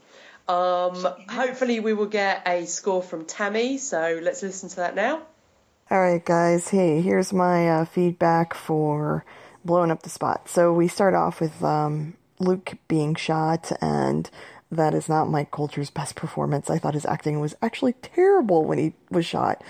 [0.49, 0.95] Um,
[1.29, 3.77] hopefully, we will get a score from Tammy.
[3.77, 5.21] So let's listen to that now.
[5.91, 6.69] All right, guys.
[6.69, 9.23] Hey, here's my uh, feedback for
[9.63, 10.49] blowing up the spot.
[10.49, 14.29] So we start off with um, Luke being shot, and
[14.71, 16.69] that is not Mike Colter's best performance.
[16.69, 19.63] I thought his acting was actually terrible when he was shot.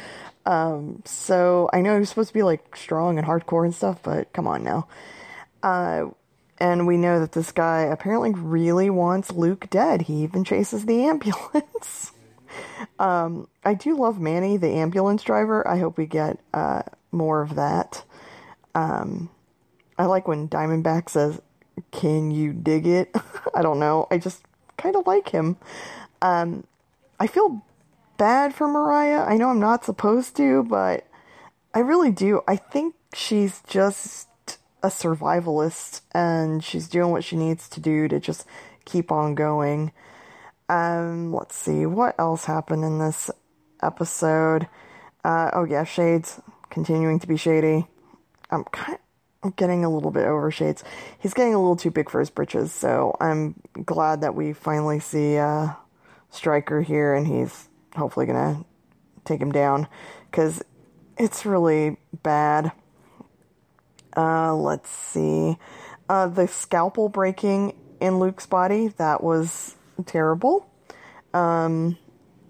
[0.45, 3.99] Um, so I know he was supposed to be like strong and hardcore and stuff,
[4.01, 4.88] but come on now.
[5.61, 6.06] Uh,
[6.60, 10.03] and we know that this guy apparently really wants Luke dead.
[10.03, 12.11] He even chases the ambulance.
[12.99, 15.68] um, I do love Manny, the ambulance driver.
[15.68, 18.03] I hope we get uh, more of that.
[18.76, 19.30] Um,
[19.98, 21.41] I like when Diamondback says,
[21.91, 23.15] Can you dig it?
[23.56, 24.07] I don't know.
[24.11, 24.44] I just
[24.77, 25.57] kind of like him.
[26.22, 26.65] Um,
[27.19, 27.64] I feel
[28.18, 29.26] bad for Mariah.
[29.26, 31.06] I know I'm not supposed to, but
[31.73, 32.41] I really do.
[32.48, 34.28] I think she's just
[34.81, 38.45] a survivalist and she's doing what she needs to do to just
[38.85, 39.91] keep on going.
[40.69, 43.31] Um, let's see what else happened in this
[43.81, 44.68] episode.
[45.23, 46.39] Uh, oh yeah, Shades
[46.69, 47.88] continuing to be shady.
[48.49, 48.99] I'm kind
[49.41, 50.84] I'm getting a little bit over Shades.
[51.18, 54.99] He's getting a little too big for his britches, so I'm glad that we finally
[54.99, 55.69] see uh,
[56.30, 58.65] Stryker here, and he's hopefully gonna
[59.23, 59.88] take him down
[60.30, 60.61] because
[61.18, 62.73] it's really bad.
[64.15, 65.57] Uh, let's see.
[66.07, 69.76] Uh, the scalpel breaking in Luke's body, that was
[70.06, 70.69] terrible.
[71.34, 71.98] Um,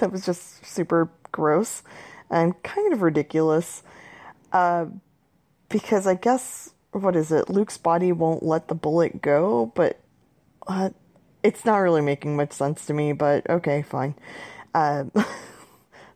[0.00, 1.82] that was just super gross
[2.30, 3.82] and kind of ridiculous.
[4.52, 4.86] Uh,
[5.68, 7.48] because I guess what is it?
[7.48, 9.98] Luke's body won't let the bullet go, but
[10.66, 10.90] uh,
[11.42, 13.12] it's not really making much sense to me.
[13.12, 14.14] But okay, fine.
[14.74, 15.04] Uh,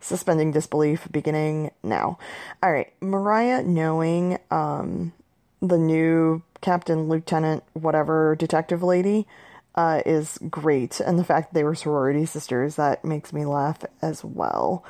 [0.07, 2.19] suspending disbelief beginning now.
[2.63, 5.13] All right, Mariah knowing um,
[5.61, 9.27] the new captain, lieutenant, whatever detective lady
[9.75, 13.85] uh, is great, and the fact that they were sorority sisters that makes me laugh
[14.01, 14.85] as well.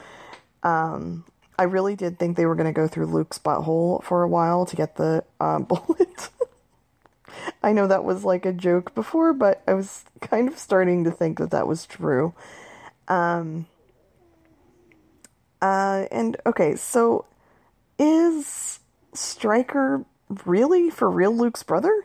[0.63, 1.25] Um,
[1.59, 4.67] I really did think they were going to go through Luke's butthole for a while
[4.67, 6.29] to get the uh, bullet.
[7.63, 11.11] I know that was like a joke before, but I was kind of starting to
[11.11, 12.35] think that that was true.
[13.09, 13.67] Um,
[15.67, 17.25] uh, and okay, so
[17.99, 18.79] is
[19.13, 20.05] Stryker
[20.45, 22.05] really for real Luke's brother?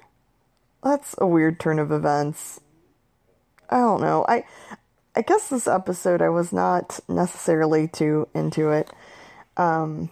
[0.83, 2.59] That's a weird turn of events.
[3.69, 4.25] I don't know.
[4.27, 4.45] I
[5.15, 8.89] I guess this episode I was not necessarily too into it.
[9.57, 10.09] Um,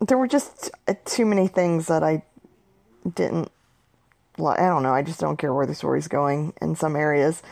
[0.00, 0.70] there were just
[1.06, 2.22] too many things that I
[3.14, 3.50] didn't.
[4.38, 4.94] I don't know.
[4.94, 7.42] I just don't care where the story's going in some areas,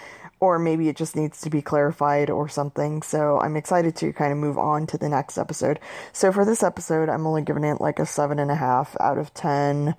[0.42, 3.00] or maybe it just needs to be clarified or something.
[3.00, 5.78] So I'm excited to kind of move on to the next episode.
[6.12, 9.18] So for this episode, I'm only giving it like a seven and a half out
[9.18, 9.94] of ten.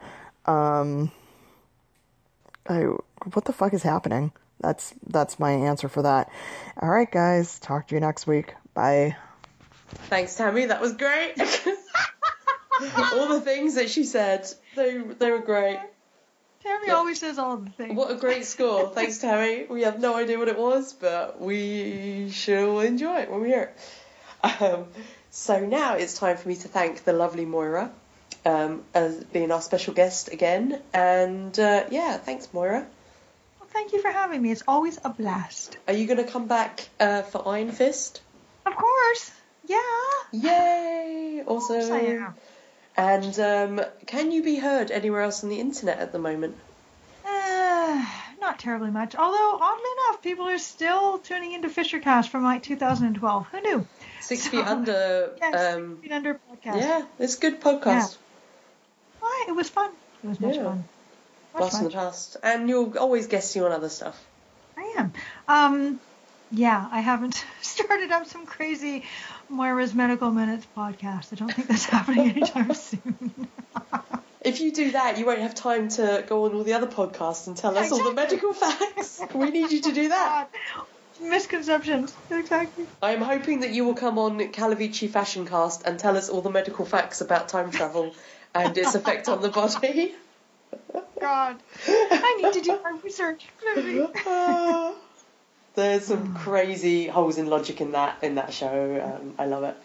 [0.45, 1.13] Um,
[2.67, 2.81] I
[3.31, 4.33] what the fuck is happening?
[4.59, 6.29] That's that's my answer for that.
[6.81, 7.57] All right, guys.
[7.59, 8.53] Talk to you next week.
[8.73, 9.15] Bye.
[10.09, 10.65] Thanks, Tammy.
[10.65, 11.35] That was great.
[13.13, 14.45] All the things that she said,
[14.75, 15.79] they they were great.
[16.63, 16.95] Tammy Yeah.
[16.95, 17.95] always says all the things.
[17.95, 18.89] What a great score.
[18.95, 19.65] Thanks, Tammy.
[19.69, 23.73] We have no idea what it was, but we shall enjoy it when we hear
[24.43, 24.61] it.
[24.61, 24.87] Um,
[25.29, 27.91] so now it's time for me to thank the lovely Moira
[28.45, 30.81] um, as being our special guest again.
[30.93, 32.85] And uh, yeah, thanks, Moira.
[33.59, 34.51] Well, thank you for having me.
[34.51, 35.77] It's always a blast.
[35.87, 38.21] Are you going to come back uh, for Iron Fist?
[38.65, 39.31] Of course.
[39.65, 39.77] Yeah.
[40.31, 41.43] Yay!
[41.45, 41.61] Of
[42.95, 43.39] course I Awesome.
[43.39, 43.79] am.
[43.79, 46.55] And um, can you be heard anywhere else on the internet at the moment?
[47.25, 48.05] Uh,
[48.41, 49.15] not terribly much.
[49.15, 53.47] Although, oddly enough, people are still tuning into Fishercast from like 2012.
[53.47, 53.87] Who knew?
[54.21, 55.31] Six So- Feet Under.
[55.39, 56.77] Yes, um, Feet Under podcast.
[56.79, 58.17] yeah, it's a good podcast.
[59.19, 59.45] Why?
[59.47, 59.91] It was fun.
[60.23, 60.63] It was much Yeah.
[60.63, 60.83] fun.
[61.55, 61.83] Blast fun.
[61.85, 62.37] the past.
[62.43, 64.19] And you're always guesting on other stuff.
[64.77, 65.13] I am.
[65.47, 65.99] Um,
[66.51, 69.03] yeah, I haven't started up some crazy
[69.49, 71.33] Moira's Medical Minutes podcast.
[71.33, 73.47] I don't think that's happening anytime soon.
[74.43, 77.47] If you do that, you won't have time to go on all the other podcasts
[77.47, 79.21] and tell us all the medical facts.
[79.33, 80.49] we need you to do that.
[80.75, 80.85] God.
[81.21, 82.13] Misconceptions.
[82.29, 82.85] Exactly.
[83.01, 86.49] I'm hoping that you will come on Calavici Fashion Cast and tell us all the
[86.49, 88.13] medical facts about time travel
[88.53, 90.13] and its effect on the body.
[91.21, 91.57] God.
[91.87, 93.47] I need to do my research.
[95.75, 99.17] There's some crazy holes in logic in that in that show.
[99.21, 99.75] Um, I love it.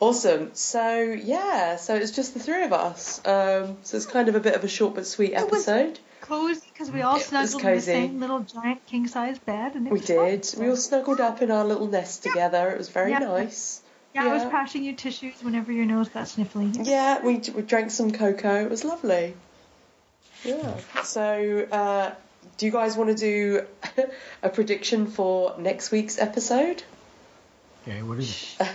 [0.00, 0.50] Awesome.
[0.54, 3.20] So yeah, so it's just the three of us.
[3.26, 5.98] Um, so it's kind of a bit of a short but sweet It was- episode.
[6.20, 9.86] Cozy because we all It snuggled in the same little giant king size bed, and
[9.86, 10.16] it We was fun.
[10.30, 10.54] did.
[10.58, 12.70] We all snuggled up in our little nest together.
[12.70, 13.18] It was very Yeah.
[13.18, 13.82] nice.
[14.14, 14.48] Yeah, I was yeah.
[14.48, 16.74] passing you tissues whenever your nose got sniffly.
[16.86, 18.62] Yeah, we, we drank some cocoa.
[18.64, 19.34] It was lovely.
[20.44, 20.76] Yeah.
[21.02, 22.12] So, uh,
[22.56, 23.66] do you guys want to do
[24.42, 26.82] a prediction for next week's episode?
[27.86, 28.66] Okay, what is it?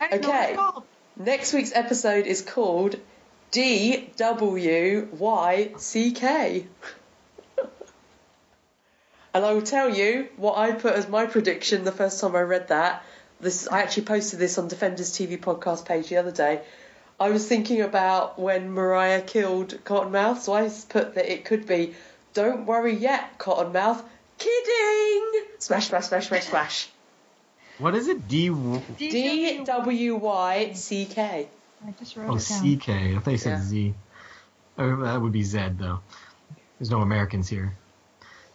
[0.00, 0.86] I don't know what Okay.
[1.16, 2.96] Next week's episode is called
[3.50, 6.66] D W Y C K.
[9.34, 12.42] And I will tell you what I put as my prediction the first time I
[12.42, 13.02] read that.
[13.40, 16.60] This I actually posted this on Defenders TV podcast page the other day.
[17.18, 21.94] I was thinking about when Mariah killed Cottonmouth, so I put that it could be
[22.34, 24.02] Don't worry yet, Cottonmouth.
[24.38, 25.42] Kidding!
[25.58, 26.88] Smash, smash, smash, smash, smash.
[27.78, 28.26] What is it?
[28.28, 28.48] D.
[28.98, 31.48] D W Y C K.
[31.86, 33.16] I just wrote Oh, it down.
[33.16, 33.24] CK.
[33.24, 33.62] Thought you said Yeah.
[33.62, 33.94] Z.
[34.78, 36.00] Oh, that would be Z though.
[36.78, 37.76] There's no Americans here.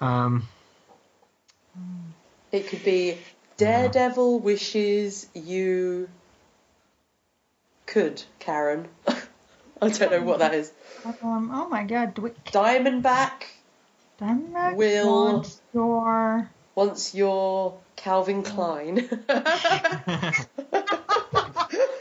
[0.01, 0.47] Um,
[2.51, 3.17] It could be
[3.57, 6.09] Daredevil wishes you
[7.85, 8.87] could, Karen.
[9.81, 10.71] I don't know what that is.
[11.21, 13.43] Um, oh my god, do we, Diamondback
[14.19, 16.49] Diamondback Will- wants your...
[16.75, 19.07] wants your Calvin Klein.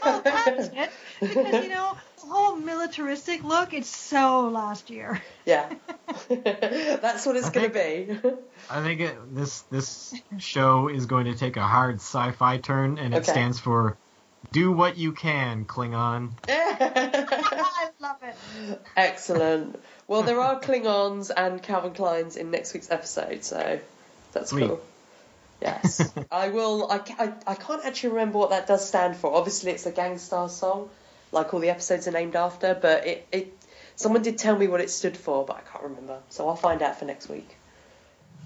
[0.03, 0.89] That's it.
[1.19, 5.21] Because, you know, the whole militaristic look, it's so last year.
[5.45, 5.67] yeah.
[6.29, 8.19] That's what it's I going to be.
[8.69, 13.13] I think it, this this show is going to take a hard sci-fi turn, and
[13.13, 13.31] it Okay.
[13.31, 13.97] stands for
[14.51, 18.35] "Do what you can, Klingon." I love it.
[18.95, 19.79] Excellent.
[20.07, 23.79] Well, there are Klingons and Calvin Kleins in next week's episode, so
[24.31, 24.67] that's Sweet.
[24.67, 24.81] cool.
[25.61, 26.89] Yes, I will.
[26.89, 29.33] I, I, I can't actually remember what that does stand for.
[29.33, 30.89] Obviously, it's a Gang Starr song,
[31.31, 32.77] like all the episodes are named after.
[32.79, 33.57] But it, it
[33.95, 36.19] someone did tell me what it stood for, but I can't remember.
[36.29, 37.57] So I'll find out for next week.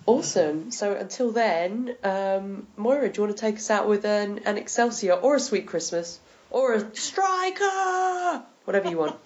[0.07, 0.71] Awesome.
[0.71, 4.57] So until then, um, Moira, do you want to take us out with an, an
[4.57, 6.19] Excelsior or a Sweet Christmas
[6.49, 8.43] or a Stryker?
[8.65, 9.15] Whatever you want.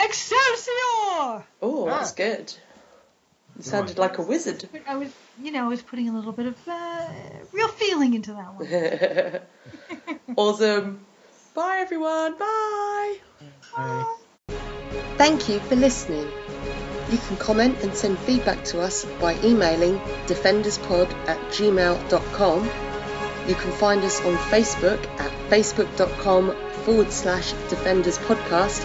[0.00, 1.44] Excelsior!
[1.60, 2.52] Oh, that's good.
[3.56, 4.68] You sounded like a wizard.
[4.86, 5.12] I was,
[5.42, 7.08] you know, I was putting a little bit of uh,
[7.52, 9.40] real feeling into that one.
[10.36, 11.04] awesome.
[11.54, 12.38] Bye, everyone.
[12.38, 13.18] Bye.
[13.76, 14.16] Bye.
[15.16, 16.28] Thank you for listening.
[17.10, 22.70] You can comment and send feedback to us by emailing defenderspod at gmail.com.
[23.48, 26.54] You can find us on Facebook at facebook.com
[26.84, 28.84] forward slash defenders podcast